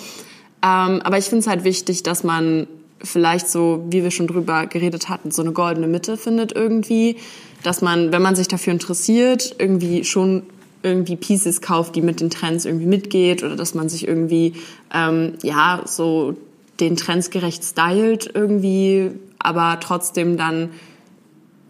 Ähm, 0.63 1.01
aber 1.03 1.19
ich 1.19 1.27
finde 1.27 1.41
es 1.41 1.47
halt 1.47 1.65
wichtig, 1.65 2.03
dass 2.03 2.25
man 2.25 2.67
vielleicht 3.03 3.49
so, 3.49 3.85
wie 3.89 4.03
wir 4.03 4.11
schon 4.11 4.27
drüber 4.27 4.67
geredet 4.67 5.09
hatten, 5.09 5.31
so 5.31 5.43
eine 5.43 5.53
goldene 5.53 5.87
Mitte 5.87 6.17
findet 6.17 6.53
irgendwie, 6.53 7.17
dass 7.63 7.83
man, 7.83 8.13
wenn 8.13 8.23
man 8.23 8.35
sich 8.35 8.49
dafür 8.49 8.73
interessiert, 8.73 9.55
irgendwie 9.59 10.05
schon 10.05 10.45
irgendwie 10.87 11.17
Pieces 11.17 11.61
kauft, 11.61 11.97
die 11.97 12.03
mit 12.03 12.21
den 12.21 12.31
Trends 12.31 12.65
irgendwie 12.65 12.87
mitgeht 12.87 13.43
oder 13.43 13.57
dass 13.57 13.75
man 13.75 13.89
sich 13.89 14.07
irgendwie 14.07 14.55
ähm, 14.95 15.35
ja 15.43 15.83
so 15.85 16.35
den 16.81 16.97
Trends 16.97 17.31
gerecht 17.31 17.65
stylt 17.65 18.31
irgendwie, 18.33 19.11
aber 19.39 19.79
trotzdem 19.81 20.37
dann 20.37 20.71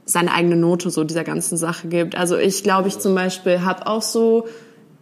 seine 0.04 0.32
eigene 0.32 0.56
Note 0.56 0.90
so 0.90 1.02
dieser 1.02 1.24
ganzen 1.24 1.56
Sache 1.56 1.88
gibt. 1.88 2.14
Also 2.14 2.36
ich 2.36 2.62
glaube, 2.62 2.88
ich 2.88 2.98
zum 2.98 3.14
Beispiel 3.14 3.62
habe 3.62 3.86
auch 3.86 4.02
so 4.02 4.46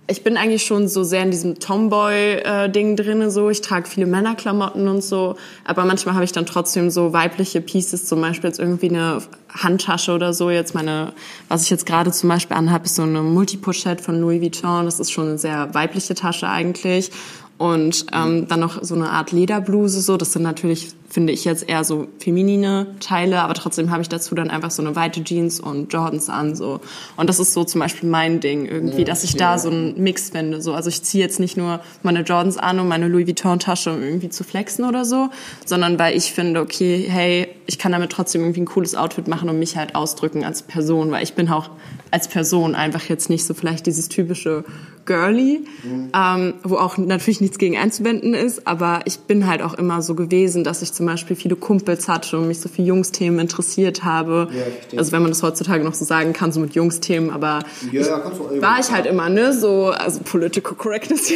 ich 0.07 0.23
bin 0.23 0.37
eigentlich 0.37 0.65
schon 0.65 0.87
so 0.87 1.03
sehr 1.03 1.23
in 1.23 1.31
diesem 1.31 1.59
Tomboy-Ding 1.59 2.93
äh, 2.93 2.95
drinne 2.95 3.31
so. 3.31 3.49
Ich 3.49 3.63
trage 3.63 3.89
viele 3.89 4.07
Männerklamotten 4.07 4.87
und 4.87 5.03
so, 5.03 5.37
aber 5.65 5.85
manchmal 5.87 6.15
habe 6.15 6.25
ich 6.25 6.33
dann 6.33 6.45
trotzdem 6.45 6.91
so 6.91 7.15
weibliche 7.15 7.63
Pieces, 7.63 8.05
zum 8.05 8.21
Beispiel 8.21 8.49
jetzt 8.49 8.61
irgendwie 8.61 8.91
eine 8.91 9.23
Handtasche 9.49 10.13
oder 10.13 10.35
so. 10.35 10.51
Jetzt 10.51 10.75
meine, 10.75 11.13
was 11.49 11.63
ich 11.63 11.71
jetzt 11.71 11.87
gerade 11.87 12.11
zum 12.13 12.29
Beispiel 12.29 12.57
anhabe, 12.57 12.85
ist 12.85 12.97
so 12.97 13.03
eine 13.03 13.23
Multipochette 13.23 14.03
von 14.03 14.21
Louis 14.21 14.43
Vuitton. 14.43 14.85
Das 14.85 15.01
ist 15.01 15.11
schon 15.11 15.29
eine 15.29 15.39
sehr 15.39 15.73
weibliche 15.73 16.15
Tasche 16.15 16.49
eigentlich. 16.49 17.11
Und 17.57 18.07
ähm, 18.13 18.49
dann 18.49 18.59
noch 18.59 18.83
so 18.83 18.97
eine 18.97 19.11
Art 19.11 19.31
Lederbluse 19.31 20.01
so. 20.01 20.17
Das 20.17 20.33
sind 20.33 20.43
natürlich, 20.43 20.89
finde 21.09 21.33
ich 21.33 21.45
jetzt 21.45 21.69
eher 21.69 21.85
so 21.85 22.09
feminine 22.19 22.89
Teile, 22.99 23.43
aber 23.43 23.55
trotzdem 23.55 23.93
habe 23.93 24.03
ich 24.03 24.09
dazu 24.09 24.35
dann 24.35 24.51
einfach 24.51 24.73
so 24.73 24.83
eine 24.83 24.97
weite 24.97 25.23
Jeans 25.23 25.61
und 25.61 25.93
Jordans 25.93 26.29
an 26.29 26.57
so. 26.57 26.81
Und 27.17 27.29
das 27.29 27.39
ist 27.39 27.53
so 27.53 27.63
zum 27.63 27.81
Beispiel 27.81 28.09
mein 28.09 28.41
Ding 28.41 28.67
irgendwie, 28.67 28.99
ja, 28.99 29.05
dass 29.05 29.23
ich 29.23 29.35
ja. 29.35 29.39
da 29.39 29.59
so 29.59 29.71
einen 29.71 30.03
Mix 30.03 30.31
finde. 30.31 30.61
So, 30.61 30.75
also 30.75 30.89
ich 30.89 31.03
ziehe 31.05 31.23
jetzt 31.23 31.39
nicht 31.39 31.57
nur 31.57 31.79
meine 32.03 32.23
Jordans 32.23 32.59
an 32.59 32.81
und 32.81 32.89
meine 32.89 33.07
Louis 33.07 33.29
Vuitton 33.29 33.61
Tasche, 33.61 33.93
um 33.93 34.03
irgendwie 34.03 34.31
zu 34.31 34.43
flexen 34.43 34.85
oder 34.85 35.05
so, 35.05 35.29
sondern 35.65 35.97
weil 35.97 36.17
ich 36.17 36.33
finde, 36.33 36.61
okay, 36.61 37.07
hey, 37.09 37.47
ich 37.67 37.79
kann 37.79 37.93
damit 37.93 38.11
trotzdem 38.11 38.43
irgendwie 38.43 38.63
ein 38.63 38.67
cooles 38.67 38.97
Outfit 38.97 39.29
machen 39.29 39.49
und 39.49 39.61
mich 39.61 39.77
halt 39.77 39.95
ausdrücken 39.95 40.45
als 40.45 40.63
Person, 40.63 41.13
weil 41.13 41.23
ich 41.23 41.35
bin 41.35 41.49
auch 41.49 41.71
als 42.11 42.27
Person 42.27 42.75
einfach 42.75 43.09
jetzt 43.09 43.31
nicht 43.31 43.45
so 43.45 43.55
vielleicht 43.55 43.87
dieses 43.87 44.09
typische 44.09 44.65
girly, 45.07 45.65
mhm. 45.83 46.11
ähm, 46.15 46.55
wo 46.63 46.77
auch 46.77 46.97
natürlich 46.97 47.41
nichts 47.41 47.59
gegen 47.59 47.77
einzuwenden 47.77 48.35
ist, 48.35 48.67
aber 48.67 49.01
ich 49.05 49.21
bin 49.21 49.47
halt 49.47 49.63
auch 49.63 49.75
immer 49.75 50.03
so 50.03 50.15
gewesen, 50.15 50.65
dass 50.65 50.83
ich 50.83 50.93
zum 50.93 51.07
Beispiel 51.07 51.37
viele 51.37 51.57
Kumpels 51.57 52.09
hatte 52.09 52.39
und 52.39 52.49
mich 52.49 52.61
so 52.61 52.69
für 52.69 52.83
Jungsthemen 52.83 53.39
interessiert 53.39 54.05
habe. 54.05 54.49
Ja, 54.53 54.99
also 54.99 55.13
wenn 55.13 55.23
man 55.23 55.31
das 55.31 55.43
heutzutage 55.43 55.85
noch 55.85 55.95
so 55.95 56.05
sagen 56.05 56.33
kann, 56.33 56.53
so 56.53 56.61
mit 56.61 56.75
Jungsthemen, 56.75 57.31
aber 57.31 57.61
ja, 57.93 58.01
ich, 58.01 58.07
ja, 58.07 58.23
war 58.61 58.81
ich 58.81 58.91
halt 58.91 59.07
immer, 59.07 59.29
ne, 59.29 59.53
so, 59.53 59.87
also 59.87 60.21
Political 60.21 60.75
Correctness. 60.75 61.33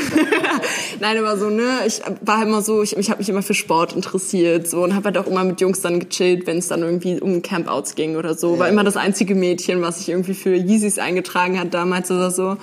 Nein, 1.01 1.19
aber 1.19 1.37
so, 1.37 1.51
ne, 1.51 1.65
ich 1.87 2.01
war 2.23 2.39
halt 2.39 2.49
immer 2.49 2.63
so, 2.63 2.83
ich, 2.83 2.97
ich 2.97 3.11
habe 3.11 3.19
mich 3.19 3.29
immer 3.29 3.43
für 3.43 3.55
Sport 3.55 3.95
interessiert, 3.95 4.69
so, 4.69 4.83
und 4.83 4.95
habe 4.95 5.07
halt 5.07 5.19
auch 5.19 5.27
immer 5.27 5.45
mit 5.45 5.61
Jungs 5.61 5.81
dann 5.81 6.01
gechillt, 6.01 6.47
wenn 6.47 6.59
es 6.59 6.69
dann 6.69 6.83
irgendwie 6.83 7.21
um 7.21 7.43
Campouts 7.43 7.95
ging 7.95 8.17
oder 8.17 8.35
so. 8.35 8.59
War 8.59 8.69
immer 8.69 8.85
das 8.85 8.97
einzige 8.97 9.35
Mädchen, 9.35 9.83
was 9.83 9.99
sich 9.99 10.09
irgendwie 10.09 10.35
für 10.35 10.55
Yeezys 10.55 10.99
eingetragen 10.99 11.59
hat 11.59 11.75
damals 11.75 12.11
oder 12.11 12.31
so. 12.31 12.57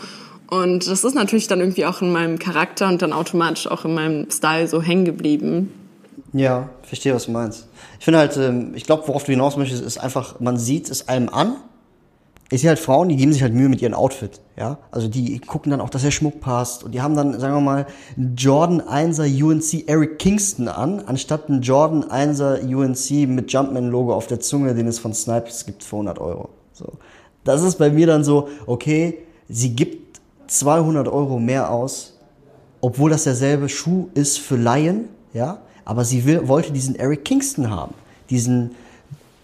Und 0.49 0.87
das 0.87 1.03
ist 1.03 1.15
natürlich 1.15 1.47
dann 1.47 1.59
irgendwie 1.59 1.85
auch 1.85 2.01
in 2.01 2.11
meinem 2.11 2.39
Charakter 2.39 2.87
und 2.87 3.01
dann 3.01 3.13
automatisch 3.13 3.67
auch 3.67 3.85
in 3.85 3.93
meinem 3.93 4.29
Style 4.29 4.67
so 4.67 4.81
hängen 4.81 5.05
geblieben. 5.05 5.71
Ja, 6.33 6.69
verstehe, 6.83 7.15
was 7.15 7.25
du 7.25 7.31
meinst. 7.31 7.67
Ich 7.99 8.05
finde 8.05 8.19
halt, 8.19 8.35
ähm, 8.37 8.73
ich 8.75 8.83
glaube, 8.83 9.07
worauf 9.07 9.23
du 9.23 9.31
hinaus 9.31 9.57
möchtest, 9.57 9.81
ist 9.81 9.97
einfach, 9.97 10.39
man 10.39 10.57
sieht 10.57 10.89
es 10.89 11.07
einem 11.07 11.29
an. 11.29 11.55
Ich 12.51 12.61
sehe 12.61 12.69
halt 12.69 12.77
Frauen, 12.77 13.09
die 13.09 13.15
geben 13.15 13.33
sich 13.33 13.41
halt 13.41 13.53
Mühe 13.53 13.69
mit 13.69 13.81
ihrem 13.81 13.95
Outfit, 13.95 14.39
ja. 14.55 14.77
Also 14.91 15.07
die 15.07 15.39
gucken 15.39 15.71
dann 15.71 15.81
auch, 15.81 15.89
dass 15.89 16.03
der 16.03 16.11
Schmuck 16.11 16.41
passt. 16.41 16.83
Und 16.83 16.91
die 16.91 17.01
haben 17.01 17.15
dann, 17.15 17.39
sagen 17.39 17.55
wir 17.55 17.61
mal, 17.61 17.87
einen 18.15 18.35
Jordan 18.35 18.81
1er 18.81 19.43
UNC 19.43 19.87
Eric 19.87 20.19
Kingston 20.19 20.67
an, 20.67 21.01
anstatt 21.07 21.49
einen 21.49 21.61
Jordan 21.61 22.03
1er 22.03 22.61
UNC 22.63 23.27
mit 23.27 23.51
Jumpman-Logo 23.51 24.13
auf 24.13 24.27
der 24.27 24.41
Zunge, 24.41 24.75
den 24.75 24.87
es 24.87 24.99
von 24.99 25.13
Snipes 25.13 25.65
gibt 25.65 25.83
für 25.83 25.95
100 25.95 26.19
Euro. 26.19 26.49
So. 26.73 26.93
Das 27.45 27.63
ist 27.63 27.77
bei 27.77 27.89
mir 27.89 28.05
dann 28.05 28.23
so, 28.23 28.49
okay, 28.67 29.19
sie 29.47 29.75
gibt 29.75 30.04
200 30.59 31.07
Euro 31.07 31.39
mehr 31.39 31.71
aus, 31.71 32.17
obwohl 32.81 33.09
das 33.09 33.23
derselbe 33.23 33.69
Schuh 33.69 34.09
ist 34.13 34.39
für 34.39 34.55
Laien, 34.55 35.09
ja, 35.33 35.59
aber 35.85 36.03
sie 36.05 36.25
will, 36.25 36.47
wollte 36.47 36.71
diesen 36.71 36.95
Eric 36.95 37.25
Kingston 37.25 37.69
haben, 37.69 37.93
diesen 38.29 38.71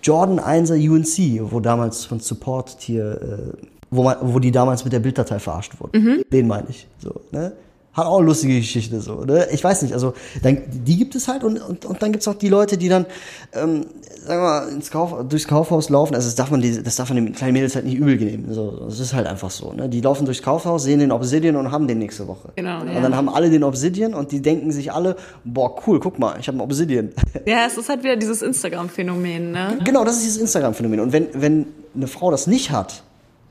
Jordan 0.03 0.39
1er 0.39 0.89
UNC, 0.89 1.51
wo 1.51 1.59
damals 1.59 2.05
von 2.05 2.19
Support 2.19 2.77
hier, 2.79 3.21
äh, 3.21 3.67
wo, 3.91 4.03
man, 4.03 4.17
wo 4.21 4.39
die 4.39 4.51
damals 4.51 4.83
mit 4.83 4.93
der 4.93 4.99
Bilddatei 4.99 5.39
verarscht 5.39 5.79
wurden. 5.79 6.01
Mhm. 6.01 6.25
Den 6.31 6.47
meine 6.47 6.69
ich. 6.69 6.87
So, 6.99 7.21
ne? 7.31 7.53
Hat 7.93 8.05
auch 8.05 8.19
eine 8.19 8.25
lustige 8.25 8.57
Geschichte 8.57 9.01
so, 9.01 9.25
ne? 9.25 9.47
Ich 9.51 9.61
weiß 9.61 9.81
nicht, 9.81 9.93
also 9.93 10.13
dann, 10.41 10.61
die 10.69 10.97
gibt 10.97 11.13
es 11.13 11.27
halt 11.27 11.43
und, 11.43 11.59
und, 11.59 11.83
und 11.83 12.01
dann 12.01 12.13
gibt's 12.13 12.25
auch 12.25 12.35
die 12.35 12.47
Leute, 12.47 12.77
die 12.77 12.87
dann, 12.87 13.05
ähm, 13.51 13.85
sagen 14.25 14.41
wir 14.41 14.47
mal, 14.47 14.69
ins 14.69 14.91
Kauf, 14.91 15.27
durchs 15.27 15.45
Kaufhaus 15.45 15.89
laufen. 15.89 16.15
Also 16.15 16.27
das 16.27 16.35
darf 16.35 16.51
man, 16.51 16.61
das 16.61 16.95
darf 16.95 17.09
man 17.09 17.17
den 17.25 17.35
kleinen 17.35 17.51
Mädels 17.51 17.75
halt 17.75 17.83
nicht 17.83 17.97
übel 17.97 18.15
nehmen. 18.15 18.53
So, 18.53 18.85
das 18.85 19.01
ist 19.01 19.13
halt 19.13 19.27
einfach 19.27 19.51
so. 19.51 19.73
Ne? 19.73 19.89
Die 19.89 19.99
laufen 19.99 20.23
durchs 20.23 20.41
Kaufhaus, 20.41 20.83
sehen 20.83 20.99
den 20.99 21.11
Obsidian 21.11 21.57
und 21.57 21.71
haben 21.71 21.85
den 21.85 21.99
nächste 21.99 22.29
Woche. 22.29 22.53
Genau. 22.55 22.79
Und 22.79 22.93
ja. 22.93 23.01
dann 23.01 23.13
haben 23.13 23.27
alle 23.27 23.49
den 23.49 23.63
Obsidian 23.63 24.13
und 24.13 24.31
die 24.31 24.41
denken 24.41 24.71
sich 24.71 24.93
alle, 24.93 25.17
boah, 25.43 25.75
cool, 25.85 25.99
guck 25.99 26.17
mal, 26.17 26.37
ich 26.39 26.47
habe 26.47 26.55
einen 26.55 26.61
Obsidian. 26.61 27.09
Ja, 27.45 27.65
es 27.65 27.75
ist 27.77 27.89
halt 27.89 28.03
wieder 28.03 28.15
dieses 28.15 28.41
Instagram-Phänomen, 28.41 29.51
ne? 29.51 29.79
Genau, 29.83 30.05
das 30.05 30.17
ist 30.17 30.25
dieses 30.25 30.37
Instagram-Phänomen. 30.37 30.99
Und 30.99 31.11
wenn, 31.11 31.27
wenn 31.33 31.65
eine 31.95 32.07
Frau 32.07 32.29
das 32.29 32.45
nicht 32.45 32.71
hat, 32.71 33.03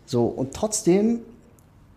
so, 0.07 0.25
und 0.25 0.55
trotzdem 0.55 1.21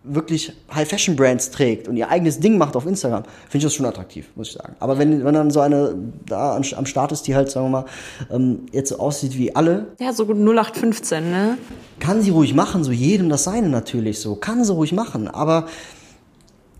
wirklich 0.04 0.52
High-Fashion-Brands 0.72 1.50
trägt 1.50 1.88
und 1.88 1.96
ihr 1.96 2.10
eigenes 2.10 2.38
Ding 2.38 2.58
macht 2.58 2.76
auf 2.76 2.86
Instagram, 2.86 3.24
finde 3.48 3.58
ich 3.58 3.64
das 3.64 3.74
schon 3.74 3.86
attraktiv, 3.86 4.28
muss 4.36 4.48
ich 4.48 4.54
sagen. 4.54 4.76
Aber 4.78 4.98
wenn, 4.98 5.24
wenn 5.24 5.34
dann 5.34 5.50
so 5.50 5.60
eine 5.60 5.94
da 6.26 6.56
am 6.56 6.86
Start 6.86 7.10
ist, 7.10 7.26
die 7.26 7.34
halt, 7.34 7.50
sagen 7.50 7.66
wir 7.66 7.70
mal, 7.70 7.84
ähm, 8.30 8.66
jetzt 8.70 8.90
so 8.90 8.98
aussieht 8.98 9.38
wie 9.38 9.56
alle. 9.56 9.86
Ja, 9.98 10.12
so 10.12 10.26
gut 10.26 10.36
0815, 10.36 11.30
ne? 11.30 11.58
Kann 12.00 12.20
sie 12.20 12.30
ruhig 12.30 12.54
machen, 12.54 12.84
so 12.84 12.92
jedem 12.92 13.30
das 13.30 13.44
seine 13.44 13.70
natürlich 13.70 14.20
so. 14.20 14.36
Kann 14.36 14.62
sie 14.62 14.72
ruhig 14.72 14.92
machen, 14.92 15.26
aber 15.26 15.66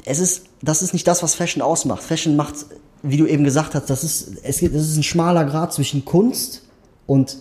es 0.05 0.19
ist, 0.19 0.45
das 0.61 0.83
ist 0.83 0.93
nicht 0.93 1.07
das, 1.07 1.23
was 1.23 1.35
Fashion 1.35 1.63
ausmacht. 1.63 2.03
Fashion 2.03 2.37
macht, 2.37 2.55
wie 3.03 3.17
du 3.17 3.27
eben 3.27 3.45
gesagt 3.45 3.75
hast, 3.75 3.89
das 3.89 4.05
ist, 4.05 4.39
es 4.43 4.59
gibt, 4.59 4.75
das 4.75 4.83
ist 4.83 4.97
ein 4.99 5.03
schmaler 5.03 5.47
Grad 5.47 5.73
zwischen 5.73 6.05
Kunst 6.05 6.63
und 7.07 7.39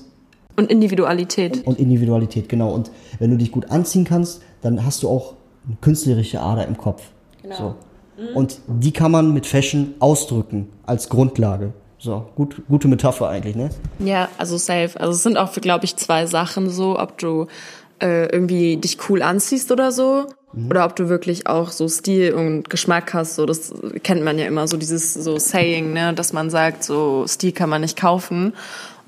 und 0.56 0.70
Individualität. 0.70 1.58
Und, 1.58 1.68
und 1.68 1.80
Individualität, 1.80 2.48
genau. 2.48 2.72
Und 2.72 2.92
wenn 3.18 3.32
du 3.32 3.38
dich 3.38 3.52
gut 3.52 3.72
anziehen 3.72 4.04
kannst, 4.04 4.42
dann 4.62 4.86
hast 4.86 5.02
du 5.02 5.10
auch 5.10 5.34
eine 5.66 5.78
künstlerische 5.82 6.42
Ader 6.42 6.68
im 6.68 6.78
Kopf. 6.78 7.04
Genau. 7.42 7.56
So. 7.56 7.76
Mhm. 8.18 8.36
Und 8.36 8.60
die 8.68 8.92
kann 8.92 9.12
man 9.12 9.34
mit 9.34 9.46
Fashion 9.46 9.96
ausdrücken 10.00 10.70
als 10.86 11.10
Grundlage. 11.10 11.74
So, 11.98 12.26
gut, 12.36 12.62
gute 12.68 12.88
Metapher 12.90 13.30
eigentlich, 13.30 13.56
ne? 13.56 13.70
Ja, 14.00 14.28
also 14.38 14.58
safe. 14.58 15.00
Also 15.00 15.14
es 15.14 15.24
sind 15.24 15.38
auch, 15.38 15.54
glaube 15.54 15.86
ich, 15.86 15.96
zwei 15.96 16.26
Sachen 16.26 16.70
so, 16.70 17.00
ob 17.00 17.18
du 17.18 17.48
äh, 18.02 18.26
irgendwie 18.26 18.76
dich 18.76 18.98
cool 19.10 19.22
anziehst 19.22 19.72
oder 19.72 19.92
so. 19.94 20.26
Mhm. 20.52 20.70
Oder 20.70 20.86
ob 20.86 20.98
du 20.98 21.08
wirklich 21.08 21.48
auch 21.48 21.72
so 21.72 21.88
Stil 21.88 22.34
und 22.34 22.70
Geschmack 22.70 23.14
hast, 23.14 23.36
so 23.36 23.46
das 23.46 23.74
kennt 24.04 24.24
man 24.24 24.38
ja 24.38 24.46
immer, 24.46 24.68
so 24.68 24.78
dieses 24.78 25.14
so 25.14 25.40
Saying, 25.40 25.94
ne, 25.94 26.14
dass 26.14 26.34
man 26.34 26.50
sagt, 26.50 26.84
so 26.84 27.26
Stil 27.26 27.54
kann 27.54 27.70
man 27.70 27.82
nicht 27.82 27.98
kaufen. 27.98 28.54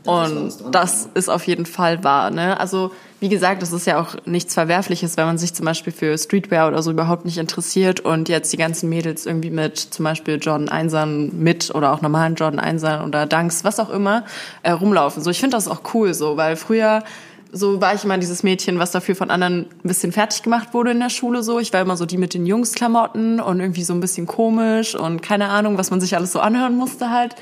Und 0.06 0.54
das 0.72 1.10
ist 1.16 1.30
auf 1.30 1.48
jeden 1.48 1.66
Fall 1.66 2.04
wahr. 2.04 2.30
Ne? 2.30 2.60
Also 2.60 2.92
wie 3.26 3.30
gesagt, 3.30 3.64
das 3.64 3.74
ist 3.74 3.88
ja 3.88 4.00
auch 4.00 4.18
nichts 4.26 4.54
Verwerfliches, 4.54 5.18
wenn 5.18 5.26
man 5.26 5.40
sich 5.40 5.56
zum 5.56 5.66
Beispiel 5.66 5.92
für 5.92 6.16
Streetwear 6.16 6.68
oder 6.68 6.84
so 6.84 6.92
überhaupt 6.92 7.26
nicht 7.26 7.40
interessiert 7.40 8.00
und 8.00 8.30
jetzt 8.30 8.54
die 8.54 8.58
ganzen 8.58 8.88
Mädels 8.88 9.26
irgendwie 9.26 9.50
mit 9.50 9.80
zum 9.80 10.06
Beispiel 10.06 10.38
Jordan 10.40 10.70
1ern 10.70 11.34
mit 11.34 11.74
oder 11.74 11.92
auch 11.92 12.02
normalen 12.02 12.36
Jordan 12.36 12.60
1ern 12.60 13.04
oder 13.04 13.26
Dunks, 13.26 13.64
was 13.64 13.80
auch 13.80 13.90
immer, 13.90 14.26
äh, 14.62 14.70
rumlaufen. 14.70 15.24
So, 15.24 15.32
ich 15.32 15.40
finde 15.40 15.58
das 15.58 15.68
auch 15.68 15.82
cool 15.96 16.14
so, 16.14 16.38
weil 16.38 16.56
früher 16.56 17.04
so 17.52 17.82
war 17.82 17.96
ich 17.96 18.04
immer 18.04 18.20
dieses 18.20 18.44
Mädchen, 18.44 18.78
was 18.78 18.92
dafür 18.92 19.16
von 19.16 19.32
anderen 19.32 19.62
ein 19.62 19.88
bisschen 19.88 20.12
fertig 20.12 20.44
gemacht 20.44 20.76
wurde 20.76 20.92
in 20.92 21.00
der 21.00 21.10
Schule 21.10 21.42
so. 21.42 21.58
Ich 21.60 21.74
war 21.74 21.82
immer 21.82 21.98
so 21.98 22.06
die 22.06 22.18
mit 22.18 22.36
den 22.36 22.46
Jungsklamotten 22.46 23.40
und 23.40 23.60
irgendwie 23.60 23.84
so 23.84 23.94
ein 23.94 24.02
bisschen 24.02 24.28
komisch 24.28 24.94
und 24.94 25.24
keine 25.24 25.48
Ahnung, 25.48 25.80
was 25.80 25.90
man 25.90 26.00
sich 26.00 26.16
alles 26.16 26.32
so 26.32 26.42
anhören 26.42 26.76
musste 26.76 27.10
halt. 27.10 27.36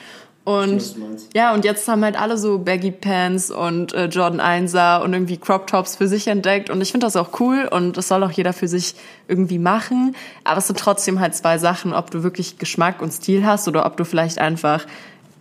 Und 0.45 0.95
ja, 1.33 1.53
und 1.53 1.63
jetzt 1.63 1.87
haben 1.87 2.03
halt 2.03 2.19
alle 2.19 2.37
so 2.37 2.59
Baggy 2.59 2.91
Pants 2.91 3.49
und 3.49 3.93
äh, 3.93 4.07
Jordan 4.07 4.41
1er 4.41 5.01
und 5.01 5.13
irgendwie 5.13 5.37
Crop 5.37 5.67
Tops 5.67 5.95
für 5.95 6.09
sich 6.09 6.27
entdeckt. 6.27 6.69
Und 6.69 6.81
ich 6.81 6.91
finde 6.91 7.07
das 7.07 7.15
auch 7.15 7.39
cool 7.39 7.69
und 7.71 7.95
das 7.95 8.09
soll 8.09 8.23
auch 8.23 8.31
jeder 8.31 8.51
für 8.51 8.67
sich 8.67 8.95
irgendwie 9.29 9.57
machen. 9.57 10.15
Aber 10.43 10.57
es 10.57 10.67
sind 10.67 10.77
trotzdem 10.77 11.21
halt 11.21 11.33
zwei 11.33 11.57
Sachen, 11.57 11.93
ob 11.93 12.11
du 12.11 12.23
wirklich 12.23 12.57
Geschmack 12.57 13.01
und 13.01 13.13
Stil 13.13 13.45
hast 13.45 13.69
oder 13.69 13.85
ob 13.85 13.95
du 13.95 14.03
vielleicht 14.03 14.37
einfach 14.39 14.85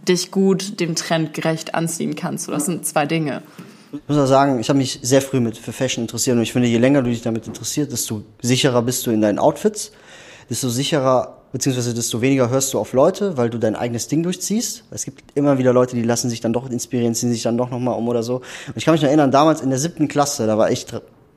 dich 0.07 0.31
gut 0.31 0.79
dem 0.79 0.95
Trend 0.95 1.35
gerecht 1.35 1.75
anziehen 1.75 2.15
kannst. 2.15 2.45
So, 2.45 2.53
das 2.53 2.67
sind 2.67 2.87
zwei 2.87 3.05
Dinge. 3.05 3.43
Ich 3.93 4.01
muss 4.07 4.19
auch 4.19 4.27
sagen, 4.27 4.61
ich 4.61 4.69
habe 4.69 4.79
mich 4.79 5.01
sehr 5.03 5.21
früh 5.21 5.41
mit 5.41 5.59
für 5.59 5.73
Fashion 5.73 6.05
interessiert 6.05 6.37
und 6.37 6.43
ich 6.43 6.53
finde, 6.53 6.69
je 6.69 6.79
länger 6.79 7.03
du 7.03 7.11
dich 7.11 7.23
damit 7.23 7.47
interessierst, 7.49 7.93
desto 7.93 8.23
sicherer 8.41 8.83
bist 8.83 9.07
du 9.07 9.11
in 9.11 9.21
deinen 9.21 9.39
Outfits, 9.41 9.93
desto 10.49 10.69
sicherer 10.69 11.42
beziehungsweise 11.53 11.95
desto 11.95 12.21
weniger 12.21 12.51
hörst 12.51 12.73
du 12.75 12.79
auf 12.79 12.93
Leute, 12.93 13.37
weil 13.37 13.51
du 13.51 13.59
dein 13.59 13.77
eigenes 13.77 14.09
Ding 14.09 14.23
durchziehst. 14.23 14.85
Es 14.91 15.05
gibt 15.05 15.23
immer 15.37 15.59
wieder 15.59 15.73
Leute, 15.73 15.95
die 15.95 16.03
lassen 16.03 16.31
sich 16.31 16.41
dann 16.41 16.53
doch 16.53 16.69
inspirieren, 16.69 17.15
ziehen 17.15 17.33
sich 17.33 17.43
dann 17.43 17.59
doch 17.59 17.71
nochmal 17.71 17.97
um 17.97 18.09
oder 18.09 18.23
so. 18.23 18.37
Und 18.37 18.77
ich 18.77 18.85
kann 18.85 18.93
mich 18.93 19.03
noch 19.03 19.09
erinnern, 19.09 19.31
damals 19.31 19.61
in 19.61 19.71
der 19.71 19.79
siebten 19.79 20.09
Klasse, 20.09 20.47
da 20.47 20.59
war 20.59 20.71
ich, 20.71 20.87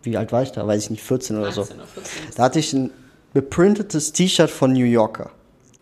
wie 0.04 0.18
alt 0.18 0.32
war 0.32 0.44
ich 0.44 0.52
da? 0.52 0.66
Weiß 0.66 0.84
ich 0.84 0.90
nicht, 0.90 1.04
14 1.04 1.38
oder 1.38 1.52
14 1.52 1.66
so. 1.66 1.74
Oder 1.74 1.88
14. 1.88 2.12
Da 2.36 2.44
hatte 2.44 2.60
ich 2.60 2.74
ein 2.74 2.92
beprintetes 3.34 4.14
T-Shirt 4.14 4.50
von 4.50 4.74
New 4.74 4.86
Yorker. 4.86 5.32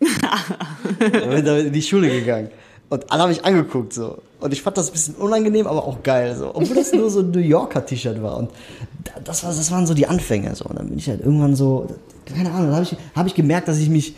da 0.00 1.06
bin 1.08 1.46
ich 1.46 1.66
in 1.66 1.72
die 1.72 1.82
Schule 1.82 2.10
gegangen. 2.10 2.50
Und 2.90 3.10
alle 3.10 3.22
haben 3.22 3.30
mich 3.30 3.44
angeguckt 3.44 3.92
so. 3.92 4.18
Und 4.40 4.52
ich 4.52 4.62
fand 4.62 4.76
das 4.76 4.90
ein 4.90 4.92
bisschen 4.92 5.14
unangenehm, 5.14 5.66
aber 5.66 5.84
auch 5.84 6.02
geil 6.02 6.36
so. 6.36 6.54
Obwohl 6.54 6.76
das 6.76 6.92
nur 6.92 7.10
so 7.10 7.20
ein 7.20 7.30
New 7.30 7.40
Yorker 7.40 7.84
T-Shirt 7.84 8.22
war. 8.22 8.36
Und 8.36 8.50
das, 9.24 9.42
war, 9.42 9.50
das 9.50 9.70
waren 9.70 9.86
so 9.86 9.94
die 9.94 10.06
Anfänge 10.06 10.54
so. 10.54 10.66
Und 10.66 10.78
dann 10.78 10.88
bin 10.88 10.98
ich 10.98 11.08
halt 11.08 11.20
irgendwann 11.20 11.56
so, 11.56 11.86
keine 12.26 12.50
Ahnung, 12.50 12.66
dann 12.66 12.74
habe 12.74 12.84
ich, 12.84 12.96
hab 13.14 13.26
ich 13.26 13.34
gemerkt, 13.34 13.68
dass 13.68 13.78
ich 13.78 13.88
mich 13.88 14.14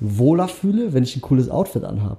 wohler 0.00 0.48
fühle, 0.48 0.92
wenn 0.92 1.04
ich 1.04 1.16
ein 1.16 1.20
cooles 1.22 1.48
Outfit 1.48 1.84
anhabe. 1.84 2.18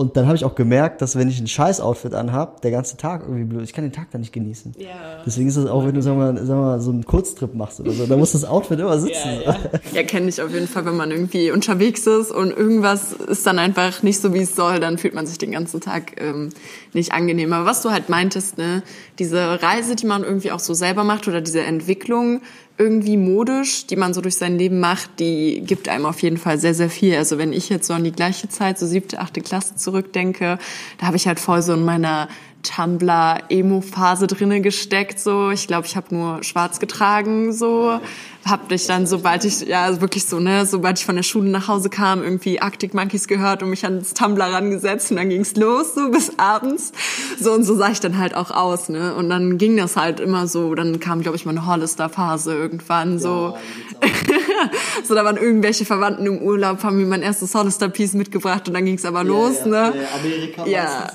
Und 0.00 0.16
dann 0.16 0.26
habe 0.26 0.36
ich 0.36 0.44
auch 0.44 0.54
gemerkt, 0.54 1.02
dass 1.02 1.16
wenn 1.16 1.28
ich 1.28 1.40
ein 1.40 1.48
scheiß 1.48 1.80
Outfit 1.80 2.14
anhab, 2.14 2.62
der 2.62 2.70
ganze 2.70 2.96
Tag 2.96 3.22
irgendwie 3.22 3.42
blöd, 3.42 3.64
ich 3.64 3.72
kann 3.72 3.82
den 3.82 3.92
Tag 3.92 4.12
da 4.12 4.18
nicht 4.18 4.32
genießen. 4.32 4.76
Ja. 4.78 5.24
Deswegen 5.26 5.48
ist 5.48 5.56
es 5.56 5.66
auch, 5.66 5.84
wenn 5.84 5.92
du 5.96 6.02
sag 6.02 6.16
mal, 6.16 6.36
sag 6.36 6.56
mal, 6.56 6.80
so 6.80 6.92
einen 6.92 7.04
Kurztrip 7.04 7.52
machst 7.52 7.80
oder 7.80 7.90
so, 7.90 8.06
da 8.06 8.16
muss 8.16 8.30
das 8.30 8.44
Outfit 8.44 8.78
immer 8.78 8.96
sitzen. 9.00 9.40
Ja, 9.44 9.54
ja. 9.54 9.56
ja 9.94 10.02
kenne 10.04 10.28
ich 10.28 10.40
auf 10.40 10.52
jeden 10.52 10.68
Fall, 10.68 10.84
wenn 10.84 10.96
man 10.96 11.10
irgendwie 11.10 11.50
unterwegs 11.50 12.06
ist 12.06 12.30
und 12.30 12.56
irgendwas 12.56 13.12
ist 13.12 13.44
dann 13.44 13.58
einfach 13.58 14.04
nicht 14.04 14.20
so, 14.20 14.32
wie 14.32 14.42
es 14.42 14.54
soll, 14.54 14.78
dann 14.78 14.98
fühlt 14.98 15.14
man 15.14 15.26
sich 15.26 15.36
den 15.38 15.50
ganzen 15.50 15.80
Tag 15.80 16.12
ähm, 16.20 16.50
nicht 16.92 17.10
angenehm. 17.10 17.52
Aber 17.52 17.66
was 17.66 17.82
du 17.82 17.90
halt 17.90 18.08
meintest, 18.08 18.56
ne, 18.56 18.84
diese 19.18 19.60
Reise, 19.60 19.96
die 19.96 20.06
man 20.06 20.22
irgendwie 20.22 20.52
auch 20.52 20.60
so 20.60 20.74
selber 20.74 21.02
macht 21.02 21.26
oder 21.26 21.40
diese 21.40 21.62
Entwicklung, 21.62 22.42
irgendwie 22.78 23.16
modisch, 23.16 23.86
die 23.86 23.96
man 23.96 24.14
so 24.14 24.20
durch 24.20 24.36
sein 24.36 24.56
Leben 24.56 24.78
macht, 24.80 25.18
die 25.18 25.60
gibt 25.64 25.88
einem 25.88 26.06
auf 26.06 26.22
jeden 26.22 26.38
Fall 26.38 26.58
sehr, 26.58 26.74
sehr 26.74 26.88
viel. 26.90 27.16
Also 27.16 27.36
wenn 27.36 27.52
ich 27.52 27.68
jetzt 27.68 27.88
so 27.88 27.94
an 27.94 28.04
die 28.04 28.12
gleiche 28.12 28.48
Zeit, 28.48 28.78
so 28.78 28.86
siebte, 28.86 29.18
achte 29.18 29.40
Klasse 29.40 29.74
zurückdenke, 29.74 30.58
da 30.98 31.06
habe 31.06 31.16
ich 31.16 31.26
halt 31.26 31.40
voll 31.40 31.60
so 31.60 31.74
in 31.74 31.84
meiner 31.84 32.28
Tumblr-Emo-Phase 32.62 34.26
drinne 34.26 34.60
gesteckt. 34.60 35.20
So, 35.20 35.50
ich 35.50 35.66
glaube, 35.66 35.86
ich 35.86 35.96
habe 35.96 36.14
nur 36.14 36.42
Schwarz 36.44 36.80
getragen. 36.80 37.52
So, 37.52 38.00
habe 38.44 38.74
ich 38.74 38.86
dann, 38.86 39.06
sobald 39.06 39.44
ich 39.44 39.60
ja 39.60 40.00
wirklich 40.00 40.24
so 40.24 40.40
ne, 40.40 40.64
sobald 40.66 40.98
ich 40.98 41.04
von 41.04 41.16
der 41.16 41.22
Schule 41.22 41.50
nach 41.50 41.68
Hause 41.68 41.90
kam, 41.90 42.22
irgendwie 42.22 42.60
Arctic 42.60 42.94
Monkeys 42.94 43.28
gehört 43.28 43.62
und 43.62 43.70
mich 43.70 43.84
ans 43.84 44.14
Tumblr 44.14 44.44
rangesetzt 44.44 45.10
und 45.10 45.18
dann 45.18 45.28
ging's 45.28 45.54
los 45.56 45.94
so 45.94 46.10
bis 46.10 46.38
abends. 46.38 46.92
So 47.38 47.52
und 47.52 47.64
so 47.64 47.74
sah 47.74 47.90
ich 47.90 48.00
dann 48.00 48.18
halt 48.18 48.34
auch 48.34 48.50
aus. 48.50 48.88
Ne, 48.88 49.14
und 49.14 49.28
dann 49.28 49.58
ging 49.58 49.76
das 49.76 49.96
halt 49.96 50.20
immer 50.20 50.46
so. 50.46 50.74
Dann 50.74 51.00
kam, 51.00 51.22
glaube 51.22 51.36
ich, 51.36 51.46
meine 51.46 51.66
Hollister-Phase 51.66 52.54
irgendwann 52.54 53.18
so. 53.18 53.56
Ja, 54.00 54.08
so, 55.04 55.14
da 55.14 55.24
waren 55.24 55.36
irgendwelche 55.36 55.84
Verwandten 55.84 56.26
im 56.26 56.38
Urlaub, 56.38 56.82
haben 56.82 56.96
mir 56.96 57.06
mein 57.06 57.22
erstes 57.22 57.54
Hollister-Piece 57.54 58.14
mitgebracht 58.14 58.68
und 58.68 58.74
dann 58.74 58.84
ging's 58.84 59.04
aber 59.04 59.22
ja, 59.22 59.28
los, 59.28 59.60
ja. 59.64 59.66
ne? 59.66 59.92
Amerika 60.18 60.66
ja. 60.66 61.08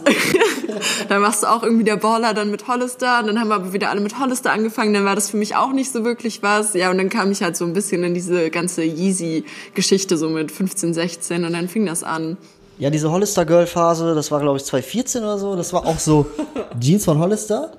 dann 1.09 1.21
machst 1.21 1.43
du 1.43 1.47
auch 1.47 1.63
irgendwie 1.63 1.84
der 1.84 1.97
Baller 1.97 2.34
dann 2.34 2.51
mit 2.51 2.67
Hollister 2.67 3.19
und 3.19 3.28
dann 3.28 3.39
haben 3.39 3.47
wir 3.49 3.55
aber 3.55 3.74
wieder 3.74 3.89
alle 3.89 4.01
mit 4.01 4.19
Hollister 4.19 4.51
angefangen, 4.51 4.93
dann 4.93 5.05
war 5.05 5.15
das 5.15 5.30
für 5.30 5.38
mich 5.38 5.55
auch 5.55 5.71
nicht 5.71 5.91
so 5.91 6.03
wirklich 6.03 6.43
was. 6.43 6.74
Ja, 6.74 6.91
und 6.91 6.97
dann 6.97 7.09
kam 7.14 7.32
ich 7.32 7.41
halt 7.41 7.55
so 7.55 7.64
ein 7.64 7.74
bisschen 7.74 8.03
in 8.03 8.14
diese 8.14 8.49
ganze 8.49 8.84
Yeezy-Geschichte 8.84 10.18
so 10.18 10.30
mit 10.30 10.51
15, 10.51 10.93
16 10.93 11.45
und 11.45 11.53
dann 11.53 11.70
fing 11.70 11.86
das 11.86 12.03
an. 12.03 12.38
Ja, 12.80 12.89
diese 12.89 13.11
Hollister-Girl-Phase, 13.11 14.16
das 14.16 14.32
war 14.32 14.39
glaube 14.39 14.57
ich 14.57 14.66
2014 14.66 15.24
oder 15.24 15.38
so, 15.38 15.55
das 15.55 15.72
war 15.74 15.86
auch 15.86 15.99
so 15.99 16.26
Jeans 16.80 17.05
von 17.05 17.20
Hollister 17.20 17.72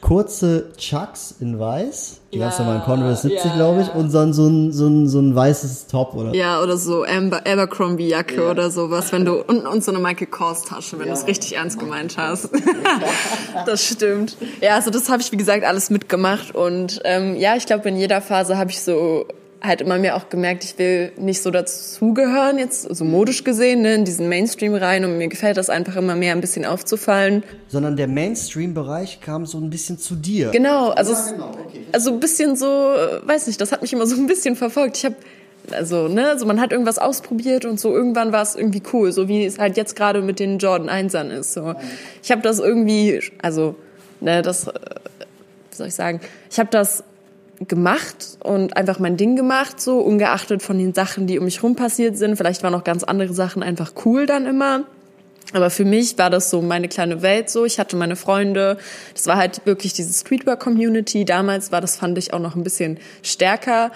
kurze 0.00 0.72
Chucks 0.76 1.34
in 1.40 1.58
weiß, 1.58 2.20
die 2.32 2.38
ja, 2.38 2.46
ganz 2.46 2.58
normalen 2.58 2.82
Converse 2.82 3.22
70, 3.22 3.44
ja, 3.44 3.56
glaube 3.56 3.82
ich, 3.82 3.88
ja. 3.88 3.94
und 3.94 4.12
dann 4.14 4.32
so 4.32 4.46
ein, 4.46 4.72
so, 4.72 4.86
ein, 4.86 5.08
so 5.08 5.20
ein 5.20 5.34
weißes 5.34 5.86
Top 5.88 6.14
oder 6.14 6.34
Ja, 6.34 6.62
oder 6.62 6.76
so 6.76 7.04
Amber, 7.04 7.38
Abercrombie-Jacke 7.46 8.42
ja. 8.42 8.50
oder 8.50 8.70
sowas, 8.70 9.12
wenn 9.12 9.24
du, 9.24 9.42
und, 9.42 9.66
und 9.66 9.84
so 9.84 9.92
eine 9.92 10.00
Michael 10.00 10.28
Kors-Tasche, 10.28 10.98
wenn 10.98 11.06
du 11.06 11.12
es 11.12 11.26
richtig 11.26 11.56
ernst 11.56 11.78
gemeint 11.78 12.16
hast. 12.16 12.50
das 13.66 13.84
stimmt. 13.84 14.36
Ja, 14.60 14.76
also 14.76 14.90
das 14.90 15.08
habe 15.10 15.22
ich, 15.22 15.32
wie 15.32 15.36
gesagt, 15.36 15.64
alles 15.64 15.90
mitgemacht 15.90 16.54
und 16.54 17.00
ähm, 17.04 17.36
ja, 17.36 17.56
ich 17.56 17.66
glaube, 17.66 17.88
in 17.88 17.96
jeder 17.96 18.20
Phase 18.20 18.56
habe 18.56 18.70
ich 18.70 18.80
so 18.80 19.26
halt 19.62 19.80
immer 19.80 19.98
mehr 19.98 20.16
auch 20.16 20.28
gemerkt, 20.28 20.64
ich 20.64 20.78
will 20.78 21.12
nicht 21.16 21.42
so 21.42 21.50
dazugehören, 21.50 22.58
jetzt 22.58 22.82
so 22.82 23.04
modisch 23.04 23.44
gesehen, 23.44 23.82
ne, 23.82 23.94
in 23.94 24.04
diesen 24.04 24.28
Mainstream 24.28 24.74
rein 24.74 25.04
und 25.04 25.18
mir 25.18 25.28
gefällt 25.28 25.56
das 25.56 25.68
einfach 25.68 25.96
immer 25.96 26.16
mehr 26.16 26.32
ein 26.32 26.40
bisschen 26.40 26.64
aufzufallen. 26.64 27.42
Sondern 27.68 27.96
der 27.96 28.08
Mainstream-Bereich 28.08 29.20
kam 29.20 29.46
so 29.46 29.58
ein 29.58 29.70
bisschen 29.70 29.98
zu 29.98 30.14
dir. 30.14 30.50
Genau, 30.50 30.90
also, 30.90 31.12
ja, 31.12 31.32
genau. 31.32 31.50
Okay. 31.66 31.80
also 31.92 32.12
ein 32.12 32.20
bisschen 32.20 32.56
so, 32.56 32.66
weiß 32.66 33.46
nicht, 33.46 33.60
das 33.60 33.72
hat 33.72 33.82
mich 33.82 33.92
immer 33.92 34.06
so 34.06 34.16
ein 34.16 34.26
bisschen 34.26 34.56
verfolgt. 34.56 34.96
Ich 34.96 35.04
habe 35.04 35.16
also, 35.72 36.08
ne, 36.08 36.28
also 36.28 36.46
man 36.46 36.60
hat 36.60 36.72
irgendwas 36.72 36.98
ausprobiert 36.98 37.64
und 37.64 37.78
so 37.78 37.94
irgendwann 37.94 38.32
war 38.32 38.42
es 38.42 38.54
irgendwie 38.54 38.82
cool, 38.92 39.12
so 39.12 39.28
wie 39.28 39.44
es 39.44 39.58
halt 39.58 39.76
jetzt 39.76 39.94
gerade 39.94 40.22
mit 40.22 40.40
den 40.40 40.58
Jordan 40.58 40.88
1ern 40.88 41.30
ist. 41.30 41.52
So. 41.52 41.74
Ich 42.22 42.30
habe 42.30 42.42
das 42.42 42.58
irgendwie, 42.58 43.20
also, 43.42 43.76
ne, 44.20 44.42
das, 44.42 44.68
äh, 44.68 44.72
wie 45.70 45.76
soll 45.76 45.86
ich 45.88 45.94
sagen, 45.94 46.20
ich 46.50 46.58
habe 46.58 46.70
das 46.70 47.04
gemacht 47.68 48.38
und 48.42 48.76
einfach 48.76 48.98
mein 48.98 49.16
Ding 49.16 49.36
gemacht, 49.36 49.80
so 49.80 49.98
ungeachtet 49.98 50.62
von 50.62 50.78
den 50.78 50.94
Sachen, 50.94 51.26
die 51.26 51.38
um 51.38 51.44
mich 51.44 51.62
rum 51.62 51.76
passiert 51.76 52.16
sind. 52.16 52.36
Vielleicht 52.36 52.62
waren 52.62 52.74
auch 52.74 52.84
ganz 52.84 53.04
andere 53.04 53.32
Sachen 53.34 53.62
einfach 53.62 53.92
cool 54.04 54.26
dann 54.26 54.46
immer. 54.46 54.84
Aber 55.52 55.70
für 55.70 55.84
mich 55.84 56.16
war 56.16 56.30
das 56.30 56.48
so 56.48 56.62
meine 56.62 56.88
kleine 56.88 57.22
Welt 57.22 57.50
so. 57.50 57.64
Ich 57.64 57.78
hatte 57.78 57.96
meine 57.96 58.16
Freunde. 58.16 58.78
Das 59.14 59.26
war 59.26 59.36
halt 59.36 59.66
wirklich 59.66 59.92
diese 59.92 60.12
Streetwear-Community. 60.12 61.24
Damals 61.24 61.72
war 61.72 61.80
das, 61.80 61.96
fand 61.96 62.18
ich, 62.18 62.32
auch 62.32 62.38
noch 62.38 62.54
ein 62.54 62.62
bisschen 62.62 62.98
stärker. 63.22 63.90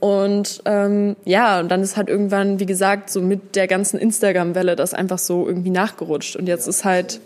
Und 0.00 0.62
ähm, 0.64 1.16
ja, 1.24 1.60
und 1.60 1.68
dann 1.70 1.82
ist 1.82 1.96
halt 1.96 2.08
irgendwann, 2.08 2.58
wie 2.58 2.66
gesagt, 2.66 3.10
so 3.10 3.20
mit 3.20 3.54
der 3.54 3.66
ganzen 3.66 3.98
Instagram-Welle 3.98 4.76
das 4.76 4.94
einfach 4.94 5.18
so 5.18 5.46
irgendwie 5.46 5.70
nachgerutscht. 5.70 6.36
Und 6.36 6.46
jetzt 6.46 6.66
ist 6.66 6.84
halt 6.84 7.20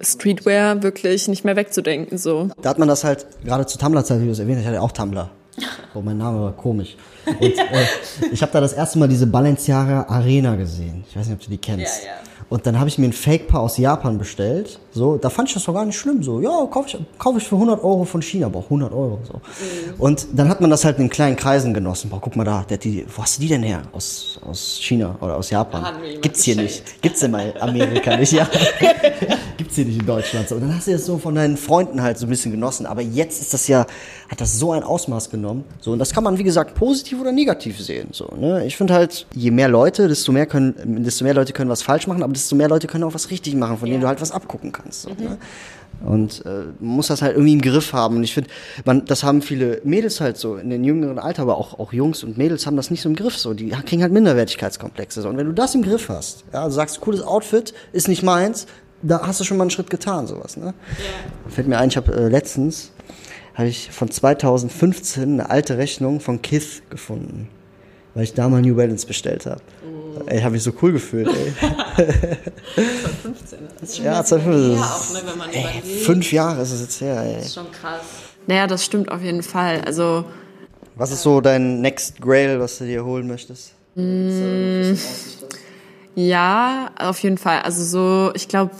Streetwear 0.00 0.82
wirklich 0.82 1.28
nicht 1.28 1.44
mehr 1.44 1.56
wegzudenken. 1.56 2.18
So. 2.18 2.50
Da 2.60 2.70
hat 2.70 2.78
man 2.78 2.88
das 2.88 3.04
halt, 3.04 3.26
gerade 3.44 3.66
zu 3.66 3.78
Tumblr-Zeit, 3.78 4.20
wie 4.20 4.26
du 4.26 4.32
es 4.32 4.38
erwähnt 4.38 4.58
hast, 4.58 4.62
ich 4.62 4.68
hatte 4.68 4.82
auch 4.82 4.92
Tumblr. 4.92 5.30
Oh, 5.96 6.00
mein 6.00 6.18
Name 6.18 6.40
war 6.40 6.52
komisch. 6.52 6.96
Und 7.26 7.42
äh, 7.42 7.86
ich 8.32 8.42
habe 8.42 8.52
da 8.52 8.60
das 8.60 8.72
erste 8.72 8.98
Mal 8.98 9.08
diese 9.08 9.26
Balenciaga 9.26 10.06
Arena 10.08 10.56
gesehen. 10.56 11.04
Ich 11.08 11.16
weiß 11.16 11.26
nicht, 11.26 11.36
ob 11.36 11.44
du 11.44 11.50
die 11.50 11.58
kennst. 11.58 12.04
Ja, 12.04 12.08
ja. 12.08 12.14
Und 12.48 12.66
dann 12.66 12.78
habe 12.78 12.88
ich 12.88 12.98
mir 12.98 13.06
ein 13.06 13.12
Fake-Paar 13.12 13.60
aus 13.60 13.78
Japan 13.78 14.18
bestellt. 14.18 14.78
So, 14.92 15.16
da 15.16 15.30
fand 15.30 15.48
ich 15.48 15.54
das 15.54 15.64
doch 15.64 15.74
gar 15.74 15.84
nicht 15.84 15.98
schlimm. 15.98 16.22
So, 16.22 16.40
ja, 16.40 16.66
kaufe 16.70 16.88
ich, 16.88 16.98
kauf 17.18 17.36
ich 17.36 17.44
für 17.44 17.56
100 17.56 17.82
Euro 17.82 18.04
von 18.04 18.22
China, 18.22 18.46
aber 18.46 18.60
auch 18.60 18.64
100 18.64 18.92
Euro. 18.92 19.18
So. 19.26 19.34
Mhm. 19.34 19.94
Und 19.98 20.26
dann 20.32 20.48
hat 20.48 20.60
man 20.60 20.70
das 20.70 20.84
halt 20.84 20.98
in 20.98 21.08
kleinen 21.08 21.36
Kreisen 21.36 21.74
genossen. 21.74 22.10
Boah, 22.10 22.20
guck 22.20 22.36
mal 22.36 22.44
da, 22.44 22.64
der 22.68 22.78
die, 22.78 23.06
wo 23.14 23.22
hast 23.22 23.38
du 23.38 23.42
die 23.42 23.48
denn 23.48 23.62
her? 23.62 23.82
Aus, 23.92 24.38
aus 24.46 24.78
China 24.80 25.16
oder 25.20 25.36
aus 25.36 25.50
Japan? 25.50 25.94
Gibt's 26.20 26.44
hier 26.44 26.54
geschenkt. 26.54 26.84
nicht. 26.84 27.02
Gibt's 27.02 27.22
in 27.22 27.34
Amerika 27.34 28.16
nicht, 28.16 28.32
ja. 28.32 28.48
Gibt's 29.56 29.76
hier 29.76 29.86
nicht 29.86 30.00
in 30.00 30.06
Deutschland. 30.06 30.48
So. 30.48 30.56
Und 30.56 30.62
dann 30.62 30.76
hast 30.76 30.86
du 30.86 30.92
das 30.92 31.06
so 31.06 31.18
von 31.18 31.34
deinen 31.34 31.56
Freunden 31.56 32.02
halt 32.02 32.18
so 32.18 32.26
ein 32.26 32.28
bisschen 32.28 32.52
genossen. 32.52 32.86
Aber 32.86 33.00
jetzt 33.00 33.40
ist 33.40 33.54
das 33.54 33.66
ja, 33.68 33.86
hat 34.28 34.40
das 34.40 34.58
so 34.58 34.72
ein 34.72 34.82
Ausmaß 34.82 35.30
genommen. 35.30 35.64
So, 35.80 35.92
und 35.92 35.98
das 35.98 36.12
kann 36.12 36.22
man, 36.22 36.38
wie 36.38 36.44
gesagt, 36.44 36.74
positiv 36.74 37.13
oder 37.20 37.32
negativ 37.32 37.80
sehen. 37.80 38.08
So, 38.12 38.32
ne? 38.38 38.66
Ich 38.66 38.76
finde 38.76 38.94
halt, 38.94 39.26
je 39.34 39.50
mehr 39.50 39.68
Leute, 39.68 40.08
desto 40.08 40.32
mehr 40.32 40.46
können, 40.46 41.02
desto 41.04 41.24
mehr 41.24 41.34
Leute 41.34 41.52
können 41.52 41.70
was 41.70 41.82
falsch 41.82 42.06
machen, 42.06 42.22
aber 42.22 42.32
desto 42.32 42.56
mehr 42.56 42.68
Leute 42.68 42.86
können 42.86 43.04
auch 43.04 43.14
was 43.14 43.30
richtig 43.30 43.54
machen, 43.54 43.78
von 43.78 43.88
ja. 43.88 43.92
denen 43.92 44.02
du 44.02 44.08
halt 44.08 44.20
was 44.20 44.32
abgucken 44.32 44.72
kannst. 44.72 45.02
So, 45.02 45.10
mhm. 45.10 45.24
ne? 45.24 45.38
Und 46.04 46.44
äh, 46.44 46.64
man 46.80 46.96
muss 46.96 47.06
das 47.06 47.22
halt 47.22 47.34
irgendwie 47.34 47.54
im 47.54 47.60
Griff 47.60 47.92
haben. 47.92 48.16
Und 48.16 48.24
ich 48.24 48.34
finde, 48.34 48.50
man, 48.84 49.04
das 49.04 49.22
haben 49.22 49.42
viele 49.42 49.80
Mädels 49.84 50.20
halt 50.20 50.36
so 50.36 50.56
in 50.56 50.70
den 50.70 50.84
jüngeren 50.84 51.18
Alter, 51.18 51.42
aber 51.42 51.56
auch, 51.56 51.78
auch 51.78 51.92
Jungs 51.92 52.24
und 52.24 52.36
Mädels 52.36 52.66
haben 52.66 52.76
das 52.76 52.90
nicht 52.90 53.00
so 53.00 53.08
im 53.08 53.16
Griff. 53.16 53.38
So, 53.38 53.54
die 53.54 53.68
kriegen 53.68 54.02
halt 54.02 54.12
Minderwertigkeitskomplexe. 54.12 55.22
So. 55.22 55.28
Und 55.28 55.36
wenn 55.36 55.46
du 55.46 55.52
das 55.52 55.74
im 55.74 55.82
Griff 55.82 56.08
hast, 56.08 56.44
ja, 56.52 56.64
also 56.64 56.76
sagst, 56.76 57.00
cooles 57.00 57.22
Outfit, 57.22 57.72
ist 57.92 58.08
nicht 58.08 58.22
meins, 58.22 58.66
da 59.02 59.26
hast 59.26 59.40
du 59.40 59.44
schon 59.44 59.56
mal 59.56 59.64
einen 59.64 59.70
Schritt 59.70 59.90
getan, 59.90 60.26
sowas. 60.26 60.56
Ne? 60.56 60.66
Ja. 60.66 61.50
Fällt 61.50 61.68
mir 61.68 61.78
ein, 61.78 61.88
ich 61.88 61.96
habe 61.96 62.12
äh, 62.12 62.28
letztens 62.28 62.90
habe 63.54 63.68
ich 63.68 63.90
von 63.90 64.10
2015 64.10 65.22
eine 65.22 65.50
alte 65.50 65.78
Rechnung 65.78 66.20
von 66.20 66.42
Kith 66.42 66.82
gefunden, 66.90 67.48
weil 68.14 68.24
ich 68.24 68.34
da 68.34 68.48
mal 68.48 68.60
New 68.60 68.74
Balance 68.74 69.06
bestellt 69.06 69.46
habe. 69.46 69.62
Oh. 69.86 70.22
Ey, 70.26 70.42
habe 70.42 70.56
ich 70.56 70.62
so 70.62 70.72
cool 70.82 70.92
gefühlt, 70.92 71.28
ey. 71.28 71.52
2015. 72.74 73.58
Das 73.80 73.88
ist 73.88 73.96
schon 73.96 74.04
ja, 74.04 74.24
2015. 74.24 74.76
Ja, 74.76 74.84
auch, 74.84 75.12
ne, 75.12 75.30
wenn 75.30 75.38
man 75.38 75.50
ey, 75.50 75.82
fünf 75.82 76.32
Jahre 76.32 76.62
ist 76.62 76.72
es 76.72 76.80
jetzt 76.80 77.00
her, 77.00 77.20
ey. 77.22 77.36
Das 77.36 77.46
ist 77.46 77.54
schon 77.54 77.70
krass. 77.70 78.02
Naja, 78.46 78.66
das 78.66 78.84
stimmt 78.84 79.10
auf 79.10 79.22
jeden 79.22 79.42
Fall. 79.42 79.82
Also. 79.86 80.24
Was 80.96 81.10
ist 81.10 81.22
so 81.22 81.40
dein 81.40 81.80
Next 81.80 82.20
Grail, 82.20 82.60
was 82.60 82.78
du 82.78 82.84
dir 82.84 83.04
holen 83.04 83.26
möchtest? 83.26 83.72
Mm, 83.96 84.94
ja, 86.14 86.90
auf 86.98 87.18
jeden 87.20 87.38
Fall. 87.38 87.62
Also 87.62 87.84
so, 87.84 88.32
ich 88.34 88.48
glaube, 88.48 88.72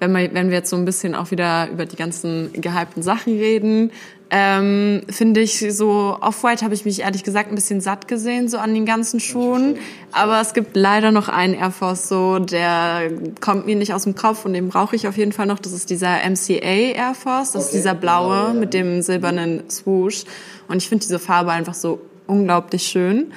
wenn, 0.00 0.12
wir, 0.14 0.34
wenn 0.34 0.48
wir 0.48 0.58
jetzt 0.58 0.70
so 0.70 0.76
ein 0.76 0.84
bisschen 0.84 1.14
auch 1.14 1.30
wieder 1.30 1.68
über 1.70 1.86
die 1.86 1.96
ganzen 1.96 2.50
gehypten 2.52 3.02
Sachen 3.02 3.34
reden, 3.34 3.90
ähm, 4.30 5.02
finde 5.08 5.40
ich 5.40 5.64
so 5.70 6.16
Off-White 6.20 6.64
habe 6.64 6.74
ich 6.74 6.84
mich 6.84 7.02
ehrlich 7.02 7.22
gesagt 7.22 7.50
ein 7.50 7.54
bisschen 7.54 7.80
satt 7.80 8.08
gesehen 8.08 8.48
so 8.48 8.58
an 8.58 8.74
den 8.74 8.84
ganzen 8.84 9.20
Schuhen, 9.20 9.76
aber 10.12 10.40
es 10.40 10.54
gibt 10.54 10.76
leider 10.76 11.12
noch 11.12 11.28
einen 11.28 11.54
Air 11.54 11.70
Force 11.70 12.08
so, 12.08 12.40
der 12.40 13.12
kommt 13.40 13.66
mir 13.66 13.76
nicht 13.76 13.94
aus 13.94 14.04
dem 14.04 14.16
Kopf 14.16 14.44
und 14.44 14.54
den 14.54 14.70
brauche 14.70 14.96
ich 14.96 15.06
auf 15.06 15.16
jeden 15.16 15.32
Fall 15.32 15.46
noch. 15.46 15.58
Das 15.58 15.72
ist 15.72 15.88
dieser 15.90 16.16
MCA 16.28 16.54
Air 16.54 17.14
Force, 17.14 17.52
das 17.52 17.54
okay. 17.54 17.64
ist 17.64 17.74
dieser 17.74 17.94
blaue 17.94 18.54
mit 18.54 18.74
dem 18.74 19.02
silbernen 19.02 19.70
Swoosh 19.70 20.24
und 20.68 20.78
ich 20.78 20.88
finde 20.88 21.04
diese 21.04 21.18
Farbe 21.20 21.52
einfach 21.52 21.74
so 21.74 22.00
unglaublich 22.26 22.82
schön. 22.82 23.32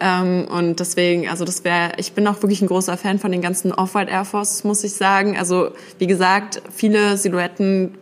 Ähm, 0.00 0.46
und 0.48 0.80
deswegen, 0.80 1.28
also 1.28 1.44
das 1.44 1.64
wäre, 1.64 1.92
ich 1.96 2.12
bin 2.12 2.26
auch 2.26 2.42
wirklich 2.42 2.62
ein 2.62 2.68
großer 2.68 2.96
Fan 2.96 3.18
von 3.18 3.32
den 3.32 3.42
ganzen 3.42 3.72
Off-White 3.72 4.10
Air 4.10 4.24
Force, 4.24 4.64
muss 4.64 4.84
ich 4.84 4.94
sagen. 4.94 5.36
Also 5.36 5.70
wie 5.98 6.06
gesagt, 6.06 6.62
viele 6.74 7.16
Silhouetten 7.16 7.94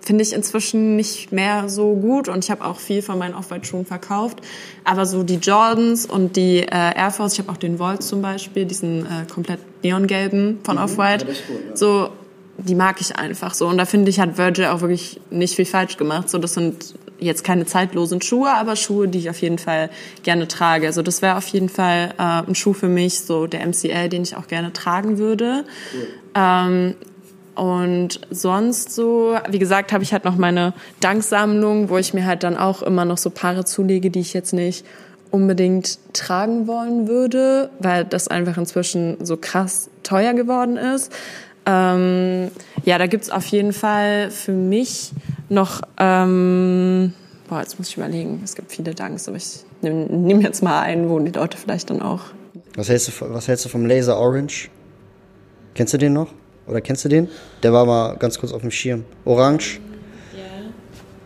finde 0.00 0.22
ich 0.22 0.34
inzwischen 0.34 0.96
nicht 0.96 1.32
mehr 1.32 1.68
so 1.68 1.94
gut 1.94 2.28
und 2.28 2.44
ich 2.44 2.50
habe 2.50 2.64
auch 2.64 2.78
viel 2.78 3.00
von 3.00 3.18
meinen 3.18 3.34
Off-White-Schuhen 3.34 3.86
verkauft. 3.86 4.40
Aber 4.84 5.06
so 5.06 5.22
die 5.22 5.36
Jordans 5.36 6.04
und 6.04 6.36
die 6.36 6.58
äh, 6.58 6.68
Air 6.68 7.10
Force, 7.10 7.34
ich 7.34 7.38
habe 7.38 7.50
auch 7.50 7.56
den 7.56 7.78
Volt 7.78 8.02
zum 8.02 8.20
Beispiel, 8.20 8.66
diesen 8.66 9.06
äh, 9.06 9.26
komplett 9.32 9.60
neongelben 9.82 10.60
von 10.62 10.76
mhm, 10.76 10.82
Off-White, 10.82 11.26
ja. 11.26 11.76
so 11.76 12.10
die 12.58 12.74
mag 12.74 13.00
ich 13.00 13.16
einfach 13.16 13.54
so. 13.54 13.66
Und 13.66 13.78
da 13.78 13.84
finde 13.84 14.10
ich, 14.10 14.20
hat 14.20 14.38
Virgil 14.38 14.66
auch 14.66 14.80
wirklich 14.80 15.20
nicht 15.30 15.56
viel 15.56 15.64
falsch 15.64 15.96
gemacht. 15.96 16.28
So, 16.28 16.38
das 16.38 16.54
sind 16.54 16.94
jetzt 17.18 17.44
keine 17.44 17.66
zeitlosen 17.66 18.20
Schuhe, 18.20 18.50
aber 18.50 18.76
Schuhe, 18.76 19.08
die 19.08 19.18
ich 19.18 19.30
auf 19.30 19.40
jeden 19.40 19.58
Fall 19.58 19.90
gerne 20.22 20.48
trage. 20.48 20.86
Also 20.86 21.02
das 21.02 21.22
wäre 21.22 21.36
auf 21.36 21.46
jeden 21.48 21.68
Fall 21.68 22.14
äh, 22.18 22.48
ein 22.48 22.54
Schuh 22.54 22.72
für 22.72 22.88
mich, 22.88 23.20
so 23.20 23.46
der 23.46 23.66
MCL, 23.66 24.08
den 24.08 24.22
ich 24.22 24.36
auch 24.36 24.48
gerne 24.48 24.72
tragen 24.72 25.18
würde. 25.18 25.64
Cool. 25.94 26.06
Ähm, 26.34 26.94
und 27.54 28.20
sonst 28.30 28.94
so, 28.94 29.36
wie 29.48 29.60
gesagt, 29.60 29.92
habe 29.92 30.02
ich 30.02 30.12
halt 30.12 30.24
noch 30.24 30.36
meine 30.36 30.72
Danksammlung, 31.00 31.88
wo 31.88 31.98
ich 31.98 32.12
mir 32.12 32.26
halt 32.26 32.42
dann 32.42 32.56
auch 32.56 32.82
immer 32.82 33.04
noch 33.04 33.18
so 33.18 33.30
Paare 33.30 33.64
zulege, 33.64 34.10
die 34.10 34.20
ich 34.20 34.34
jetzt 34.34 34.52
nicht 34.52 34.84
unbedingt 35.30 35.98
tragen 36.12 36.66
wollen 36.66 37.08
würde, 37.08 37.70
weil 37.78 38.04
das 38.04 38.28
einfach 38.28 38.56
inzwischen 38.56 39.16
so 39.24 39.36
krass 39.36 39.88
teuer 40.02 40.32
geworden 40.34 40.76
ist. 40.76 41.12
Ähm, 41.66 42.50
ja, 42.84 42.98
da 42.98 43.06
gibt's 43.06 43.30
auf 43.30 43.46
jeden 43.46 43.72
Fall 43.72 44.30
für 44.30 44.52
mich 44.52 45.12
noch, 45.54 45.82
ähm, 45.98 47.12
boah, 47.48 47.60
jetzt 47.60 47.78
muss 47.78 47.88
ich 47.88 47.96
überlegen. 47.96 48.40
Es 48.44 48.54
gibt 48.54 48.70
viele 48.70 48.94
Danks, 48.94 49.28
aber 49.28 49.36
ich 49.36 49.60
nehme 49.82 50.06
nehm 50.06 50.40
jetzt 50.40 50.62
mal 50.62 50.80
einen, 50.80 51.08
wo 51.08 51.18
die 51.18 51.32
Leute 51.32 51.56
vielleicht 51.56 51.90
dann 51.90 52.02
auch. 52.02 52.20
Was 52.76 52.88
hältst, 52.88 53.08
du, 53.08 53.12
was 53.32 53.48
hältst 53.48 53.64
du 53.64 53.68
vom 53.68 53.86
Laser 53.86 54.18
Orange? 54.18 54.68
Kennst 55.74 55.94
du 55.94 55.98
den 55.98 56.12
noch? 56.12 56.28
Oder 56.66 56.80
kennst 56.80 57.04
du 57.04 57.08
den? 57.08 57.28
Der 57.62 57.72
war 57.72 57.84
mal 57.84 58.16
ganz 58.16 58.38
kurz 58.38 58.52
auf 58.52 58.62
dem 58.62 58.70
Schirm. 58.70 59.04
Orange? 59.24 59.80
Ja. 60.36 60.42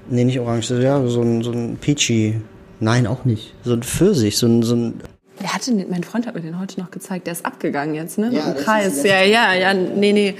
Nee, 0.08 0.24
nicht 0.24 0.40
orange. 0.40 0.70
Ja, 0.80 1.06
so 1.06 1.22
ein, 1.22 1.42
so 1.42 1.52
ein 1.52 1.76
Peachy. 1.76 2.40
Nein, 2.80 3.06
auch 3.06 3.24
nicht. 3.24 3.54
So 3.64 3.72
ein 3.72 3.82
Pfirsich, 3.82 4.36
so 4.36 4.46
ein, 4.46 4.62
so 4.62 4.74
ein 4.74 5.00
der 5.40 5.54
hatte, 5.54 5.72
mein 5.88 6.02
Freund 6.02 6.26
hat 6.26 6.34
mir 6.34 6.40
den 6.40 6.58
heute 6.58 6.80
noch 6.80 6.90
gezeigt, 6.90 7.26
der 7.26 7.32
ist 7.32 7.46
abgegangen 7.46 7.94
jetzt, 7.94 8.18
ne? 8.18 8.30
Ja, 8.32 8.50
Im 8.50 8.56
Kreis. 8.56 9.04
Ja, 9.04 9.22
ja, 9.22 9.54
ja, 9.54 9.72
nee, 9.72 10.12
nee. 10.12 10.34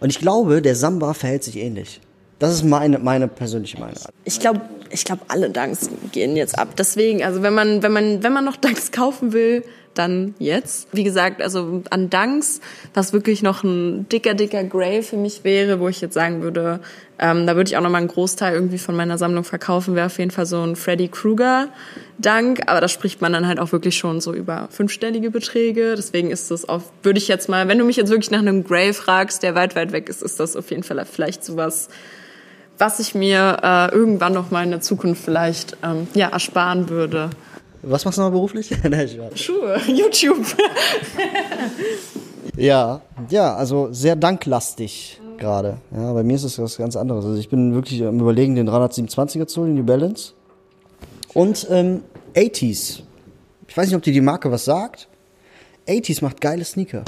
Und 0.00 0.10
ich 0.10 0.18
glaube, 0.18 0.60
der 0.60 0.74
Samba 0.74 1.14
verhält 1.14 1.42
sich 1.42 1.56
ähnlich. 1.56 2.00
Das 2.42 2.52
ist 2.52 2.64
meine, 2.64 2.98
meine 2.98 3.28
persönliche 3.28 3.78
Meinung. 3.78 3.94
Ich 4.24 4.40
glaube, 4.40 4.62
ich 4.90 5.04
glaube, 5.04 5.22
alle 5.28 5.48
Danks 5.48 5.88
gehen 6.10 6.34
jetzt 6.34 6.58
ab. 6.58 6.70
Deswegen, 6.76 7.22
also 7.22 7.44
wenn 7.44 7.54
man, 7.54 7.84
wenn 7.84 7.92
man, 7.92 8.24
wenn 8.24 8.32
man 8.32 8.44
noch 8.44 8.56
Danks 8.56 8.90
kaufen 8.90 9.32
will, 9.32 9.62
dann 9.94 10.34
jetzt. 10.40 10.88
Wie 10.90 11.04
gesagt, 11.04 11.40
also 11.40 11.84
an 11.90 12.10
Danks, 12.10 12.60
was 12.94 13.12
wirklich 13.12 13.44
noch 13.44 13.62
ein 13.62 14.08
dicker, 14.08 14.34
dicker 14.34 14.64
Grey 14.64 15.04
für 15.04 15.16
mich 15.16 15.44
wäre, 15.44 15.78
wo 15.78 15.86
ich 15.86 16.00
jetzt 16.00 16.14
sagen 16.14 16.42
würde, 16.42 16.80
ähm, 17.20 17.46
da 17.46 17.54
würde 17.54 17.68
ich 17.68 17.76
auch 17.76 17.80
noch 17.80 17.90
mal 17.90 17.98
einen 17.98 18.08
Großteil 18.08 18.54
irgendwie 18.54 18.78
von 18.78 18.96
meiner 18.96 19.18
Sammlung 19.18 19.44
verkaufen, 19.44 19.94
wäre 19.94 20.06
auf 20.06 20.18
jeden 20.18 20.32
Fall 20.32 20.46
so 20.46 20.64
ein 20.64 20.74
Freddy 20.74 21.06
Krueger 21.06 21.68
Dank. 22.18 22.62
Aber 22.66 22.80
da 22.80 22.88
spricht 22.88 23.20
man 23.20 23.32
dann 23.32 23.46
halt 23.46 23.60
auch 23.60 23.70
wirklich 23.70 23.96
schon 23.96 24.20
so 24.20 24.34
über 24.34 24.66
fünfstellige 24.72 25.30
Beträge. 25.30 25.94
Deswegen 25.96 26.32
ist 26.32 26.50
das 26.50 26.68
auch, 26.68 26.82
würde 27.04 27.18
ich 27.18 27.28
jetzt 27.28 27.48
mal, 27.48 27.68
wenn 27.68 27.78
du 27.78 27.84
mich 27.84 27.94
jetzt 27.94 28.10
wirklich 28.10 28.32
nach 28.32 28.40
einem 28.40 28.64
Grey 28.64 28.92
fragst, 28.92 29.44
der 29.44 29.54
weit, 29.54 29.76
weit 29.76 29.92
weg 29.92 30.08
ist, 30.08 30.22
ist 30.22 30.40
das 30.40 30.56
auf 30.56 30.70
jeden 30.70 30.82
Fall 30.82 31.04
vielleicht 31.04 31.44
sowas, 31.44 31.88
was 32.78 32.98
ich 33.00 33.14
mir 33.14 33.58
äh, 33.62 33.94
irgendwann 33.94 34.32
noch 34.32 34.50
mal 34.50 34.64
in 34.64 34.70
der 34.70 34.80
Zukunft 34.80 35.24
vielleicht 35.24 35.76
ähm, 35.82 36.08
ja, 36.14 36.28
ersparen 36.28 36.88
würde. 36.88 37.30
Was 37.82 38.04
machst 38.04 38.18
du 38.18 38.22
noch 38.22 38.30
beruflich? 38.30 38.70
Schuhe, 39.34 39.80
YouTube. 39.86 40.46
ja, 42.56 43.00
ja, 43.28 43.54
also 43.54 43.92
sehr 43.92 44.16
danklastig 44.16 45.20
gerade. 45.38 45.78
Ja, 45.90 46.12
bei 46.12 46.22
mir 46.22 46.36
ist 46.36 46.44
es 46.44 46.58
was 46.58 46.76
ganz 46.76 46.96
anderes. 46.96 47.24
Also 47.24 47.38
ich 47.38 47.48
bin 47.48 47.74
wirklich 47.74 48.04
am 48.04 48.20
überlegen, 48.20 48.54
den 48.54 48.68
327er 48.68 49.46
zu 49.46 49.62
holen, 49.62 49.76
die 49.76 49.82
Balance. 49.82 50.32
Und 51.34 51.66
ähm, 51.70 52.02
80s. 52.34 53.00
Ich 53.66 53.76
weiß 53.76 53.86
nicht, 53.86 53.96
ob 53.96 54.02
dir 54.02 54.12
die 54.12 54.20
Marke 54.20 54.50
was 54.50 54.64
sagt. 54.64 55.08
80s 55.88 56.22
macht 56.22 56.40
geile 56.40 56.64
Sneaker. 56.64 57.04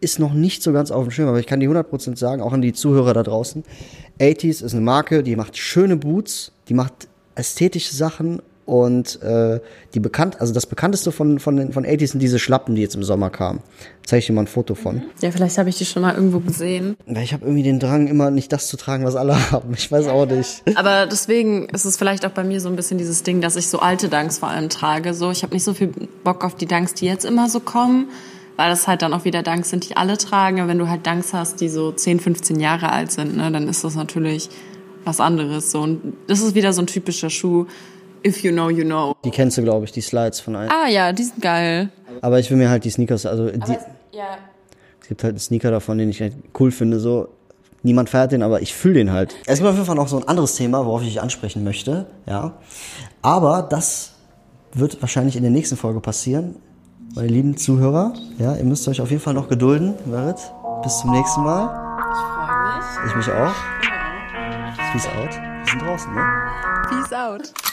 Ist 0.00 0.18
noch 0.18 0.34
nicht 0.34 0.62
so 0.62 0.72
ganz 0.72 0.90
auf 0.90 1.04
dem 1.04 1.10
Schirm, 1.10 1.28
aber 1.28 1.40
ich 1.40 1.46
kann 1.46 1.60
die 1.60 1.68
100% 1.68 2.16
sagen, 2.16 2.42
auch 2.42 2.52
an 2.52 2.62
die 2.62 2.72
Zuhörer 2.72 3.14
da 3.14 3.22
draußen. 3.22 3.64
80s 4.20 4.64
ist 4.64 4.72
eine 4.72 4.82
Marke, 4.82 5.22
die 5.22 5.36
macht 5.36 5.56
schöne 5.56 5.96
Boots, 5.96 6.52
die 6.68 6.74
macht 6.74 7.08
ästhetische 7.34 7.94
Sachen 7.94 8.40
und 8.66 9.22
äh, 9.22 9.60
die 9.94 10.00
bekannt, 10.00 10.40
also 10.40 10.52
das 10.52 10.66
bekannteste 10.66 11.12
von, 11.12 11.38
von, 11.38 11.72
von 11.72 11.86
80s 11.86 12.08
sind 12.08 12.20
diese 12.20 12.40
Schlappen, 12.40 12.74
die 12.74 12.82
jetzt 12.82 12.96
im 12.96 13.04
Sommer 13.04 13.30
kamen. 13.30 13.60
Zeige 14.04 14.18
ich 14.18 14.26
dir 14.26 14.32
mal 14.32 14.42
ein 14.42 14.48
Foto 14.48 14.74
von. 14.74 15.02
Ja, 15.20 15.30
vielleicht 15.30 15.56
habe 15.56 15.68
ich 15.68 15.78
die 15.78 15.84
schon 15.84 16.02
mal 16.02 16.14
irgendwo 16.14 16.40
gesehen. 16.40 16.96
Ich 17.06 17.32
habe 17.32 17.44
irgendwie 17.44 17.62
den 17.62 17.78
Drang, 17.78 18.08
immer 18.08 18.30
nicht 18.32 18.52
das 18.52 18.66
zu 18.66 18.76
tragen, 18.76 19.04
was 19.04 19.14
alle 19.14 19.50
haben. 19.52 19.72
Ich 19.74 19.90
weiß 19.90 20.08
auch 20.08 20.26
nicht. 20.26 20.62
Aber 20.74 21.06
deswegen 21.06 21.68
ist 21.68 21.84
es 21.84 21.96
vielleicht 21.96 22.26
auch 22.26 22.30
bei 22.32 22.42
mir 22.42 22.60
so 22.60 22.68
ein 22.68 22.76
bisschen 22.76 22.98
dieses 22.98 23.22
Ding, 23.22 23.40
dass 23.40 23.54
ich 23.54 23.68
so 23.68 23.78
alte 23.78 24.08
Danks 24.08 24.38
vor 24.38 24.48
allem 24.48 24.68
trage. 24.68 25.14
So, 25.14 25.30
ich 25.30 25.44
habe 25.44 25.54
nicht 25.54 25.64
so 25.64 25.72
viel 25.72 25.92
Bock 26.24 26.44
auf 26.44 26.56
die 26.56 26.66
Danks, 26.66 26.94
die 26.94 27.06
jetzt 27.06 27.24
immer 27.24 27.48
so 27.48 27.60
kommen, 27.60 28.08
weil 28.56 28.70
das 28.70 28.86
halt 28.86 29.02
dann 29.02 29.12
auch 29.12 29.24
wieder 29.24 29.42
Danks 29.42 29.70
sind, 29.70 29.88
die 29.88 29.96
alle 29.96 30.18
tragen. 30.18 30.60
Aber 30.60 30.68
wenn 30.68 30.78
du 30.78 30.88
halt 30.88 31.06
Danks 31.06 31.32
hast, 31.32 31.60
die 31.60 31.68
so 31.68 31.92
10, 31.92 32.20
15 32.20 32.60
Jahre 32.60 32.90
alt 32.90 33.12
sind, 33.12 33.36
ne, 33.36 33.50
dann 33.50 33.68
ist 33.68 33.84
das 33.84 33.94
natürlich 33.94 34.48
was 35.04 35.20
anderes. 35.20 35.70
So. 35.70 35.80
Und 35.80 36.14
das 36.26 36.40
ist 36.40 36.54
wieder 36.54 36.72
so 36.72 36.82
ein 36.82 36.86
typischer 36.86 37.30
Schuh 37.30 37.66
If 38.26 38.42
you 38.42 38.50
know, 38.50 38.70
you 38.70 38.84
know. 38.84 39.14
Die 39.24 39.30
kennst 39.30 39.56
du, 39.56 39.62
glaube 39.62 39.84
ich, 39.84 39.92
die 39.92 40.00
Slides 40.00 40.40
von 40.40 40.56
allen. 40.56 40.68
Ah 40.68 40.88
ja, 40.88 41.12
die 41.12 41.22
sind 41.22 41.40
geil. 41.40 41.90
Aber 42.22 42.40
ich 42.40 42.50
will 42.50 42.56
mir 42.56 42.68
halt 42.68 42.84
die 42.84 42.90
Sneakers, 42.90 43.24
also 43.24 43.48
die, 43.50 43.60
es, 43.60 43.84
ja. 44.12 44.38
es 45.00 45.06
gibt 45.06 45.22
halt 45.22 45.32
einen 45.32 45.38
Sneaker 45.38 45.70
davon, 45.70 45.98
den 45.98 46.10
ich 46.10 46.20
halt 46.20 46.34
cool 46.58 46.72
finde, 46.72 46.98
so. 46.98 47.28
Niemand 47.82 48.10
feiert 48.10 48.32
den, 48.32 48.42
aber 48.42 48.62
ich 48.62 48.74
fühle 48.74 48.94
den 48.94 49.12
halt. 49.12 49.36
Es 49.46 49.58
gibt 49.58 49.68
auf 49.68 49.76
jeden 49.76 49.86
Fall 49.86 49.94
noch 49.94 50.08
so 50.08 50.16
ein 50.16 50.26
anderes 50.26 50.56
Thema, 50.56 50.84
worauf 50.84 51.02
ich 51.02 51.08
dich 51.08 51.20
ansprechen 51.20 51.62
möchte, 51.62 52.06
ja. 52.26 52.54
Aber 53.22 53.62
das 53.62 54.14
wird 54.72 55.00
wahrscheinlich 55.00 55.36
in 55.36 55.42
der 55.42 55.52
nächsten 55.52 55.76
Folge 55.76 56.00
passieren. 56.00 56.56
Meine 57.14 57.28
lieben 57.28 57.56
Zuhörer, 57.56 58.12
ja, 58.38 58.54
ihr 58.56 58.64
müsst 58.64 58.86
euch 58.88 59.00
auf 59.00 59.10
jeden 59.10 59.22
Fall 59.22 59.34
noch 59.34 59.48
gedulden, 59.48 59.94
Merit. 60.04 60.36
Bis 60.82 60.98
zum 60.98 61.12
nächsten 61.12 61.42
Mal. 61.42 61.64
Ich 62.12 62.18
freue 62.18 62.76
mich. 62.76 63.10
Ich 63.10 63.16
mich 63.16 63.30
auch. 63.34 63.54
Peace 64.92 65.06
out. 65.06 65.30
Wir 65.30 65.66
sind 65.70 65.82
draußen, 65.82 66.14
ne? 66.14 66.24
Peace 66.88 67.12
out. 67.12 67.65